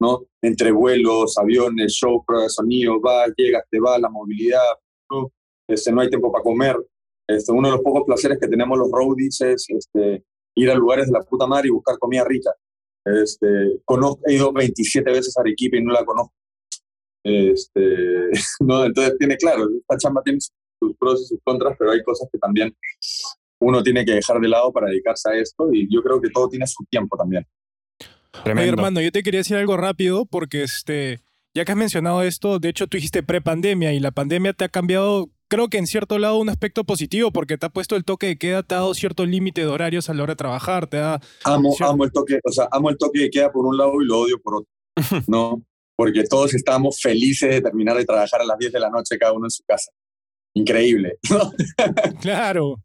¿no? 0.00 0.24
Entre 0.42 0.72
vuelos, 0.72 1.36
aviones, 1.38 1.92
show, 1.92 2.24
prueba 2.24 2.44
de 2.44 2.50
sonido, 2.50 3.00
vas, 3.00 3.30
llegas, 3.36 3.64
te 3.70 3.78
vas, 3.78 4.00
la 4.00 4.08
movilidad, 4.08 4.60
¿no? 5.10 5.30
Este, 5.68 5.92
no 5.92 6.00
hay 6.00 6.08
tiempo 6.08 6.32
para 6.32 6.42
comer. 6.42 6.76
Este, 7.28 7.52
uno 7.52 7.68
de 7.68 7.74
los 7.76 7.82
pocos 7.82 8.04
placeres 8.06 8.38
que 8.40 8.48
tenemos 8.48 8.78
los 8.78 8.90
roadies 8.90 9.40
es 9.42 9.66
este, 9.68 10.24
ir 10.56 10.70
a 10.70 10.74
lugares 10.74 11.06
de 11.06 11.12
la 11.12 11.22
puta 11.22 11.46
madre 11.46 11.68
y 11.68 11.70
buscar 11.70 11.98
comida 11.98 12.24
rica. 12.24 12.50
Este, 13.04 13.80
conozco, 13.84 14.20
he 14.26 14.34
ido 14.34 14.52
27 14.52 15.10
veces 15.10 15.36
a 15.36 15.40
Arequipa 15.40 15.76
y 15.76 15.84
no 15.84 15.92
la 15.92 16.04
conozco. 16.04 16.34
Este, 17.24 18.30
no, 18.60 18.84
entonces 18.84 19.16
tiene 19.18 19.36
claro, 19.36 19.68
esta 19.78 19.96
chamba 19.96 20.22
tiene 20.22 20.38
sus 20.40 20.96
pros 20.96 21.22
y 21.22 21.26
sus 21.26 21.40
contras, 21.44 21.76
pero 21.78 21.92
hay 21.92 22.02
cosas 22.02 22.28
que 22.32 22.38
también 22.38 22.74
uno 23.60 23.82
tiene 23.82 24.04
que 24.04 24.12
dejar 24.12 24.40
de 24.40 24.48
lado 24.48 24.72
para 24.72 24.88
dedicarse 24.88 25.30
a 25.30 25.34
esto 25.34 25.68
y 25.72 25.92
yo 25.92 26.02
creo 26.02 26.20
que 26.20 26.30
todo 26.30 26.48
tiene 26.48 26.66
su 26.66 26.84
tiempo 26.90 27.16
también. 27.16 27.46
Oye, 28.00 28.42
Tremendo. 28.44 28.72
hermano, 28.72 29.00
yo 29.00 29.12
te 29.12 29.22
quería 29.22 29.40
decir 29.40 29.56
algo 29.56 29.76
rápido 29.76 30.24
porque 30.26 30.62
este, 30.62 31.20
ya 31.54 31.64
que 31.64 31.72
has 31.72 31.78
mencionado 31.78 32.22
esto, 32.22 32.58
de 32.58 32.70
hecho 32.70 32.86
tú 32.86 32.96
dijiste 32.96 33.22
pre-pandemia 33.22 33.92
y 33.92 34.00
la 34.00 34.10
pandemia 34.10 34.52
te 34.52 34.64
ha 34.64 34.68
cambiado, 34.68 35.28
creo 35.52 35.68
que 35.68 35.76
en 35.76 35.86
cierto 35.86 36.18
lado 36.18 36.38
un 36.38 36.48
aspecto 36.48 36.82
positivo 36.84 37.30
porque 37.30 37.58
te 37.58 37.66
ha 37.66 37.68
puesto 37.68 37.94
el 37.94 38.04
toque 38.04 38.26
de 38.26 38.38
queda, 38.38 38.62
te 38.62 38.74
ha 38.74 38.78
dado 38.78 38.94
cierto 38.94 39.26
límite 39.26 39.60
de 39.60 39.66
horarios 39.66 40.08
a 40.08 40.14
la 40.14 40.22
hora 40.22 40.32
de 40.32 40.36
trabajar, 40.36 40.86
te 40.86 40.96
da... 40.96 41.20
Amo, 41.44 41.76
amo 41.80 42.04
el 42.04 42.10
toque, 42.10 42.38
o 42.42 42.50
sea, 42.50 42.68
amo 42.72 42.88
el 42.88 42.96
toque 42.96 43.20
de 43.20 43.30
queda 43.30 43.52
por 43.52 43.66
un 43.66 43.76
lado 43.76 43.92
y 44.00 44.06
lo 44.06 44.20
odio 44.20 44.40
por 44.40 44.54
otro, 44.56 44.70
¿no? 45.28 45.62
Porque 45.94 46.24
todos 46.24 46.54
estábamos 46.54 47.00
felices 47.02 47.50
de 47.50 47.60
terminar 47.60 47.98
de 47.98 48.06
trabajar 48.06 48.40
a 48.40 48.46
las 48.46 48.56
10 48.58 48.72
de 48.72 48.80
la 48.80 48.88
noche 48.88 49.18
cada 49.18 49.34
uno 49.34 49.44
en 49.44 49.50
su 49.50 49.62
casa. 49.64 49.92
Increíble, 50.54 51.18
¿no? 51.30 51.52
Claro, 52.22 52.76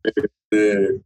Eh, 0.52 1.00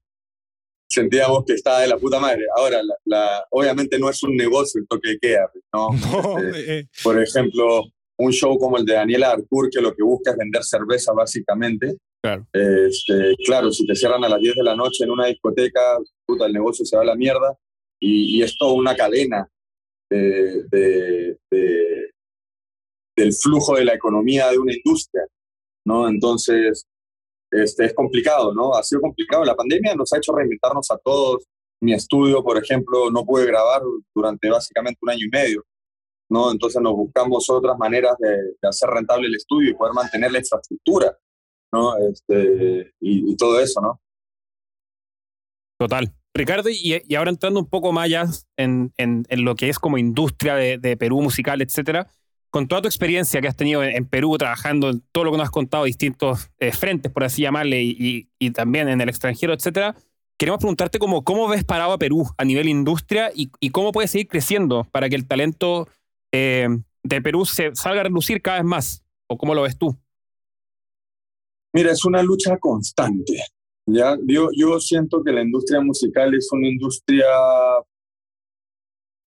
sentíamos 0.90 1.46
que 1.46 1.54
estaba 1.54 1.80
de 1.82 1.88
la 1.88 1.98
puta 1.98 2.20
madre. 2.20 2.42
Ahora, 2.58 2.82
la, 2.84 2.96
la- 3.06 3.46
obviamente 3.52 4.00
no 4.00 4.10
es 4.10 4.22
un 4.24 4.36
negocio 4.36 4.82
el 4.82 4.88
toque 4.88 5.10
de 5.12 5.20
queda, 5.20 5.52
¿no? 5.74 5.90
no, 6.12 6.40
Este, 6.40 6.80
eh, 6.80 6.88
por 7.04 7.22
ejemplo, 7.22 7.84
un 8.24 8.32
show 8.32 8.58
como 8.58 8.78
el 8.78 8.86
de 8.86 8.94
Daniela 8.94 9.32
Arcour, 9.32 9.70
que 9.70 9.82
lo 9.82 9.94
que 9.94 10.04
busca 10.04 10.32
es 10.32 10.38
vender 10.38 10.64
cerveza 10.64 11.14
básicamente. 11.14 11.98
Claro. 12.24 12.46
Este, 12.54 13.36
claro, 13.46 13.72
si 13.72 13.86
te 13.86 13.96
cierran 13.96 14.24
a 14.24 14.30
las 14.30 14.40
10 14.40 14.56
de 14.56 14.64
la 14.64 14.76
noche 14.76 15.04
en 15.04 15.12
una 15.12 15.28
discoteca, 15.28 15.98
puta, 16.26 16.46
el 16.46 16.54
negocio 16.54 16.86
se 16.86 16.96
va 16.96 17.02
a 17.02 17.06
la 17.06 17.16
mierda. 17.16 17.58
Y, 18.00 18.38
y 18.38 18.44
es 18.44 18.58
toda 18.58 18.74
una 18.74 18.96
cadena 18.96 19.48
de, 20.10 20.64
de- 20.72 21.38
de- 21.52 22.12
del 23.16 23.34
flujo 23.34 23.76
de 23.76 23.86
la 23.86 23.94
economía 23.94 24.50
de 24.50 24.58
una 24.58 24.74
industria, 24.74 25.24
¿no? 25.86 26.08
Entonces, 26.08 26.86
este, 27.52 27.86
es 27.86 27.94
complicado, 27.94 28.54
¿no? 28.54 28.74
Ha 28.74 28.84
sido 28.84 29.02
complicado. 29.02 29.44
La 29.44 29.56
pandemia 29.56 29.94
nos 29.96 30.12
ha 30.14 30.18
hecho 30.18 30.34
reinventarnos 30.34 30.90
a 30.92 30.98
todos. 31.04 31.44
Mi 31.84 31.94
estudio, 31.94 32.44
por 32.44 32.58
ejemplo, 32.58 33.10
no 33.12 33.26
pude 33.26 33.46
grabar 33.46 33.82
durante 34.16 34.50
básicamente 34.50 35.00
un 35.02 35.10
año 35.10 35.26
y 35.26 35.30
medio. 35.30 35.64
¿No? 36.32 36.52
Entonces 36.52 36.82
nos 36.82 36.94
buscamos 36.94 37.50
otras 37.50 37.78
maneras 37.78 38.16
de, 38.20 38.68
hacer 38.68 38.90
rentable 38.90 39.28
el 39.28 39.36
estudio 39.36 39.72
y 39.72 39.76
poder 39.76 39.94
mantener 39.94 40.32
la 40.32 40.40
infraestructura, 40.40 41.16
¿no? 41.72 41.98
Este, 41.98 42.94
y, 43.00 43.32
y 43.32 43.36
todo 43.36 43.60
eso, 43.60 43.82
¿no? 43.82 44.02
Total. 45.78 46.14
Ricardo, 46.34 46.70
y, 46.70 47.16
ahora 47.16 47.32
entrando 47.32 47.60
un 47.60 47.68
poco 47.68 47.92
más 47.92 48.10
ya 48.10 48.26
en, 48.56 48.94
en, 48.98 49.26
lo 49.44 49.56
que 49.56 49.68
es 49.68 49.80
como 49.80 49.98
industria 49.98 50.56
de, 50.56 50.98
Perú 50.98 51.22
musical, 51.22 51.62
etcétera, 51.62 52.08
con 52.50 52.68
toda 52.68 52.82
tu 52.82 52.88
experiencia 52.88 53.42
que 53.42 53.48
has 53.48 53.58
tenido 53.58 53.84
en, 53.84 54.06
Perú 54.06 54.38
trabajando 54.38 54.90
en 54.90 55.02
todo 55.12 55.26
lo 55.26 55.32
que 55.32 55.38
nos 55.38 55.46
has 55.46 55.52
contado, 55.52 55.84
distintos 55.84 56.50
eh, 56.60 56.72
frentes, 56.72 57.12
por 57.12 57.24
así 57.24 57.42
llamarle, 57.42 57.84
y, 57.84 58.30
y, 58.40 58.52
también 58.52 58.88
en 58.88 59.02
el 59.02 59.10
extranjero, 59.10 59.54
etcétera, 59.54 59.96
queremos 60.38 60.60
preguntarte 60.60 61.00
como, 61.00 61.24
cómo 61.24 61.48
ves 61.50 61.66
parado 61.66 61.94
a 61.94 61.98
Perú 61.98 62.30
a 62.38 62.46
nivel 62.46 62.70
industria 62.70 63.32
y, 63.36 63.52
y 63.60 63.72
cómo 63.72 63.92
puede 63.92 64.08
seguir 64.08 64.28
creciendo 64.28 64.86
para 64.92 65.10
que 65.10 65.16
el 65.16 65.28
talento 65.28 65.90
eh, 66.32 66.68
de 67.04 67.22
Perú 67.22 67.46
se 67.46 67.76
salga 67.76 68.02
a 68.02 68.04
relucir 68.06 68.42
cada 68.42 68.58
vez 68.58 68.66
más, 68.66 69.04
o 69.28 69.38
cómo 69.38 69.56
lo 69.56 69.64
ves 69.64 69.78
tú. 69.78 69.98
Mira, 71.74 71.92
es 71.92 72.04
una 72.06 72.22
lucha 72.22 72.58
constante. 72.58 73.44
¿ya? 73.86 74.18
Yo, 74.26 74.50
yo 74.56 74.80
siento 74.80 75.24
que 75.24 75.32
la 75.32 75.42
industria 75.42 75.82
musical 75.82 76.34
es 76.36 76.52
una 76.52 76.68
industria 76.68 77.26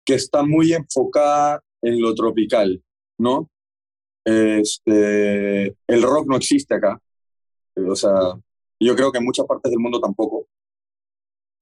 que 0.06 0.16
está 0.16 0.44
muy 0.44 0.74
enfocada 0.74 1.64
en 1.82 2.02
lo 2.02 2.14
tropical, 2.16 2.82
¿no? 3.18 3.50
Este, 4.24 5.76
el 5.88 6.02
rock 6.02 6.28
no 6.28 6.38
existe 6.38 6.76
acá. 6.76 7.02
O 7.76 7.96
sea, 7.96 8.38
yo 8.80 8.96
creo 8.96 9.12
que 9.12 9.18
en 9.18 9.26
muchas 9.26 9.46
partes 9.46 9.72
del 9.72 9.80
mundo 9.80 10.00
tampoco. 10.00 10.48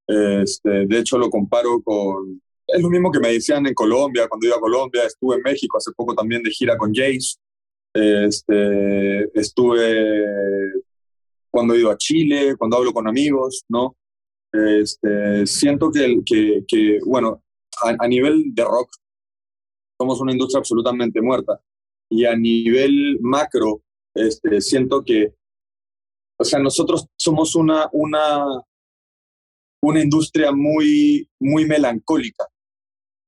Este, 0.08 0.88
de 0.88 1.00
hecho, 1.00 1.18
lo 1.18 1.30
comparo 1.30 1.82
con... 1.84 2.42
Es 2.74 2.82
lo 2.82 2.90
mismo 2.90 3.12
que 3.12 3.20
me 3.20 3.32
decían 3.32 3.66
en 3.68 3.74
Colombia, 3.74 4.28
cuando 4.28 4.48
iba 4.48 4.56
a 4.56 4.60
Colombia, 4.60 5.04
estuve 5.06 5.36
en 5.36 5.42
México 5.44 5.78
hace 5.78 5.92
poco 5.96 6.14
también 6.14 6.44
de 6.44 6.52
gira 6.52 6.78
con 6.78 6.94
Jace. 6.94 7.38
Este, 7.94 9.40
estuve 9.40 10.74
cuando 11.52 11.74
he 11.74 11.80
ido 11.80 11.92
a 11.92 11.98
Chile, 11.98 12.56
cuando 12.58 12.78
hablo 12.78 12.94
con 12.94 13.08
amigos, 13.08 13.64
¿no? 13.70 13.96
Este, 14.52 15.46
siento 15.46 15.92
que, 15.92 16.20
que, 16.26 16.64
que 16.68 17.00
bueno, 17.06 17.44
a, 17.82 18.08
nivel 18.08 18.54
de 18.54 18.64
rock 18.64 18.90
somos 20.00 20.22
una 20.22 20.32
industria 20.32 20.60
absolutamente 20.60 21.22
muerta. 21.22 21.62
Y 22.10 22.26
a 22.26 22.36
nivel 22.36 23.20
macro, 23.22 23.82
este, 24.16 24.62
siento 24.62 25.04
que, 25.04 25.34
o 26.40 26.44
sea, 26.44 26.60
nosotros 26.60 27.08
somos 27.16 27.56
una, 27.56 27.88
una, 27.92 28.46
una 29.84 30.02
industria 30.02 30.52
muy, 30.52 31.30
muy 31.40 31.66
melancólica, 31.66 32.46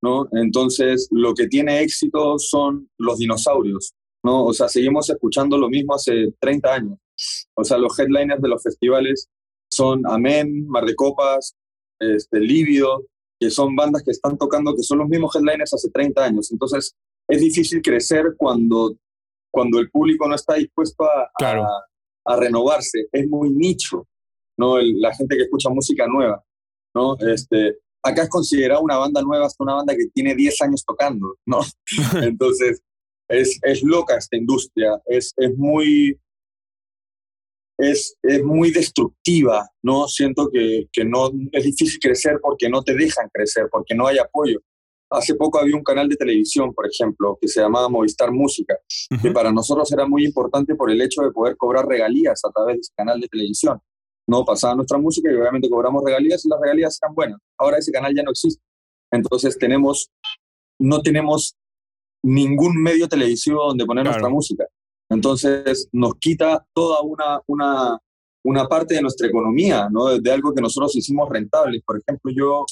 ¿no? 0.01 0.27
Entonces, 0.31 1.07
lo 1.11 1.33
que 1.33 1.47
tiene 1.47 1.81
éxito 1.81 2.39
son 2.39 2.89
los 2.97 3.17
dinosaurios, 3.17 3.93
¿no? 4.23 4.45
O 4.45 4.53
sea, 4.53 4.67
seguimos 4.67 5.09
escuchando 5.09 5.57
lo 5.57 5.69
mismo 5.69 5.95
hace 5.95 6.33
30 6.39 6.73
años. 6.73 6.99
O 7.55 7.63
sea, 7.63 7.77
los 7.77 7.97
headliners 7.97 8.41
de 8.41 8.49
los 8.49 8.63
festivales 8.63 9.29
son 9.69 10.03
Amén, 10.07 10.67
Mar 10.67 10.85
de 10.85 10.95
Copas, 10.95 11.55
este, 11.99 12.39
Lívido, 12.39 13.03
que 13.39 13.49
son 13.49 13.75
bandas 13.75 14.03
que 14.03 14.11
están 14.11 14.37
tocando, 14.37 14.75
que 14.75 14.83
son 14.83 14.99
los 14.99 15.07
mismos 15.07 15.35
headliners 15.35 15.73
hace 15.73 15.89
30 15.89 16.23
años. 16.23 16.51
Entonces, 16.51 16.95
es 17.27 17.41
difícil 17.41 17.81
crecer 17.81 18.35
cuando, 18.37 18.95
cuando 19.51 19.79
el 19.79 19.89
público 19.89 20.27
no 20.27 20.35
está 20.35 20.55
dispuesto 20.55 21.05
a, 21.05 21.29
a, 22.25 22.35
renovarse. 22.35 23.07
Es 23.11 23.27
muy 23.27 23.49
nicho, 23.51 24.07
¿no? 24.57 24.79
la 24.79 25.13
gente 25.15 25.37
que 25.37 25.43
escucha 25.43 25.69
música 25.69 26.07
nueva, 26.07 26.43
¿no? 26.93 27.17
Este, 27.19 27.77
acá 28.03 28.23
es 28.23 28.29
considerada 28.29 28.81
una 28.81 28.97
banda 28.97 29.21
nueva 29.21 29.45
hasta 29.45 29.63
una 29.63 29.75
banda 29.75 29.95
que 29.95 30.07
tiene 30.13 30.35
10 30.35 30.61
años 30.61 30.83
tocando, 30.85 31.35
¿no? 31.45 31.59
Entonces, 32.21 32.81
es, 33.27 33.59
es 33.63 33.83
loca 33.83 34.17
esta 34.17 34.37
industria, 34.37 35.01
es, 35.05 35.33
es 35.37 35.57
muy 35.57 36.19
es, 37.77 38.15
es 38.21 38.43
muy 38.43 38.71
destructiva, 38.71 39.67
¿no? 39.81 40.07
Siento 40.07 40.49
que, 40.51 40.87
que 40.91 41.03
no 41.03 41.31
es 41.51 41.63
difícil 41.63 41.99
crecer 41.99 42.37
porque 42.41 42.69
no 42.69 42.83
te 42.83 42.93
dejan 42.93 43.27
crecer, 43.33 43.67
porque 43.71 43.95
no 43.95 44.07
hay 44.07 44.19
apoyo. 44.19 44.59
Hace 45.09 45.35
poco 45.35 45.59
había 45.59 45.75
un 45.75 45.83
canal 45.83 46.07
de 46.07 46.15
televisión, 46.15 46.73
por 46.73 46.87
ejemplo, 46.87 47.37
que 47.41 47.47
se 47.47 47.59
llamaba 47.59 47.89
Movistar 47.89 48.31
Música, 48.31 48.77
que 49.21 49.31
para 49.31 49.51
nosotros 49.51 49.91
era 49.91 50.07
muy 50.07 50.23
importante 50.23 50.75
por 50.75 50.89
el 50.89 51.01
hecho 51.01 51.21
de 51.21 51.31
poder 51.31 51.57
cobrar 51.57 51.85
regalías 51.85 52.39
a 52.45 52.51
través 52.51 52.75
de 52.75 52.79
ese 52.79 52.93
canal 52.95 53.19
de 53.19 53.27
televisión. 53.27 53.81
No 54.27 54.45
pasaba 54.45 54.75
nuestra 54.75 54.97
música 54.97 55.31
y 55.31 55.35
obviamente 55.35 55.69
cobramos 55.69 56.03
regalías 56.03 56.45
y 56.45 56.49
las 56.49 56.59
regalías 56.59 56.99
eran 57.01 57.15
buenas. 57.15 57.39
Ahora 57.57 57.77
ese 57.77 57.91
canal 57.91 58.13
ya 58.15 58.23
no 58.23 58.31
existe. 58.31 58.61
Entonces 59.11 59.57
tenemos, 59.57 60.09
no 60.79 61.01
tenemos 61.01 61.55
ningún 62.23 62.81
medio 62.81 63.07
televisivo 63.07 63.67
donde 63.67 63.85
poner 63.85 64.05
nuestra 64.05 64.29
música. 64.29 64.65
Entonces 65.09 65.89
nos 65.91 66.15
quita 66.15 66.65
toda 66.73 67.01
una, 67.01 67.41
una, 67.47 67.99
una 68.43 68.67
parte 68.67 68.95
de 68.95 69.01
nuestra 69.01 69.27
economía, 69.27 69.89
¿no? 69.91 70.17
De 70.17 70.31
algo 70.31 70.53
que 70.53 70.61
nosotros 70.61 70.95
hicimos 70.95 71.29
rentable. 71.29 71.81
Por 71.85 71.99
ejemplo, 71.99 72.31
yo, 72.33 72.65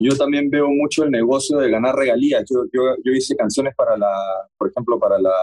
yo 0.00 0.16
también 0.16 0.50
veo 0.50 0.68
mucho 0.68 1.04
el 1.04 1.10
negocio 1.10 1.58
de 1.58 1.70
ganar 1.70 1.94
regalías. 1.94 2.44
Yo, 2.50 2.64
yo, 2.72 2.96
yo 3.04 3.12
hice 3.12 3.36
canciones 3.36 3.74
para 3.76 3.96
la, 3.96 4.12
por 4.58 4.70
ejemplo, 4.70 4.98
para 4.98 5.18
la, 5.18 5.34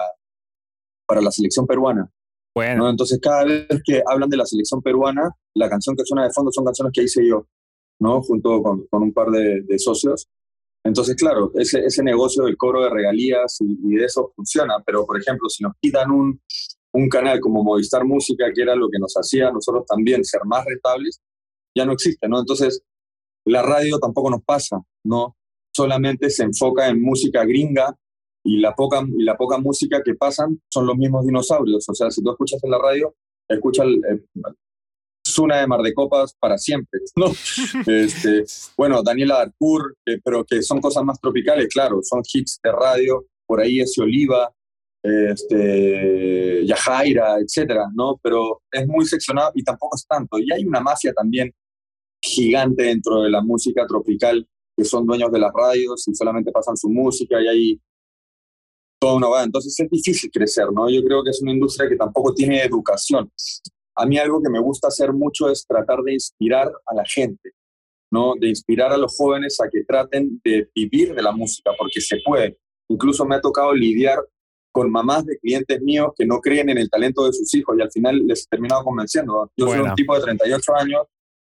para 1.08 1.22
la 1.22 1.32
selección 1.32 1.66
peruana. 1.66 2.10
Bueno. 2.58 2.90
Entonces, 2.90 3.20
cada 3.22 3.44
vez 3.44 3.68
que 3.86 4.02
hablan 4.04 4.32
de 4.32 4.38
la 4.38 4.46
selección 4.48 4.82
peruana, 4.82 5.30
la 5.54 5.70
canción 5.70 5.96
que 5.96 6.04
suena 6.04 6.24
de 6.24 6.34
fondo 6.34 6.52
son 6.52 6.66
canciones 6.66 6.92
que 6.92 7.04
hice 7.04 7.24
yo, 7.24 7.46
¿no? 8.00 8.20
Junto 8.24 8.64
con, 8.64 8.88
con 8.88 9.04
un 9.04 9.14
par 9.14 9.30
de, 9.30 9.62
de, 9.62 9.78
socios. 9.78 10.28
Entonces, 10.84 11.16
claro, 11.18 11.52
ese, 11.54 11.86
ese 11.86 12.02
negocio 12.02 12.46
del 12.46 12.58
cobro 12.58 12.82
de 12.82 12.90
regalías 12.90 13.58
y, 13.60 13.96
de 13.98 14.06
eso 14.06 14.34
funciona, 14.36 14.82
pero 14.84 15.06
por 15.06 15.22
ejemplo, 15.22 15.48
si 15.50 15.62
nos 15.62 15.74
quitan 15.80 16.10
un, 16.10 16.42
un 16.94 17.10
canal 17.10 17.40
como 17.42 17.64
Movistar 17.64 18.04
Música, 18.06 18.46
que 18.52 18.64
era 18.64 18.76
lo 18.76 18.90
que 18.90 18.98
nos 18.98 19.14
hacía 19.14 19.50
a 19.50 19.52
nosotros 19.52 19.86
también 19.86 20.26
ser 20.26 20.42
más 20.46 20.66
rentables, 20.66 21.22
ya 21.76 21.86
no 21.86 21.92
existe, 21.92 22.28
¿no? 22.28 22.40
Entonces, 22.40 22.82
la 23.46 23.62
radio 23.62 24.00
tampoco 24.00 24.32
nos 24.32 24.42
pasa, 24.44 24.82
¿no? 25.04 25.36
Solamente 25.72 26.32
se 26.32 26.42
enfoca 26.42 26.88
en 26.88 27.04
música 27.04 27.46
gringa 27.46 27.96
y 28.48 28.60
la 28.60 28.74
poca, 28.74 29.04
y 29.06 29.24
la 29.24 29.36
poca 29.36 29.58
música 29.58 30.02
que 30.04 30.16
pasan 30.16 30.62
son 30.70 30.88
los 30.88 30.96
mismos 30.96 31.26
dinosaurios. 31.26 31.88
O 31.90 31.94
sea, 31.94 32.10
si 32.10 32.24
tú 32.24 32.32
escuchas 32.32 32.64
en 32.64 32.72
la 32.72 32.80
radio, 32.80 33.14
escucha 33.50 33.84
el, 33.84 34.02
una 35.38 35.60
de 35.60 35.68
Mar 35.68 35.82
de 35.82 35.94
Copas 35.94 36.34
para 36.40 36.58
siempre, 36.58 37.02
¿no? 37.16 37.26
Este, 37.88 38.46
bueno, 38.78 39.04
Daniela 39.04 39.40
Darcourt, 39.40 39.96
pero 40.24 40.46
que 40.46 40.62
son 40.62 40.80
cosas 40.80 41.04
más 41.04 41.20
tropicales, 41.20 41.68
claro, 41.68 42.00
son 42.02 42.22
hits 42.34 42.60
de 42.64 42.72
radio, 42.72 43.26
por 43.46 43.60
ahí 43.60 43.82
es 43.82 43.98
Oliva, 44.00 44.50
este, 45.04 46.66
Yajaira, 46.66 47.40
etcétera, 47.40 47.88
¿no? 47.94 48.18
Pero 48.24 48.62
es 48.72 48.88
muy 48.88 49.06
seccionado 49.06 49.52
y 49.56 49.64
tampoco 49.64 49.98
es 49.98 50.06
tanto. 50.08 50.40
Y 50.40 50.52
hay 50.54 50.66
una 50.66 50.80
mafia 50.80 51.14
también 51.14 51.52
gigante 52.22 52.84
dentro 52.84 53.22
de 53.22 53.30
la 53.30 53.42
música 53.42 53.86
tropical 53.86 54.48
que 54.76 54.86
son 54.86 55.06
dueños 55.06 55.32
de 55.32 55.40
las 55.40 55.52
radios 55.54 56.08
y 56.08 56.16
solamente 56.16 56.52
pasan 56.52 56.78
su 56.78 56.90
música 56.90 57.42
y 57.42 57.48
hay 57.48 57.82
toda 59.00 59.16
una 59.16 59.28
va. 59.28 59.44
Entonces 59.44 59.80
es 59.80 59.90
difícil 59.90 60.30
crecer, 60.32 60.72
¿no? 60.72 60.90
Yo 60.90 61.04
creo 61.04 61.24
que 61.24 61.32
es 61.32 61.42
una 61.42 61.52
industria 61.52 61.90
que 61.90 61.96
tampoco 61.96 62.34
tiene 62.34 62.64
educación 62.64 63.32
a 63.98 64.06
mí 64.06 64.18
algo 64.18 64.42
que 64.42 64.50
me 64.50 64.60
gusta 64.60 64.88
hacer 64.88 65.12
mucho 65.12 65.50
es 65.50 65.66
tratar 65.66 66.02
de 66.04 66.14
inspirar 66.14 66.72
a 66.86 66.94
la 66.94 67.04
gente, 67.04 67.52
¿no? 68.12 68.36
De 68.40 68.48
inspirar 68.48 68.94
a 68.94 68.98
los 68.98 69.16
jóvenes 69.18 69.60
a 69.60 69.68
que 69.70 69.84
traten 69.84 70.40
de 70.44 70.70
vivir 70.74 71.16
de 71.16 71.22
la 71.24 71.32
música, 71.32 71.72
porque 71.78 72.00
se 72.00 72.18
puede. 72.24 72.60
Incluso 72.90 73.26
me 73.26 73.36
ha 73.36 73.42
tocado 73.42 73.74
lidiar 73.74 74.20
con 74.72 74.92
mamás 74.92 75.26
de 75.26 75.40
clientes 75.40 75.82
míos 75.82 76.12
que 76.16 76.28
no 76.28 76.40
creen 76.40 76.70
en 76.70 76.78
el 76.78 76.90
talento 76.92 77.26
de 77.26 77.34
sus 77.34 77.52
hijos 77.56 77.76
y 77.78 77.82
al 77.82 77.92
final 77.92 78.20
les 78.28 78.44
he 78.44 78.50
terminado 78.50 78.84
convenciendo. 78.84 79.52
Yo 79.58 79.68
soy 79.68 79.80
un 79.80 79.96
tipo 79.96 80.16
de 80.16 80.22
38 80.22 80.76
años 80.76 81.02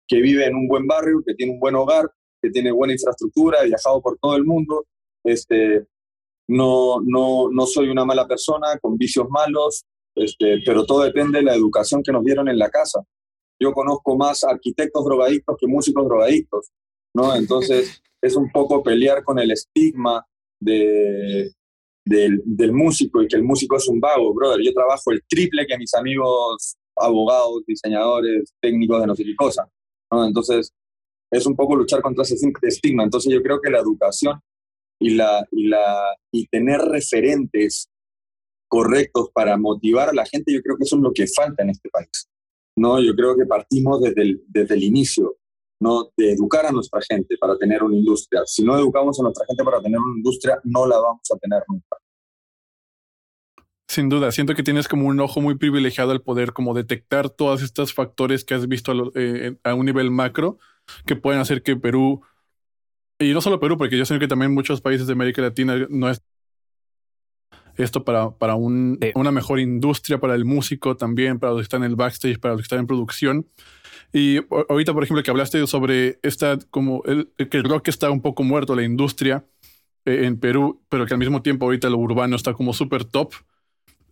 que 0.08 0.22
vive 0.22 0.46
en 0.46 0.56
un 0.56 0.68
buen 0.68 0.86
barrio, 0.86 1.24
que 1.26 1.34
tiene 1.34 1.54
un 1.54 1.60
buen 1.60 1.74
hogar, 1.74 2.08
que 2.40 2.52
tiene 2.52 2.72
buena 2.72 2.94
infraestructura, 2.94 3.64
he 3.64 3.68
viajado 3.68 4.00
por 4.00 4.20
todo 4.20 4.36
el 4.36 4.46
mundo, 4.46 4.86
este, 5.24 5.88
no, 6.48 7.02
no, 7.06 7.50
no 7.52 7.66
soy 7.66 7.90
una 7.90 8.06
mala 8.06 8.28
persona 8.28 8.78
con 8.82 8.98
vicios 8.98 9.28
malos, 9.30 9.84
este, 10.16 10.62
pero 10.66 10.86
todo 10.86 11.04
depende 11.04 11.40
de 11.40 11.46
la 11.46 11.56
educación 11.56 12.04
que 12.04 12.12
nos 12.12 12.24
dieron 12.24 12.48
en 12.50 12.60
la 12.60 12.70
casa. 12.70 13.02
Yo 13.60 13.72
conozco 13.74 14.18
más 14.18 14.44
arquitectos 14.44 15.06
drogadictos 15.06 15.56
que 15.60 15.68
músicos 15.68 16.06
drogadictos, 16.06 16.70
¿no? 17.16 17.36
Entonces 17.36 18.02
es 18.22 18.36
un 18.36 18.52
poco 18.52 18.84
pelear 18.84 19.24
con 19.24 19.40
el 19.40 19.52
estigma 19.52 20.26
de, 20.60 21.52
del, 22.06 22.42
del, 22.46 22.74
músico 22.74 23.22
y 23.22 23.28
que 23.28 23.36
el 23.36 23.44
músico 23.44 23.78
es 23.78 23.88
un 23.88 24.00
vago, 24.00 24.34
brother. 24.34 24.62
Yo 24.64 24.74
trabajo 24.74 25.12
el 25.12 25.22
triple 25.28 25.66
que 25.66 25.78
mis 25.78 25.94
amigos 25.94 26.76
abogados, 26.96 27.64
diseñadores, 27.66 28.54
técnicos 28.62 29.02
de 29.02 29.08
no 29.08 29.16
sé 29.16 29.24
qué 29.24 29.36
cosa, 29.36 29.68
¿no? 30.12 30.26
Entonces 30.26 30.72
es 31.32 31.46
un 31.48 31.56
poco 31.56 31.76
luchar 31.76 32.02
contra 32.02 32.24
ese 32.24 32.36
estigma. 32.62 33.04
Entonces 33.04 33.34
yo 33.34 33.42
creo 33.42 33.60
que 33.60 33.72
la 33.72 33.80
educación 33.80 34.40
y, 35.04 35.16
la, 35.16 35.46
y, 35.52 35.68
la, 35.68 36.16
y 36.32 36.48
tener 36.48 36.80
referentes 36.80 37.90
correctos 38.70 39.30
para 39.34 39.58
motivar 39.58 40.10
a 40.10 40.14
la 40.14 40.26
gente, 40.26 40.54
yo 40.54 40.62
creo 40.62 40.78
que 40.78 40.86
eso 40.86 40.96
es 40.96 41.02
lo 41.02 41.12
que 41.12 41.28
falta 41.28 41.62
en 41.62 41.72
este 41.72 41.90
país. 41.90 42.30
¿no? 42.78 43.02
Yo 43.02 43.14
creo 43.14 43.36
que 43.36 43.46
partimos 43.46 44.02
desde 44.02 44.22
el, 44.22 44.44
desde 44.48 44.76
el 44.76 44.84
inicio, 44.84 45.36
¿no? 45.82 46.10
de 46.16 46.32
educar 46.32 46.66
a 46.66 46.72
nuestra 46.72 47.02
gente 47.02 47.36
para 47.38 47.58
tener 47.58 47.84
una 47.84 47.98
industria. 47.98 48.44
Si 48.46 48.64
no 48.64 48.78
educamos 48.78 49.20
a 49.20 49.24
nuestra 49.24 49.46
gente 49.46 49.64
para 49.66 49.82
tener 49.82 50.00
una 50.00 50.18
industria, 50.18 50.58
no 50.64 50.88
la 50.88 50.98
vamos 50.98 51.30
a 51.34 51.38
tener 51.38 51.62
nunca. 51.68 51.98
Sin 53.90 54.08
duda, 54.08 54.32
siento 54.32 54.56
que 54.56 54.64
tienes 54.64 54.88
como 54.88 55.08
un 55.08 55.20
ojo 55.20 55.42
muy 55.42 55.56
privilegiado 55.56 56.12
al 56.12 56.22
poder 56.22 56.54
como 56.54 56.74
detectar 56.74 57.30
todos 57.30 57.62
estos 57.62 57.94
factores 57.94 58.46
que 58.46 58.54
has 58.54 58.70
visto 58.70 58.94
a, 58.94 59.12
eh, 59.16 59.58
a 59.66 59.74
un 59.76 59.86
nivel 59.86 60.10
macro 60.12 60.58
que 61.06 61.18
pueden 61.18 61.42
hacer 61.42 61.62
que 61.62 61.76
Perú, 61.76 62.22
y 63.24 63.34
no 63.34 63.42
solo 63.42 63.60
Perú, 63.60 63.78
porque 63.78 63.98
yo 63.98 64.06
sé 64.06 64.20
que 64.20 64.28
también 64.28 64.54
muchos 64.54 64.82
países 64.82 65.08
de 65.08 65.14
América 65.14 65.42
Latina 65.42 65.76
no 65.90 66.10
es 66.10 66.22
esto 67.78 68.04
para, 68.04 68.32
para 68.32 68.56
un, 68.56 69.00
una 69.16 69.32
mejor 69.32 69.60
industria, 69.60 70.20
para 70.20 70.36
el 70.36 70.46
músico 70.46 70.96
también, 70.96 71.40
para 71.40 71.54
los 71.54 71.62
que 71.62 71.64
están 71.64 71.84
en 71.84 71.90
el 71.90 71.96
backstage, 71.96 72.40
para 72.40 72.54
los 72.54 72.62
que 72.62 72.66
están 72.66 72.80
en 72.80 72.88
producción. 72.88 73.48
Y 74.12 74.40
ahorita, 74.70 74.94
por 74.94 75.04
ejemplo, 75.04 75.24
que 75.24 75.32
hablaste 75.32 75.66
sobre 75.66 76.20
esta, 76.22 76.60
como 76.70 77.02
el, 77.06 77.32
que 77.50 77.58
el 77.58 77.64
rock 77.64 77.88
está 77.88 78.12
un 78.12 78.22
poco 78.22 78.44
muerto, 78.44 78.76
la 78.76 78.84
industria 78.84 79.44
eh, 80.06 80.26
en 80.26 80.40
Perú, 80.40 80.82
pero 80.88 81.06
que 81.08 81.16
al 81.16 81.20
mismo 81.20 81.42
tiempo 81.42 81.66
ahorita 81.66 81.90
lo 81.90 81.98
urbano 81.98 82.36
está 82.36 82.54
como 82.54 82.74
súper 82.74 83.06
top. 83.06 83.34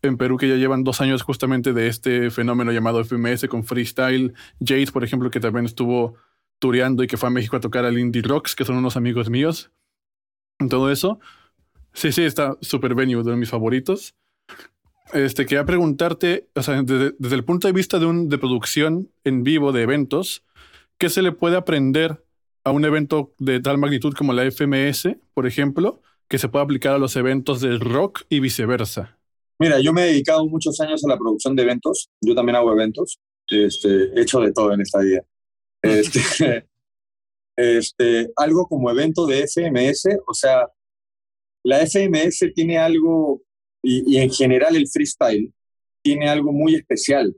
En 0.01 0.17
Perú, 0.17 0.37
que 0.37 0.49
ya 0.49 0.55
llevan 0.55 0.83
dos 0.83 0.99
años 1.01 1.21
justamente 1.21 1.73
de 1.73 1.87
este 1.87 2.31
fenómeno 2.31 2.71
llamado 2.71 3.03
FMS 3.03 3.47
con 3.47 3.63
freestyle. 3.63 4.33
Jade, 4.59 4.91
por 4.91 5.03
ejemplo, 5.03 5.29
que 5.29 5.39
también 5.39 5.65
estuvo 5.65 6.15
tureando 6.61 7.03
y 7.03 7.07
que 7.07 7.17
fue 7.17 7.27
a 7.27 7.31
México 7.31 7.57
a 7.57 7.59
tocar 7.59 7.83
al 7.83 7.97
Indie 7.97 8.21
Rocks, 8.21 8.55
que 8.55 8.63
son 8.63 8.77
unos 8.77 8.95
amigos 8.95 9.29
míos. 9.29 9.71
Todo 10.69 10.91
eso. 10.91 11.19
Sí, 11.91 12.11
sí, 12.11 12.23
está 12.23 12.55
súper 12.61 12.95
venue, 12.95 13.23
de 13.23 13.35
mis 13.35 13.49
favoritos. 13.49 14.15
Este, 15.11 15.45
quería 15.45 15.65
preguntarte, 15.65 16.47
o 16.55 16.61
sea, 16.61 16.81
desde, 16.83 17.35
el 17.35 17.43
punto 17.43 17.67
de 17.67 17.73
vista 17.73 17.99
de, 17.99 18.05
un, 18.05 18.29
de 18.29 18.37
producción 18.37 19.09
en 19.25 19.43
vivo 19.43 19.73
de 19.73 19.81
eventos, 19.81 20.45
¿qué 20.97 21.09
se 21.09 21.21
le 21.21 21.33
puede 21.33 21.57
aprender 21.57 22.23
a 22.63 22.71
un 22.71 22.85
evento 22.85 23.33
de 23.39 23.59
tal 23.59 23.79
magnitud 23.79 24.13
como 24.13 24.31
la 24.31 24.49
FMS, 24.49 25.17
por 25.33 25.47
ejemplo, 25.47 26.01
que 26.29 26.37
se 26.37 26.47
pueda 26.47 26.63
aplicar 26.63 26.93
a 26.93 26.99
los 26.99 27.15
eventos 27.15 27.59
del 27.59 27.79
rock 27.79 28.21
y 28.29 28.39
viceversa? 28.39 29.17
Mira, 29.59 29.79
yo 29.81 29.91
me 29.93 30.03
he 30.03 30.07
dedicado 30.11 30.45
muchos 30.45 30.79
años 30.79 31.03
a 31.03 31.09
la 31.09 31.17
producción 31.17 31.55
de 31.55 31.63
eventos. 31.63 32.09
Yo 32.21 32.35
también 32.35 32.55
hago 32.55 32.71
eventos. 32.71 33.19
Este, 33.47 34.11
he 34.15 34.21
hecho 34.21 34.39
de 34.39 34.53
todo 34.53 34.73
en 34.73 34.81
esta 34.81 34.99
vida. 34.99 35.21
Este, 35.81 36.65
este, 37.57 38.31
algo 38.35 38.67
como 38.67 38.89
evento 38.89 39.25
de 39.25 39.47
FMS, 39.47 40.19
o 40.27 40.33
sea, 40.33 40.67
la 41.63 41.85
FMS 41.85 42.51
tiene 42.53 42.77
algo, 42.77 43.41
y, 43.83 44.17
en 44.17 44.31
general 44.31 44.75
el 44.75 44.87
freestyle, 44.87 45.51
tiene 46.03 46.29
algo 46.29 46.51
muy 46.51 46.75
especial, 46.75 47.35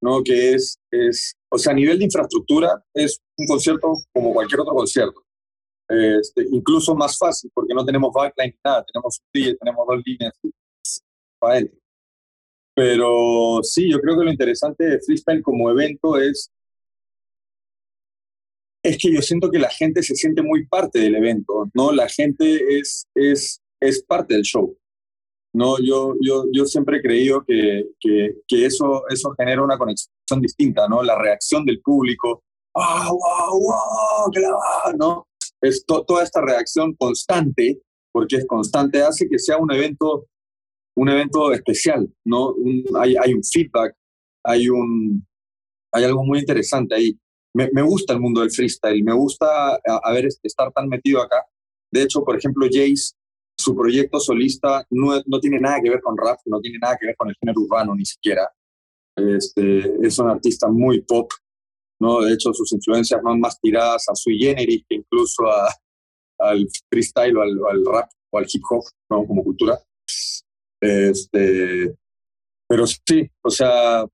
¿no? 0.00 0.22
Que 0.22 0.54
es, 0.54 0.78
es, 0.90 1.36
o 1.50 1.58
sea, 1.58 1.72
a 1.72 1.76
nivel 1.76 1.98
de 1.98 2.04
infraestructura, 2.04 2.84
es 2.94 3.20
un 3.36 3.46
concierto 3.46 3.94
como 4.12 4.32
cualquier 4.32 4.60
otro 4.60 4.74
concierto. 4.74 5.22
Este, 5.88 6.44
incluso 6.50 6.94
más 6.96 7.16
fácil, 7.16 7.50
porque 7.54 7.74
no 7.74 7.84
tenemos 7.84 8.12
backline, 8.12 8.56
nada, 8.64 8.84
tenemos 8.84 9.20
un 9.20 9.56
tenemos 9.56 9.86
dos 9.86 10.02
líneas 10.04 10.32
para 11.38 11.54
adentro. 11.54 11.78
Pero 12.74 13.60
sí, 13.62 13.90
yo 13.90 14.00
creo 14.00 14.18
que 14.18 14.24
lo 14.24 14.30
interesante 14.30 14.84
de 14.84 15.00
freestyle 15.00 15.42
como 15.42 15.70
evento 15.70 16.18
es 16.18 16.52
es 18.86 18.98
que 18.98 19.12
yo 19.12 19.20
siento 19.20 19.50
que 19.50 19.58
la 19.58 19.68
gente 19.68 20.02
se 20.02 20.14
siente 20.14 20.42
muy 20.42 20.66
parte 20.66 21.00
del 21.00 21.16
evento, 21.16 21.68
¿no? 21.74 21.90
La 21.90 22.08
gente 22.08 22.78
es, 22.78 23.08
es, 23.14 23.60
es 23.80 24.02
parte 24.04 24.34
del 24.34 24.44
show. 24.44 24.76
No, 25.52 25.76
yo, 25.82 26.14
yo, 26.20 26.44
yo 26.52 26.66
siempre 26.66 26.98
he 26.98 27.02
creído 27.02 27.42
que, 27.44 27.86
que, 27.98 28.36
que 28.46 28.66
eso, 28.66 29.02
eso 29.08 29.34
genera 29.36 29.64
una 29.64 29.78
conexión 29.78 30.40
distinta, 30.40 30.86
¿no? 30.86 31.02
La 31.02 31.18
reacción 31.18 31.64
del 31.64 31.80
público, 31.80 32.44
¡ah, 32.76 33.08
wow, 33.10 33.60
wow! 33.60 34.30
¡Qué 34.32 34.40
la 34.40 34.92
¿no? 34.96 35.26
Es 35.60 35.84
toda 35.84 36.22
esta 36.22 36.40
reacción 36.42 36.94
constante, 36.94 37.80
porque 38.12 38.36
es 38.36 38.46
constante, 38.46 39.02
hace 39.02 39.28
que 39.28 39.38
sea 39.38 39.56
un 39.56 39.72
evento, 39.72 40.26
un 40.96 41.08
evento 41.08 41.52
especial, 41.52 42.08
¿no? 42.24 42.54
hay, 43.00 43.16
hay 43.16 43.34
un 43.34 43.42
feedback, 43.42 43.96
hay, 44.44 44.68
un, 44.68 45.26
hay 45.92 46.04
algo 46.04 46.22
muy 46.22 46.38
interesante 46.38 46.94
ahí 46.94 47.18
me, 47.56 47.82
gusta 47.82 48.12
el 48.12 48.20
mundo 48.20 48.40
del 48.40 48.50
freestyle, 48.50 49.02
me 49.02 49.14
gusta 49.14 49.74
a, 49.76 50.12
ver, 50.12 50.28
estar 50.42 50.72
tan 50.72 50.88
metido 50.88 51.22
acá. 51.22 51.44
De 51.90 52.02
hecho, 52.02 52.22
por 52.22 52.36
ejemplo, 52.36 52.66
Jace, 52.66 53.14
su 53.58 53.74
proyecto 53.74 54.20
solista 54.20 54.84
no, 54.90 55.20
no, 55.26 55.40
tiene 55.40 55.58
nada 55.58 55.80
que 55.82 55.90
ver 55.90 56.00
con 56.02 56.16
rap, 56.16 56.38
no 56.44 56.60
tiene 56.60 56.78
nada 56.78 56.96
que 57.00 57.06
ver 57.06 57.16
con 57.16 57.28
el 57.28 57.36
género 57.40 57.62
urbano 57.62 57.94
ni 57.94 58.04
siquiera. 58.04 58.48
Este, 59.16 60.06
es 60.06 60.18
un 60.18 60.28
artista 60.28 60.68
muy 60.68 61.00
pop, 61.00 61.30
¿no? 62.00 62.20
De 62.20 62.34
hecho, 62.34 62.52
sus 62.52 62.70
influencias 62.72 63.22
van 63.22 63.40
más 63.40 63.58
tiradas 63.60 64.06
a 64.10 64.14
sui 64.14 64.38
generis 64.38 64.84
que 64.86 64.96
incluso 64.96 65.44
al 66.38 66.68
freestyle 66.90 67.36
o 67.38 67.42
al, 67.42 67.58
al, 67.70 67.84
rap 67.86 68.10
o 68.30 68.38
al 68.38 68.46
hip 68.52 68.62
hop, 68.68 68.84
¿no? 69.10 69.26
Como 69.26 69.42
cultura. 69.42 69.80
Este, 70.82 71.96
pero 72.68 72.86
sí, 72.86 73.30
o 73.42 73.50
sea, 73.50 74.04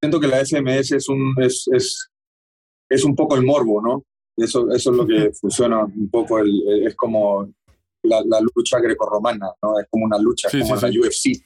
siento 0.00 0.20
que 0.20 0.28
la 0.28 0.44
FMS 0.44 0.92
es 0.92 1.08
un, 1.08 1.34
es, 1.38 1.68
es, 1.72 2.10
es 2.88 3.04
un 3.04 3.14
poco 3.14 3.36
el 3.36 3.44
morbo, 3.44 3.82
¿no? 3.82 4.04
Eso, 4.36 4.70
eso 4.72 4.92
es 4.92 4.96
lo 4.96 5.06
que 5.06 5.32
funciona 5.32 5.84
un 5.84 6.08
poco, 6.10 6.38
el, 6.38 6.86
es 6.86 6.94
como 6.94 7.48
la, 8.02 8.22
la 8.24 8.40
lucha 8.54 8.78
grecorromana, 8.78 9.50
¿no? 9.62 9.80
Es 9.80 9.86
como 9.90 10.04
una 10.04 10.18
lucha, 10.18 10.48
como 10.50 10.76
la 10.76 10.88
UFC, 10.88 11.42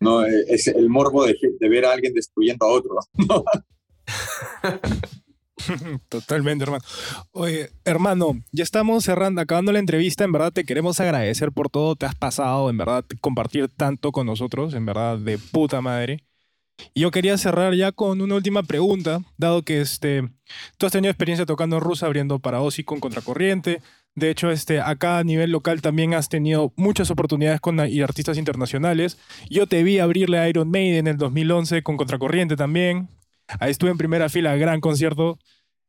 ¿no? 0.00 0.24
Es 0.24 0.68
el 0.68 0.88
morbo 0.88 1.26
de, 1.26 1.36
de, 1.58 1.68
ver 1.68 1.86
a 1.86 1.92
alguien 1.92 2.14
destruyendo 2.14 2.66
a 2.66 2.68
otro, 2.68 2.96
¿no? 3.28 3.44
Totalmente, 6.08 6.64
hermano. 6.64 6.84
Oye, 7.32 7.70
hermano, 7.84 8.36
ya 8.52 8.62
estamos 8.62 9.04
cerrando, 9.04 9.40
acabando 9.40 9.72
la 9.72 9.78
entrevista. 9.78 10.24
En 10.24 10.32
verdad, 10.32 10.52
te 10.52 10.64
queremos 10.64 11.00
agradecer 11.00 11.50
por 11.50 11.70
todo. 11.70 11.96
Te 11.96 12.06
has 12.06 12.14
pasado, 12.14 12.70
en 12.70 12.78
verdad, 12.78 13.04
compartir 13.20 13.68
tanto 13.68 14.12
con 14.12 14.26
nosotros. 14.26 14.74
En 14.74 14.86
verdad, 14.86 15.18
de 15.18 15.38
puta 15.38 15.80
madre. 15.80 16.24
Y 16.94 17.00
yo 17.00 17.10
quería 17.10 17.38
cerrar 17.38 17.74
ya 17.74 17.92
con 17.92 18.20
una 18.20 18.34
última 18.34 18.62
pregunta, 18.62 19.20
dado 19.36 19.62
que 19.62 19.80
este, 19.80 20.28
tú 20.76 20.86
has 20.86 20.92
tenido 20.92 21.10
experiencia 21.10 21.46
tocando 21.46 21.76
en 21.76 21.82
Rusia, 21.82 22.06
abriendo 22.06 22.38
para 22.38 22.60
Ozzy 22.60 22.84
con 22.84 23.00
Contracorriente. 23.00 23.80
De 24.14 24.30
hecho, 24.30 24.50
este, 24.50 24.80
acá 24.80 25.18
a 25.18 25.24
nivel 25.24 25.50
local 25.50 25.82
también 25.82 26.14
has 26.14 26.28
tenido 26.28 26.72
muchas 26.76 27.10
oportunidades 27.10 27.60
con 27.60 27.86
y 27.86 28.00
artistas 28.00 28.38
internacionales. 28.38 29.18
Yo 29.50 29.66
te 29.66 29.82
vi 29.82 29.98
abrirle 29.98 30.38
a 30.38 30.48
Iron 30.48 30.70
Maiden 30.70 31.00
en 31.00 31.06
el 31.08 31.16
2011 31.18 31.82
con 31.82 31.98
Contracorriente 31.98 32.56
también. 32.56 33.08
Ahí 33.60 33.70
estuve 33.70 33.90
en 33.90 33.98
primera 33.98 34.28
fila, 34.28 34.56
gran 34.56 34.80
concierto. 34.80 35.38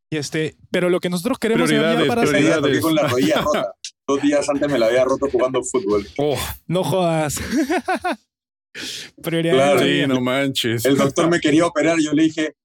Y 0.10 0.18
este, 0.18 0.56
pero 0.72 0.90
lo 0.90 1.00
que 1.00 1.10
nosotros 1.10 1.38
queremos 1.38 1.70
prioridades, 1.70 2.08
para 2.08 2.22
prioridades. 2.24 2.80
con 2.82 2.96
la 2.96 3.04
rodilla 3.08 3.42
rota. 3.42 3.72
Dos 4.08 4.22
días 4.22 4.48
antes 4.50 4.72
me 4.72 4.80
la 4.80 4.88
había 4.88 5.04
roto 5.04 5.28
jugando 5.30 5.62
fútbol. 5.64 6.08
Oh, 6.18 6.38
no 6.68 6.84
jodas. 6.84 7.40
Claro, 9.21 9.80
sí, 9.80 10.05
no 10.07 10.21
manches. 10.21 10.86
El 10.86 10.97
doctor 10.97 11.30
me 11.30 11.39
quería 11.39 11.65
operar, 11.65 11.97
yo 11.99 12.13
le 12.13 12.23
dije, 12.23 12.55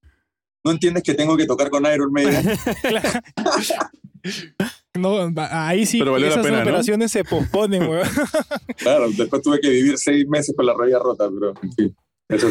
¿no 0.65 0.73
entiendes 0.73 1.03
que 1.03 1.15
tengo 1.15 1.37
que 1.37 1.47
tocar 1.47 1.71
con 1.71 1.85
Iron 1.87 2.13
Maiden? 2.13 2.45
no, 4.95 5.33
ahí 5.51 5.87
sí 5.87 5.99
Pero 5.99 6.17
esas 6.17 6.47
operaciones 6.47 7.11
se 7.11 7.25
posponen, 7.25 7.89
weón. 7.89 8.09
claro, 8.77 9.11
después 9.11 9.43
tuve 9.43 9.61
que 9.61 9.71
vivir 9.71 9.99
seis 9.99 10.27
meses 10.29 10.55
con 10.57 10.67
la 10.67 10.75
rodilla 10.75 10.99
rota, 10.99 11.29
pero 11.33 11.55
en 11.63 11.73
fin. 11.73 11.97
Eso 12.29 12.49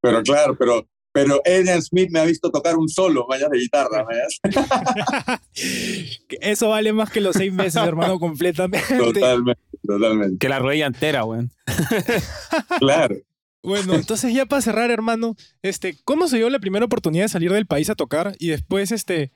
pero 0.00 0.22
claro, 0.22 0.56
pero 0.56 0.86
pero 1.16 1.40
Adrian 1.46 1.80
Smith 1.80 2.10
me 2.10 2.18
ha 2.18 2.26
visto 2.26 2.50
tocar 2.50 2.76
un 2.76 2.90
solo, 2.90 3.26
vaya 3.26 3.48
de 3.48 3.58
guitarra, 3.58 4.04
vaya. 4.04 5.40
Eso 6.42 6.68
vale 6.68 6.92
más 6.92 7.10
que 7.10 7.22
los 7.22 7.36
seis 7.36 7.50
meses, 7.54 7.82
hermano, 7.82 8.18
completamente. 8.20 8.98
Totalmente, 8.98 9.62
totalmente. 9.82 10.36
Que 10.38 10.50
la 10.50 10.58
rodilla 10.58 10.84
entera, 10.84 11.24
weón. 11.24 11.50
claro. 12.80 13.16
Bueno, 13.62 13.94
entonces 13.94 14.34
ya 14.34 14.44
para 14.44 14.60
cerrar, 14.60 14.90
hermano, 14.90 15.36
este, 15.62 15.96
¿cómo 16.04 16.28
se 16.28 16.36
dio 16.36 16.50
la 16.50 16.58
primera 16.58 16.84
oportunidad 16.84 17.24
de 17.24 17.30
salir 17.30 17.50
del 17.50 17.64
país 17.64 17.88
a 17.88 17.94
tocar? 17.94 18.34
Y 18.38 18.48
después, 18.48 18.92
este, 18.92 19.32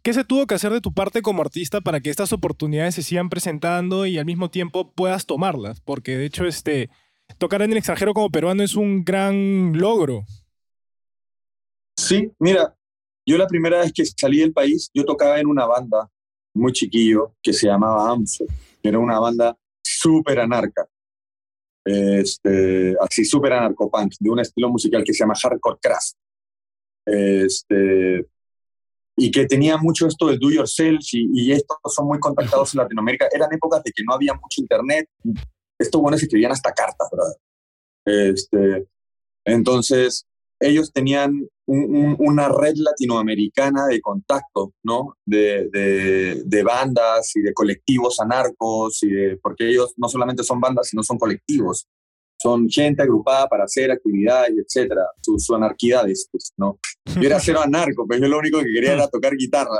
¿qué 0.00 0.14
se 0.14 0.24
tuvo 0.24 0.46
que 0.46 0.54
hacer 0.54 0.72
de 0.72 0.80
tu 0.80 0.94
parte 0.94 1.20
como 1.20 1.42
artista 1.42 1.82
para 1.82 2.00
que 2.00 2.08
estas 2.08 2.32
oportunidades 2.32 2.94
se 2.94 3.02
sigan 3.02 3.28
presentando 3.28 4.06
y 4.06 4.16
al 4.16 4.24
mismo 4.24 4.48
tiempo 4.48 4.94
puedas 4.94 5.26
tomarlas? 5.26 5.82
Porque 5.82 6.16
de 6.16 6.24
hecho, 6.24 6.46
este, 6.46 6.88
tocar 7.36 7.60
en 7.60 7.72
el 7.72 7.76
extranjero 7.76 8.14
como 8.14 8.30
peruano 8.30 8.62
es 8.62 8.76
un 8.76 9.04
gran 9.04 9.78
logro. 9.78 10.24
Sí, 11.98 12.30
mira, 12.38 12.72
yo 13.26 13.36
la 13.36 13.48
primera 13.48 13.80
vez 13.80 13.92
que 13.92 14.06
salí 14.06 14.38
del 14.38 14.52
país, 14.52 14.88
yo 14.94 15.04
tocaba 15.04 15.40
en 15.40 15.48
una 15.48 15.66
banda 15.66 16.08
muy 16.54 16.72
chiquillo 16.72 17.34
que 17.42 17.52
se 17.52 17.66
llamaba 17.66 18.12
AMFO, 18.12 18.44
era 18.84 19.00
una 19.00 19.18
banda 19.18 19.58
súper 19.82 20.38
anarca, 20.38 20.88
este, 21.84 22.94
así 23.00 23.24
súper 23.24 23.52
anarcopunk, 23.54 24.12
de 24.20 24.30
un 24.30 24.38
estilo 24.38 24.68
musical 24.68 25.02
que 25.02 25.12
se 25.12 25.24
llama 25.24 25.34
Hardcore 25.34 25.78
Craft. 25.82 26.16
Este, 27.04 28.28
y 29.16 29.30
que 29.32 29.46
tenía 29.46 29.76
mucho 29.76 30.06
esto 30.06 30.28
del 30.28 30.38
do 30.38 30.52
yourself 30.52 31.02
y, 31.12 31.28
y 31.34 31.50
estos 31.50 31.78
son 31.84 32.06
muy 32.06 32.20
contactados 32.20 32.74
en 32.74 32.78
Latinoamérica. 32.78 33.26
Eran 33.32 33.52
épocas 33.52 33.82
de 33.82 33.90
que 33.90 34.04
no 34.06 34.14
había 34.14 34.34
mucho 34.34 34.60
internet. 34.60 35.08
Estos 35.76 36.00
buenos 36.00 36.22
escribían 36.22 36.52
hasta 36.52 36.72
cartas, 36.72 37.08
¿verdad? 37.10 37.34
Este, 38.04 38.86
entonces, 39.44 40.28
ellos 40.60 40.92
tenían 40.92 41.48
una 41.66 42.48
red 42.48 42.74
latinoamericana 42.76 43.86
de 43.86 44.00
contacto, 44.00 44.72
¿no? 44.82 45.16
De, 45.26 45.68
de, 46.44 46.62
bandas 46.62 47.32
y 47.36 47.42
de 47.42 47.52
colectivos 47.52 48.18
anarcos, 48.20 49.02
y 49.02 49.36
porque 49.42 49.68
ellos 49.68 49.92
no 49.98 50.08
solamente 50.08 50.42
son 50.42 50.60
bandas, 50.60 50.88
sino 50.88 51.02
son 51.02 51.18
colectivos. 51.18 51.86
son 52.40 52.68
gente 52.68 53.02
agrupada 53.02 53.48
para 53.48 53.64
hacer 53.64 53.90
actividades, 53.90 54.52
etcétera, 54.56 55.02
su, 55.20 55.38
su 55.38 55.54
anarquidades, 55.54 56.28
pues, 56.30 56.52
¿no? 56.56 56.78
Yo 57.04 57.22
era 57.22 57.40
cero 57.40 57.60
anarco, 57.60 58.06
pero 58.08 58.22
yo 58.22 58.28
lo 58.28 58.38
único 58.38 58.58
que 58.60 58.72
quería 58.72 58.92
era 58.94 59.08
tocar 59.08 59.34
guitarra. 59.36 59.70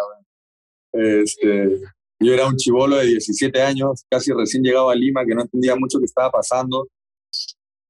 Este, 0.92 1.80
yo 2.20 2.34
era 2.34 2.48
un 2.48 2.56
chivolo 2.56 2.96
de 2.96 3.06
17 3.06 3.62
años, 3.62 4.04
casi 4.10 4.32
recién 4.32 4.62
llegado 4.62 4.90
a 4.90 4.94
Lima, 4.94 5.24
que 5.24 5.34
no 5.34 5.42
entendía 5.42 5.76
mucho 5.76 5.98
qué 6.00 6.06
estaba 6.06 6.30
pasando, 6.30 6.88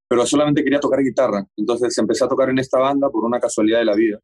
pero 0.09 0.27
solamente 0.27 0.65
quería 0.65 0.81
tocar 0.81 1.01
guitarra. 1.01 1.45
Entonces 1.57 1.97
empecé 1.99 2.25
a 2.25 2.29
tocar 2.29 2.49
en 2.49 2.59
esta 2.59 2.79
banda 2.79 3.11
por 3.11 3.25
una 3.25 3.39
casualidad 3.39 3.81
de 3.81 3.85
la 3.85 3.95
vida. 3.95 4.19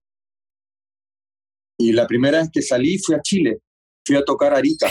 Y 1.78 1.92
la 1.92 2.06
primera 2.06 2.38
vez 2.38 2.50
que 2.52 2.62
salí 2.62 2.98
fui 2.98 3.14
a 3.14 3.20
Chile, 3.20 3.60
fui 4.06 4.16
a 4.16 4.24
tocar 4.24 4.54
Arica. 4.54 4.88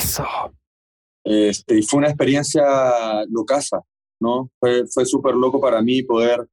Este, 1.25 1.79
y 1.79 1.83
fue 1.83 1.99
una 1.99 2.09
experiencia 2.09 3.25
locasa, 3.29 3.79
¿no? 4.19 4.51
Fue, 4.59 4.85
fue 4.87 5.05
súper 5.05 5.35
loco 5.35 5.59
para 5.59 5.81
mí 5.81 6.03
poder 6.03 6.45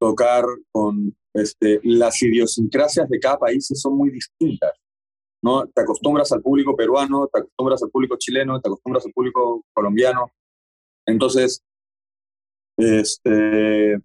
tocar 0.00 0.44
con 0.72 1.16
este, 1.34 1.80
las 1.84 2.20
idiosincrasias 2.22 3.08
de 3.08 3.20
cada 3.20 3.38
país 3.38 3.68
son 3.74 3.96
muy 3.96 4.10
distintas, 4.10 4.72
¿no? 5.42 5.66
Te 5.66 5.82
acostumbras 5.82 6.32
al 6.32 6.42
público 6.42 6.74
peruano, 6.74 7.28
te 7.32 7.40
acostumbras 7.40 7.82
al 7.82 7.90
público 7.90 8.16
chileno, 8.18 8.60
te 8.60 8.68
acostumbras 8.68 9.06
al 9.06 9.12
público 9.12 9.64
colombiano. 9.72 10.32
Entonces, 11.06 11.62
este, 12.78 13.98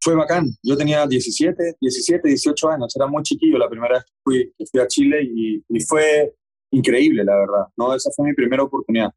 fue 0.00 0.14
bacán. 0.14 0.48
Yo 0.62 0.76
tenía 0.76 1.06
17, 1.06 1.76
17, 1.80 2.28
18 2.28 2.70
años, 2.70 2.94
era 2.96 3.06
muy 3.06 3.22
chiquillo 3.24 3.58
la 3.58 3.68
primera 3.68 3.94
vez 3.94 4.04
que 4.04 4.12
fui, 4.22 4.52
que 4.56 4.64
fui 4.66 4.80
a 4.80 4.86
Chile 4.86 5.22
y, 5.22 5.64
y, 5.68 5.80
fue 5.80 6.32
increíble, 6.70 7.24
la 7.24 7.36
verdad. 7.36 7.66
¿no? 7.76 7.94
Esa 7.94 8.10
fue 8.14 8.28
mi 8.28 8.34
primera 8.34 8.62
oportunidad. 8.62 9.12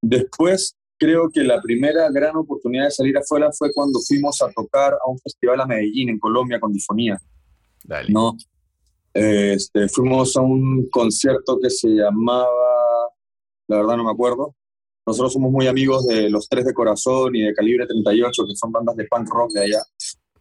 Después, 0.00 0.76
creo 0.98 1.28
que 1.30 1.42
la 1.42 1.60
primera 1.60 2.10
gran 2.10 2.36
oportunidad 2.36 2.86
de 2.86 2.90
salir 2.90 3.16
afuera 3.18 3.50
fue 3.52 3.72
cuando 3.74 4.00
fuimos 4.00 4.40
a 4.40 4.50
tocar 4.52 4.94
a 4.94 5.10
un 5.10 5.18
festival 5.18 5.60
a 5.60 5.66
Medellín, 5.66 6.08
en 6.08 6.18
Colombia, 6.18 6.58
con 6.58 6.72
Difonía. 6.72 7.20
Dale. 7.84 8.10
¿no? 8.10 8.36
Este, 9.12 9.88
fuimos 9.88 10.36
a 10.36 10.40
un 10.40 10.88
concierto 10.88 11.58
que 11.60 11.70
se 11.70 11.88
llamaba, 11.88 12.48
la 13.68 13.76
verdad 13.76 13.96
no 13.96 14.04
me 14.04 14.10
acuerdo, 14.10 14.56
nosotros 15.06 15.32
somos 15.32 15.52
muy 15.52 15.66
amigos 15.66 16.06
de 16.06 16.30
Los 16.30 16.48
Tres 16.48 16.64
de 16.64 16.72
Corazón 16.72 17.36
y 17.36 17.42
de 17.42 17.54
Calibre 17.54 17.86
38, 17.86 18.44
que 18.46 18.56
son 18.56 18.72
bandas 18.72 18.96
de 18.96 19.04
punk 19.04 19.28
rock 19.28 19.52
de 19.52 19.62
allá. 19.64 19.82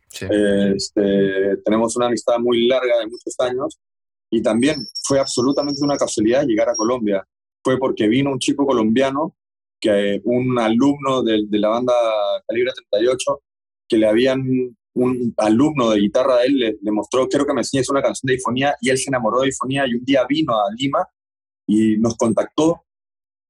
Sí. 0.08 0.26
Este, 0.30 1.58
tenemos 1.66 1.96
una 1.98 2.08
amistad 2.08 2.40
muy 2.40 2.68
larga 2.68 3.00
de 3.00 3.08
muchos 3.08 3.36
años 3.40 3.80
y 4.30 4.42
también 4.42 4.76
fue 5.04 5.20
absolutamente 5.20 5.84
una 5.84 5.98
casualidad 5.98 6.46
llegar 6.46 6.70
a 6.70 6.76
Colombia. 6.76 7.28
Fue 7.64 7.78
porque 7.78 8.08
vino 8.08 8.32
un 8.32 8.40
chico 8.40 8.66
colombiano, 8.66 9.36
que 9.80 10.22
un 10.24 10.58
alumno 10.58 11.24
de, 11.24 11.44
de 11.48 11.60
la 11.60 11.70
banda 11.70 11.94
Calibre 12.48 12.72
38, 12.92 13.42
que 13.88 13.98
le 13.98 14.08
habían, 14.08 14.44
un 14.96 15.34
alumno 15.38 15.90
de 15.90 16.00
guitarra 16.00 16.38
de 16.38 16.46
él 16.46 16.54
le, 16.56 16.78
le 16.82 16.92
mostró, 16.92 17.28
quiero 17.28 17.46
que 17.46 17.54
me 17.54 17.62
enseñes 17.62 17.90
una 17.90 18.02
canción 18.02 18.28
de 18.28 18.36
Difonía, 18.36 18.76
y 18.80 18.90
él 18.90 18.98
se 18.98 19.10
enamoró 19.10 19.42
de 19.42 19.48
Difonía 19.48 19.86
y 19.88 19.96
un 19.96 20.06
día 20.06 20.26
vino 20.28 20.54
a 20.54 20.72
Lima 20.78 21.06
y 21.68 21.98
nos 21.98 22.16
contactó 22.16 22.84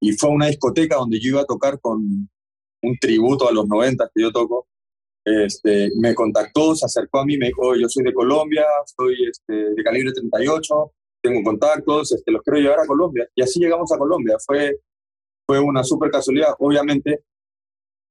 y 0.03 0.11
fue 0.11 0.29
a 0.29 0.33
una 0.33 0.47
discoteca 0.47 0.97
donde 0.97 1.17
yo 1.17 1.29
iba 1.29 1.41
a 1.41 1.45
tocar 1.45 1.79
con 1.79 2.29
un 2.83 2.97
tributo 2.99 3.47
a 3.47 3.53
los 3.53 3.65
90 3.67 4.11
que 4.13 4.21
yo 4.21 4.31
toco. 4.33 4.67
Este, 5.23 5.89
me 5.97 6.13
contactó, 6.13 6.75
se 6.75 6.85
acercó 6.85 7.19
a 7.19 7.25
mí, 7.25 7.37
me 7.37 7.47
dijo, 7.47 7.73
yo 7.77 7.87
soy 7.87 8.03
de 8.03 8.13
Colombia, 8.13 8.65
soy 8.97 9.15
este, 9.29 9.53
de 9.73 9.81
calibre 9.81 10.11
38, 10.11 10.91
tengo 11.21 11.41
contactos, 11.41 12.11
este, 12.11 12.33
los 12.33 12.41
quiero 12.41 12.59
llevar 12.59 12.81
a 12.81 12.85
Colombia. 12.85 13.25
Y 13.33 13.43
así 13.43 13.61
llegamos 13.61 13.93
a 13.93 13.97
Colombia. 13.97 14.35
Fue, 14.45 14.77
fue 15.47 15.61
una 15.61 15.85
súper 15.85 16.11
casualidad. 16.11 16.53
Obviamente, 16.59 17.23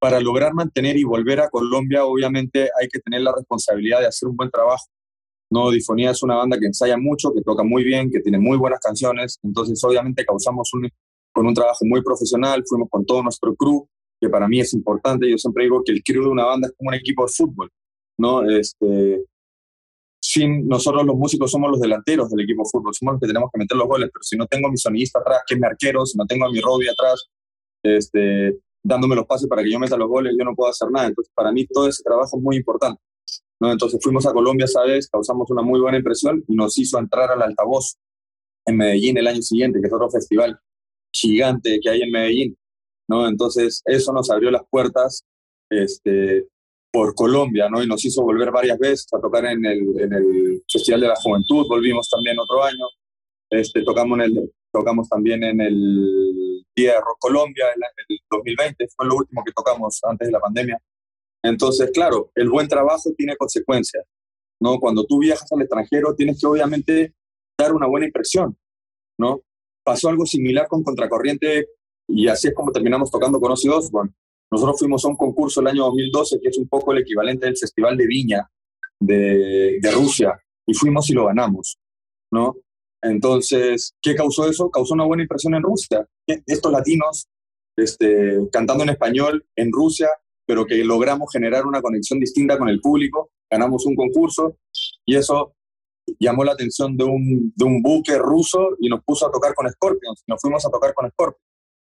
para 0.00 0.18
lograr 0.18 0.54
mantener 0.54 0.96
y 0.96 1.04
volver 1.04 1.40
a 1.40 1.50
Colombia, 1.50 2.06
obviamente 2.06 2.70
hay 2.80 2.88
que 2.88 3.00
tener 3.00 3.20
la 3.20 3.34
responsabilidad 3.36 4.00
de 4.00 4.06
hacer 4.06 4.30
un 4.30 4.36
buen 4.36 4.50
trabajo. 4.50 4.86
No, 5.50 5.70
Difonía 5.70 6.12
es 6.12 6.22
una 6.22 6.36
banda 6.36 6.58
que 6.58 6.64
ensaya 6.64 6.96
mucho, 6.96 7.34
que 7.34 7.42
toca 7.42 7.62
muy 7.62 7.84
bien, 7.84 8.10
que 8.10 8.20
tiene 8.20 8.38
muy 8.38 8.56
buenas 8.56 8.80
canciones, 8.80 9.38
entonces 9.42 9.84
obviamente 9.84 10.24
causamos 10.24 10.72
un, 10.72 10.88
con 11.32 11.46
un 11.46 11.54
trabajo 11.54 11.84
muy 11.84 12.02
profesional, 12.02 12.62
fuimos 12.66 12.88
con 12.90 13.04
todo 13.04 13.22
nuestro 13.22 13.54
crew, 13.54 13.88
que 14.20 14.28
para 14.28 14.46
mí 14.46 14.60
es 14.60 14.72
importante. 14.74 15.28
Yo 15.28 15.36
siempre 15.38 15.64
digo 15.64 15.82
que 15.84 15.92
el 15.92 16.02
crew 16.02 16.22
de 16.22 16.30
una 16.30 16.44
banda 16.44 16.68
es 16.68 16.74
como 16.76 16.88
un 16.88 16.94
equipo 16.94 17.24
de 17.26 17.32
fútbol, 17.32 17.70
¿no? 18.18 18.48
Este, 18.48 19.24
sin, 20.22 20.68
nosotros 20.68 21.04
los 21.04 21.16
músicos 21.16 21.50
somos 21.50 21.70
los 21.70 21.80
delanteros 21.80 22.30
del 22.30 22.44
equipo 22.44 22.62
de 22.62 22.70
fútbol, 22.70 22.94
somos 22.94 23.14
los 23.14 23.20
que 23.20 23.26
tenemos 23.26 23.50
que 23.52 23.58
meter 23.58 23.76
los 23.76 23.88
goles, 23.88 24.10
pero 24.12 24.22
si 24.22 24.36
no 24.36 24.46
tengo 24.46 24.68
a 24.68 24.70
mi 24.70 24.76
sonidista 24.76 25.18
atrás, 25.18 25.40
que 25.46 25.54
es 25.54 25.60
mi 25.60 25.66
arquero, 25.66 26.06
si 26.06 26.16
no 26.16 26.26
tengo 26.26 26.46
a 26.46 26.50
mi 26.50 26.60
Robbie 26.60 26.90
atrás, 26.90 27.28
este, 27.82 28.58
dándome 28.82 29.16
los 29.16 29.26
pases 29.26 29.48
para 29.48 29.62
que 29.62 29.72
yo 29.72 29.80
meta 29.80 29.96
los 29.96 30.08
goles, 30.08 30.34
yo 30.38 30.44
no 30.44 30.54
puedo 30.54 30.70
hacer 30.70 30.90
nada. 30.90 31.08
Entonces, 31.08 31.32
para 31.34 31.50
mí 31.50 31.66
todo 31.66 31.88
ese 31.88 32.02
trabajo 32.04 32.36
es 32.36 32.42
muy 32.42 32.56
importante. 32.56 33.00
¿no? 33.60 33.72
Entonces, 33.72 33.98
fuimos 34.00 34.26
a 34.26 34.32
Colombia 34.32 34.64
esa 34.64 34.82
vez, 34.82 35.08
causamos 35.08 35.50
una 35.50 35.62
muy 35.62 35.80
buena 35.80 35.98
impresión 35.98 36.44
y 36.46 36.54
nos 36.54 36.78
hizo 36.78 36.98
entrar 36.98 37.30
al 37.30 37.42
altavoz 37.42 37.96
en 38.66 38.76
Medellín 38.76 39.18
el 39.18 39.26
año 39.26 39.42
siguiente, 39.42 39.80
que 39.80 39.88
es 39.88 39.92
otro 39.92 40.08
festival 40.10 40.58
gigante 41.12 41.78
que 41.82 41.90
hay 41.90 42.02
en 42.02 42.10
Medellín, 42.10 42.58
¿no? 43.08 43.28
Entonces, 43.28 43.82
eso 43.84 44.12
nos 44.12 44.30
abrió 44.30 44.50
las 44.50 44.62
puertas 44.70 45.24
este, 45.70 46.46
por 46.92 47.14
Colombia, 47.14 47.68
¿no? 47.70 47.82
Y 47.82 47.86
nos 47.86 48.04
hizo 48.04 48.22
volver 48.22 48.50
varias 48.50 48.78
veces 48.78 49.06
a 49.12 49.20
tocar 49.20 49.44
en 49.46 49.64
el, 49.64 50.00
en 50.00 50.12
el 50.12 50.62
Festival 50.70 51.00
de 51.00 51.08
la 51.08 51.16
Juventud, 51.16 51.66
volvimos 51.68 52.08
también 52.08 52.38
otro 52.38 52.62
año, 52.62 52.86
este, 53.50 53.82
tocamos, 53.82 54.18
en 54.18 54.24
el, 54.24 54.52
tocamos 54.72 55.08
también 55.08 55.42
en 55.44 55.60
el 55.60 56.64
Día 56.74 56.94
de 56.94 57.00
Rock 57.00 57.18
Colombia, 57.18 57.66
en 57.74 57.82
el 58.08 58.18
2020, 58.30 58.88
fue 58.96 59.06
lo 59.06 59.16
último 59.16 59.42
que 59.44 59.52
tocamos 59.52 60.00
antes 60.04 60.28
de 60.28 60.32
la 60.32 60.40
pandemia. 60.40 60.78
Entonces, 61.42 61.90
claro, 61.92 62.30
el 62.34 62.48
buen 62.48 62.68
trabajo 62.68 63.10
tiene 63.16 63.36
consecuencias, 63.36 64.04
¿no? 64.60 64.78
Cuando 64.78 65.04
tú 65.04 65.18
viajas 65.18 65.50
al 65.52 65.62
extranjero, 65.62 66.14
tienes 66.14 66.40
que 66.40 66.46
obviamente 66.46 67.14
dar 67.58 67.74
una 67.74 67.86
buena 67.86 68.06
impresión, 68.06 68.56
¿no? 69.18 69.42
Pasó 69.84 70.08
algo 70.08 70.26
similar 70.26 70.66
con 70.68 70.82
Contracorriente 70.82 71.68
y 72.08 72.28
así 72.28 72.48
es 72.48 72.54
como 72.54 72.72
terminamos 72.72 73.10
tocando 73.10 73.40
con 73.40 73.52
Ozzy 73.52 73.68
Osbourne. 73.68 74.12
Nosotros 74.50 74.78
fuimos 74.78 75.04
a 75.04 75.08
un 75.08 75.16
concurso 75.16 75.60
el 75.60 75.68
año 75.68 75.84
2012 75.84 76.40
que 76.40 76.48
es 76.48 76.58
un 76.58 76.68
poco 76.68 76.92
el 76.92 76.98
equivalente 76.98 77.46
del 77.46 77.56
Festival 77.56 77.96
de 77.96 78.06
Viña 78.06 78.50
de, 79.00 79.78
de 79.80 79.90
Rusia 79.90 80.38
y 80.66 80.74
fuimos 80.74 81.08
y 81.10 81.14
lo 81.14 81.26
ganamos, 81.26 81.78
¿no? 82.30 82.56
Entonces, 83.02 83.94
¿qué 84.00 84.14
causó 84.14 84.48
eso? 84.48 84.70
Causó 84.70 84.94
una 84.94 85.04
buena 85.04 85.24
impresión 85.24 85.54
en 85.54 85.62
Rusia. 85.62 86.06
Estos 86.26 86.70
latinos 86.70 87.26
este, 87.76 88.38
cantando 88.50 88.84
en 88.84 88.90
español 88.90 89.44
en 89.56 89.72
Rusia, 89.72 90.08
pero 90.46 90.66
que 90.66 90.84
logramos 90.84 91.32
generar 91.32 91.66
una 91.66 91.82
conexión 91.82 92.20
distinta 92.20 92.58
con 92.58 92.68
el 92.68 92.80
público, 92.80 93.30
ganamos 93.50 93.86
un 93.86 93.96
concurso 93.96 94.56
y 95.04 95.16
eso 95.16 95.54
llamó 96.18 96.44
la 96.44 96.52
atención 96.52 96.96
de 96.96 97.04
un, 97.04 97.52
de 97.54 97.64
un 97.64 97.82
buque 97.82 98.18
ruso 98.18 98.76
y 98.80 98.88
nos 98.88 99.02
puso 99.04 99.26
a 99.26 99.30
tocar 99.30 99.54
con 99.54 99.70
Scorpions. 99.70 100.22
Nos 100.26 100.40
fuimos 100.40 100.64
a 100.66 100.70
tocar 100.70 100.94
con 100.94 101.10
Scorpions. 101.10 101.42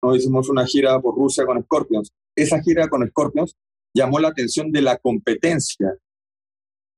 Nos 0.02 0.16
hicimos 0.16 0.48
una 0.48 0.66
gira 0.66 1.00
por 1.00 1.14
Rusia 1.14 1.46
con 1.46 1.62
Scorpions. 1.62 2.10
Esa 2.36 2.60
gira 2.62 2.88
con 2.88 3.06
Scorpions 3.08 3.54
llamó 3.96 4.18
la 4.18 4.28
atención 4.28 4.70
de 4.72 4.82
la 4.82 4.98
competencia 4.98 5.96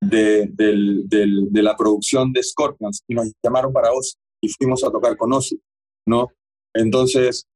de, 0.01 0.49
de, 0.49 1.63
la 1.63 1.77
producción 1.77 2.33
de 2.33 2.43
Scorpions 2.43 3.03
y 3.09 3.15
nos 3.15 3.33
llamaron 3.43 3.73
para 3.73 3.93
Ozzy 3.93 4.17
y 4.43 4.49
fuimos 4.49 4.85
a 4.85 4.91
tocar 4.91 5.17
con 5.17 5.33
Ozzy, 5.33 5.61
¿no? 6.07 6.29
Entonces, 6.75 7.47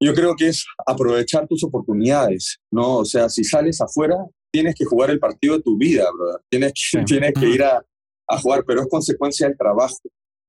yo 0.00 0.14
creo 0.14 0.34
que 0.36 0.48
es 0.48 0.66
aprovechar 0.86 1.46
tus 1.46 1.62
oportunidades, 1.64 2.58
¿no? 2.72 2.98
O 2.98 3.04
sea, 3.04 3.28
si 3.28 3.44
sales 3.44 3.80
afuera, 3.80 4.16
tienes 4.52 4.74
que 4.74 4.84
jugar 4.84 5.10
el 5.10 5.18
partido 5.18 5.56
de 5.56 5.62
tu 5.62 5.76
vida, 5.78 6.04
brother. 6.12 6.40
Tienes 6.50 6.72
que, 6.72 6.98
sí. 6.98 7.04
tienes 7.04 7.32
que 7.32 7.48
ir 7.48 7.62
a, 7.62 7.84
a 8.32 8.38
jugar, 8.38 8.64
pero 8.66 8.80
es 8.80 8.88
consecuencia 8.88 9.46
del 9.46 9.58
trabajo, 9.58 9.98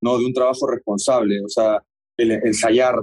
¿no? 0.01 0.17
De 0.17 0.25
un 0.25 0.33
trabajo 0.33 0.65
responsable, 0.67 1.41
o 1.43 1.49
sea, 1.49 1.83
el, 2.17 2.31
ensayar, 2.31 2.95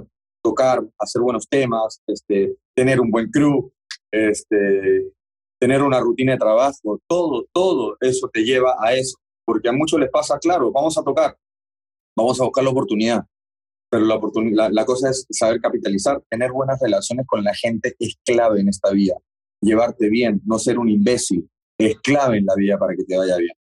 tocar, 0.43 0.81
hacer 0.97 1.21
buenos 1.21 1.47
temas, 1.47 2.01
este, 2.07 2.55
tener 2.75 2.99
un 2.99 3.11
buen 3.11 3.29
crew, 3.29 3.71
este, 4.11 5.11
tener 5.59 5.83
una 5.83 5.99
rutina 5.99 6.33
de 6.33 6.39
trabajo, 6.39 6.99
todo, 7.07 7.45
todo 7.53 7.95
eso 7.99 8.27
te 8.33 8.43
lleva 8.43 8.75
a 8.79 8.95
eso, 8.95 9.17
porque 9.45 9.69
a 9.69 9.73
muchos 9.73 9.99
les 9.99 10.09
pasa, 10.09 10.39
claro, 10.39 10.71
vamos 10.71 10.97
a 10.97 11.03
tocar, 11.03 11.37
vamos 12.17 12.41
a 12.41 12.45
buscar 12.45 12.63
la 12.63 12.71
oportunidad, 12.71 13.23
pero 13.91 14.05
la, 14.05 14.15
oportun 14.15 14.55
la, 14.55 14.69
la 14.71 14.85
cosa 14.85 15.11
es 15.11 15.27
saber 15.29 15.61
capitalizar, 15.61 16.23
tener 16.27 16.51
buenas 16.51 16.79
relaciones 16.81 17.27
con 17.27 17.43
la 17.43 17.53
gente 17.53 17.93
es 17.99 18.15
clave 18.25 18.61
en 18.61 18.69
esta 18.69 18.89
vida, 18.91 19.13
llevarte 19.61 20.09
bien, 20.09 20.41
no 20.45 20.57
ser 20.57 20.79
un 20.79 20.89
imbécil, 20.89 21.47
es 21.77 21.99
clave 21.99 22.39
en 22.39 22.45
la 22.45 22.55
vida 22.55 22.79
para 22.79 22.95
que 22.95 23.03
te 23.03 23.15
vaya 23.15 23.37
bien, 23.37 23.55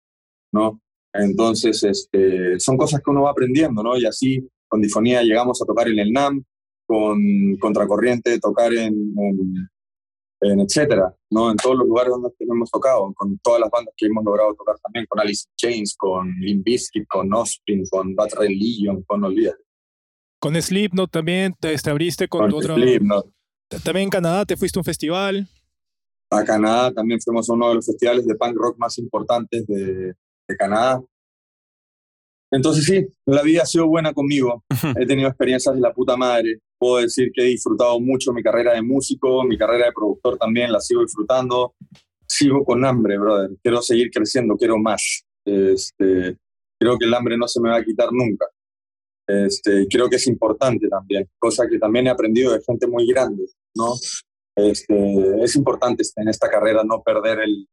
¿no? 0.53 0.79
Entonces, 1.13 1.83
este, 1.83 2.59
son 2.59 2.77
cosas 2.77 3.01
que 3.03 3.09
uno 3.09 3.23
va 3.23 3.31
aprendiendo, 3.31 3.81
¿no? 3.81 3.97
Y 3.97 4.05
así, 4.05 4.47
con 4.67 4.81
Difonía 4.81 5.23
llegamos 5.23 5.61
a 5.61 5.65
tocar 5.65 5.87
en 5.87 5.99
el 5.99 6.11
NAM, 6.11 6.43
con 6.85 7.19
Contracorriente, 7.59 8.39
tocar 8.39 8.73
en, 8.73 8.93
en, 9.17 9.69
en, 10.41 10.59
etcétera, 10.59 11.13
¿no? 11.31 11.51
En 11.51 11.57
todos 11.57 11.77
los 11.77 11.87
lugares 11.87 12.11
donde 12.11 12.29
hemos 12.39 12.69
tocado, 12.71 13.11
con 13.15 13.37
todas 13.39 13.61
las 13.61 13.69
bandas 13.69 13.93
que 13.97 14.07
hemos 14.07 14.23
logrado 14.23 14.53
tocar 14.55 14.75
también, 14.83 15.05
con 15.07 15.19
Alice 15.19 15.45
in 15.47 15.53
Chains, 15.55 15.95
con 15.97 16.31
Limp 16.39 16.65
Bizkit, 16.65 17.07
con 17.07 17.33
Offspring, 17.33 17.83
con 17.89 18.15
Bad 18.15 18.29
Religion, 18.39 19.03
con 19.03 19.23
Olvídate. 19.23 19.63
Con 20.39 20.59
Slipknot 20.59 21.11
también 21.11 21.53
te, 21.59 21.75
te 21.75 21.89
abriste 21.89 22.27
con, 22.27 22.49
con 22.49 22.53
otra... 22.53 22.75
Slipknot. 22.75 23.29
También 23.83 24.05
en 24.05 24.09
Canadá 24.09 24.45
te 24.45 24.57
fuiste 24.57 24.79
a 24.79 24.81
un 24.81 24.85
festival. 24.85 25.47
a 26.31 26.43
Canadá, 26.43 26.91
también 26.91 27.19
fuimos 27.19 27.49
a 27.49 27.53
uno 27.53 27.69
de 27.69 27.75
los 27.75 27.85
festivales 27.85 28.25
de 28.25 28.35
punk 28.35 28.55
rock 28.55 28.77
más 28.79 28.97
importantes 28.97 29.67
de, 29.67 30.13
de 30.49 30.57
Canadá. 30.57 31.01
Entonces 32.51 32.83
sí, 32.83 33.07
la 33.25 33.43
vida 33.43 33.61
ha 33.61 33.65
sido 33.65 33.87
buena 33.87 34.11
conmigo. 34.11 34.63
He 34.97 35.05
tenido 35.05 35.29
experiencias 35.29 35.75
de 35.75 35.81
la 35.81 35.93
puta 35.93 36.17
madre. 36.17 36.59
Puedo 36.79 36.97
decir 36.97 37.31
que 37.33 37.43
he 37.43 37.45
disfrutado 37.45 37.99
mucho 37.99 38.33
mi 38.33 38.41
carrera 38.41 38.73
de 38.73 38.81
músico, 38.81 39.43
mi 39.43 39.57
carrera 39.57 39.85
de 39.85 39.91
productor 39.93 40.37
también 40.37 40.71
la 40.71 40.79
sigo 40.79 41.03
disfrutando. 41.03 41.75
Sigo 42.27 42.63
con 42.65 42.83
hambre, 42.85 43.17
brother. 43.17 43.51
Quiero 43.61 43.81
seguir 43.81 44.09
creciendo, 44.11 44.55
quiero 44.55 44.77
más. 44.77 45.23
Este, 45.45 46.37
creo 46.79 46.97
que 46.97 47.05
el 47.05 47.13
hambre 47.13 47.37
no 47.37 47.47
se 47.47 47.61
me 47.61 47.69
va 47.69 47.77
a 47.77 47.83
quitar 47.83 48.09
nunca. 48.11 48.45
Este, 49.27 49.87
creo 49.87 50.09
que 50.09 50.15
es 50.15 50.25
importante 50.25 50.87
también, 50.87 51.29
cosa 51.37 51.67
que 51.69 51.77
también 51.77 52.07
he 52.07 52.09
aprendido 52.09 52.51
de 52.51 52.61
gente 52.63 52.87
muy 52.87 53.05
grande, 53.05 53.45
¿no? 53.75 53.93
Este, 54.55 55.43
es 55.43 55.55
importante 55.55 56.03
en 56.15 56.29
esta 56.29 56.49
carrera 56.49 56.83
no 56.83 57.03
perder 57.03 57.39
el, 57.41 57.67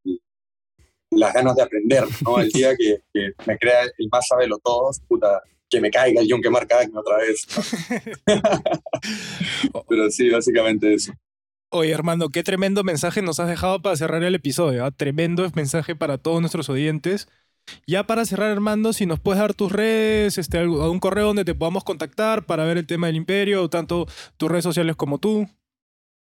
las 1.16 1.34
ganas 1.34 1.56
de 1.56 1.62
aprender, 1.62 2.04
¿no? 2.24 2.40
El 2.40 2.50
día 2.50 2.74
que, 2.76 3.00
me 3.46 3.58
crea 3.58 3.82
el 3.82 4.08
más 4.10 4.26
sabelo 4.26 4.58
todos, 4.58 5.00
puta, 5.00 5.42
que 5.68 5.80
me 5.80 5.90
caiga 5.90 6.20
el 6.20 6.28
Yunque 6.28 6.50
Marca 6.50 6.78
otra 6.94 7.18
vez. 7.18 7.46
Pero 9.88 10.10
sí, 10.10 10.30
básicamente 10.30 10.94
eso. 10.94 11.12
Oye, 11.70 11.94
Armando, 11.94 12.28
qué 12.28 12.42
tremendo 12.42 12.84
mensaje 12.84 13.22
nos 13.22 13.40
has 13.40 13.48
dejado 13.48 13.82
para 13.82 13.96
cerrar 13.96 14.22
el 14.22 14.34
episodio. 14.34 14.84
¿ah? 14.84 14.90
Tremendo 14.90 15.50
mensaje 15.54 15.96
para 15.96 16.18
todos 16.18 16.40
nuestros 16.40 16.68
oyentes. 16.68 17.28
Ya 17.86 18.06
para 18.06 18.24
cerrar, 18.24 18.52
Armando, 18.52 18.92
si 18.92 19.06
nos 19.06 19.18
puedes 19.18 19.40
dar 19.40 19.52
tus 19.52 19.72
redes, 19.72 20.38
este, 20.38 20.58
algún 20.58 21.00
correo 21.00 21.26
donde 21.26 21.44
te 21.44 21.54
podamos 21.54 21.82
contactar 21.82 22.46
para 22.46 22.64
ver 22.64 22.78
el 22.78 22.86
tema 22.86 23.08
del 23.08 23.16
imperio, 23.16 23.68
tanto 23.68 24.06
tus 24.36 24.48
redes 24.48 24.62
sociales 24.62 24.94
como 24.94 25.18
tú. 25.18 25.48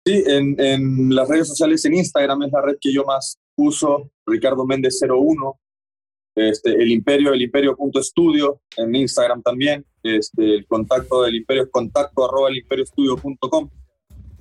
Sí, 0.06 0.22
en, 0.26 0.60
en 0.60 1.14
las 1.14 1.28
redes 1.28 1.48
sociales, 1.48 1.82
en 1.86 1.94
Instagram 1.94 2.42
es 2.42 2.52
la 2.52 2.60
red 2.60 2.76
que 2.78 2.92
yo 2.92 3.04
más 3.04 3.38
uso, 3.62 4.10
Ricardo 4.26 4.66
Méndez 4.66 5.00
01, 5.02 5.60
este, 6.36 6.70
el 6.72 6.90
imperio, 6.90 7.32
el 7.32 7.42
imperio.estudio, 7.42 8.60
en 8.76 8.94
Instagram 8.94 9.42
también, 9.42 9.84
este, 10.02 10.56
el 10.56 10.66
contacto 10.66 11.22
del 11.22 11.36
imperio 11.36 11.64
es 11.64 11.70
contacto 11.70 12.24
arroba 12.24 12.48
el 12.48 12.58
imperioestudio.com, 12.58 13.70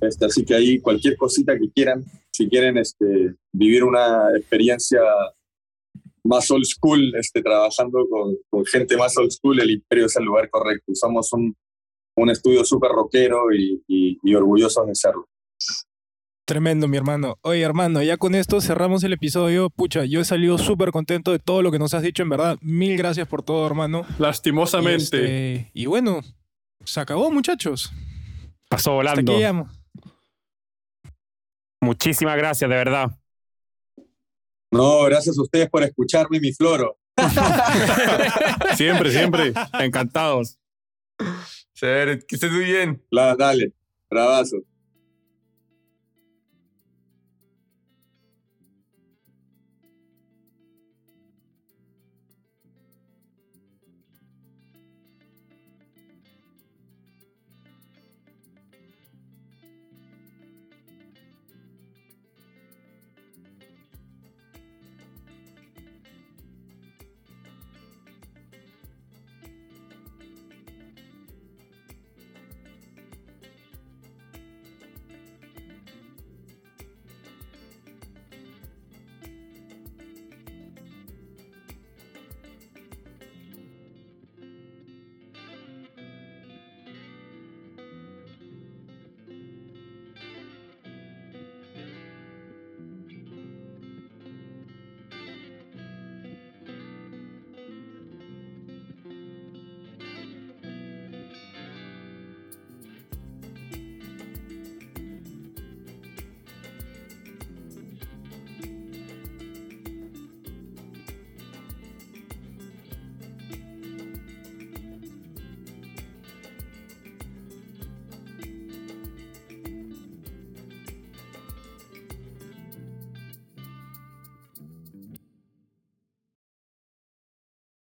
este, 0.00 0.24
así 0.24 0.44
que 0.44 0.54
ahí 0.54 0.80
cualquier 0.80 1.16
cosita 1.16 1.58
que 1.58 1.70
quieran, 1.70 2.04
si 2.30 2.48
quieren 2.48 2.78
este, 2.78 3.34
vivir 3.52 3.84
una 3.84 4.36
experiencia 4.36 5.00
más 6.24 6.50
old 6.50 6.64
school, 6.64 7.14
este, 7.16 7.42
trabajando 7.42 8.06
con, 8.08 8.36
con, 8.48 8.64
gente 8.66 8.96
más 8.96 9.16
old 9.16 9.30
school, 9.30 9.60
el 9.60 9.70
Imperio 9.70 10.06
es 10.06 10.16
el 10.16 10.24
lugar 10.24 10.48
correcto. 10.50 10.94
Somos 10.94 11.32
un, 11.32 11.56
un 12.16 12.30
estudio 12.30 12.64
súper 12.64 12.90
rockero 12.90 13.52
y, 13.52 13.82
y, 13.86 14.18
y, 14.22 14.34
orgullosos 14.34 14.86
de 14.86 14.94
serlo. 14.94 15.28
Tremendo, 16.50 16.88
mi 16.88 16.96
hermano. 16.96 17.38
Oye, 17.42 17.62
hermano, 17.62 18.02
ya 18.02 18.16
con 18.16 18.34
esto 18.34 18.60
cerramos 18.60 19.04
el 19.04 19.12
episodio. 19.12 19.70
Pucha, 19.70 20.04
yo 20.04 20.20
he 20.20 20.24
salido 20.24 20.58
súper 20.58 20.90
contento 20.90 21.30
de 21.30 21.38
todo 21.38 21.62
lo 21.62 21.70
que 21.70 21.78
nos 21.78 21.94
has 21.94 22.02
dicho, 22.02 22.24
en 22.24 22.28
verdad. 22.28 22.58
Mil 22.60 22.96
gracias 22.96 23.28
por 23.28 23.44
todo, 23.44 23.64
hermano. 23.64 24.04
Lastimosamente. 24.18 25.16
Y, 25.16 25.20
este, 25.20 25.70
y 25.74 25.86
bueno, 25.86 26.22
se 26.84 26.98
acabó, 26.98 27.30
muchachos. 27.30 27.92
Pasó 28.68 28.94
volando. 28.94 29.32
Muchísimas 31.80 32.36
gracias, 32.36 32.68
de 32.68 32.76
verdad. 32.76 33.16
No, 34.72 35.04
gracias 35.04 35.38
a 35.38 35.42
ustedes 35.42 35.70
por 35.70 35.84
escucharme, 35.84 36.40
mi 36.40 36.52
floro. 36.52 36.98
siempre, 38.74 39.12
siempre. 39.12 39.52
Encantados. 39.78 40.58
Que 41.80 42.24
estés 42.28 42.50
muy 42.50 42.64
bien. 42.64 43.00
La, 43.08 43.36
dale, 43.36 43.72
bravazo. 44.10 44.56